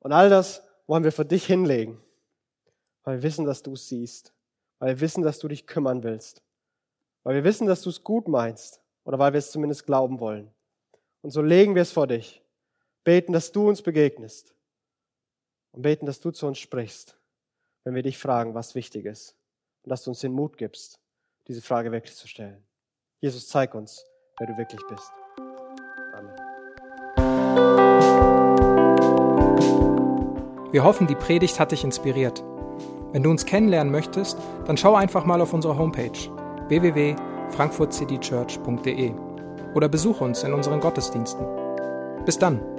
Und 0.00 0.12
all 0.12 0.28
das 0.28 0.62
wollen 0.86 1.04
wir 1.04 1.12
für 1.12 1.24
dich 1.24 1.46
hinlegen, 1.46 2.00
weil 3.04 3.18
wir 3.18 3.22
wissen, 3.22 3.44
dass 3.44 3.62
du 3.62 3.72
es 3.72 3.88
siehst, 3.88 4.32
weil 4.78 4.96
wir 4.96 5.00
wissen, 5.00 5.22
dass 5.22 5.38
du 5.38 5.48
dich 5.48 5.66
kümmern 5.66 6.02
willst, 6.02 6.42
weil 7.22 7.36
wir 7.36 7.44
wissen, 7.44 7.66
dass 7.66 7.82
du 7.82 7.90
es 7.90 8.04
gut 8.04 8.28
meinst 8.28 8.80
oder 9.04 9.18
weil 9.18 9.32
wir 9.32 9.38
es 9.38 9.50
zumindest 9.50 9.86
glauben 9.86 10.20
wollen. 10.20 10.50
Und 11.22 11.30
so 11.30 11.40
legen 11.40 11.74
wir 11.74 11.82
es 11.82 11.92
vor 11.92 12.06
dich, 12.06 12.42
beten, 13.04 13.32
dass 13.32 13.52
du 13.52 13.68
uns 13.68 13.82
begegnest 13.82 14.54
und 15.72 15.82
beten, 15.82 16.06
dass 16.06 16.20
du 16.20 16.30
zu 16.30 16.46
uns 16.46 16.58
sprichst, 16.58 17.16
wenn 17.84 17.94
wir 17.94 18.02
dich 18.02 18.18
fragen, 18.18 18.54
was 18.54 18.74
wichtig 18.74 19.06
ist 19.06 19.36
und 19.82 19.90
dass 19.90 20.04
du 20.04 20.10
uns 20.10 20.20
den 20.20 20.32
Mut 20.32 20.58
gibst, 20.58 21.00
diese 21.46 21.62
Frage 21.62 21.92
wirklich 21.92 22.16
zu 22.16 22.28
stellen. 22.28 22.65
Jesus, 23.26 23.48
zeig 23.48 23.74
uns, 23.74 24.06
wer 24.38 24.46
du 24.46 24.56
wirklich 24.56 24.80
bist. 24.88 25.10
Amen. 26.14 26.30
Wir 30.70 30.84
hoffen, 30.84 31.08
die 31.08 31.16
Predigt 31.16 31.58
hat 31.58 31.72
dich 31.72 31.82
inspiriert. 31.82 32.44
Wenn 33.10 33.24
du 33.24 33.30
uns 33.30 33.44
kennenlernen 33.44 33.90
möchtest, 33.90 34.38
dann 34.66 34.76
schau 34.76 34.94
einfach 34.94 35.24
mal 35.24 35.40
auf 35.40 35.52
unsere 35.52 35.76
Homepage 35.76 36.12
www.frankfurtcitychurch.de 36.68 39.12
oder 39.74 39.88
besuche 39.88 40.22
uns 40.22 40.44
in 40.44 40.52
unseren 40.52 40.78
Gottesdiensten. 40.78 41.44
Bis 42.24 42.38
dann! 42.38 42.75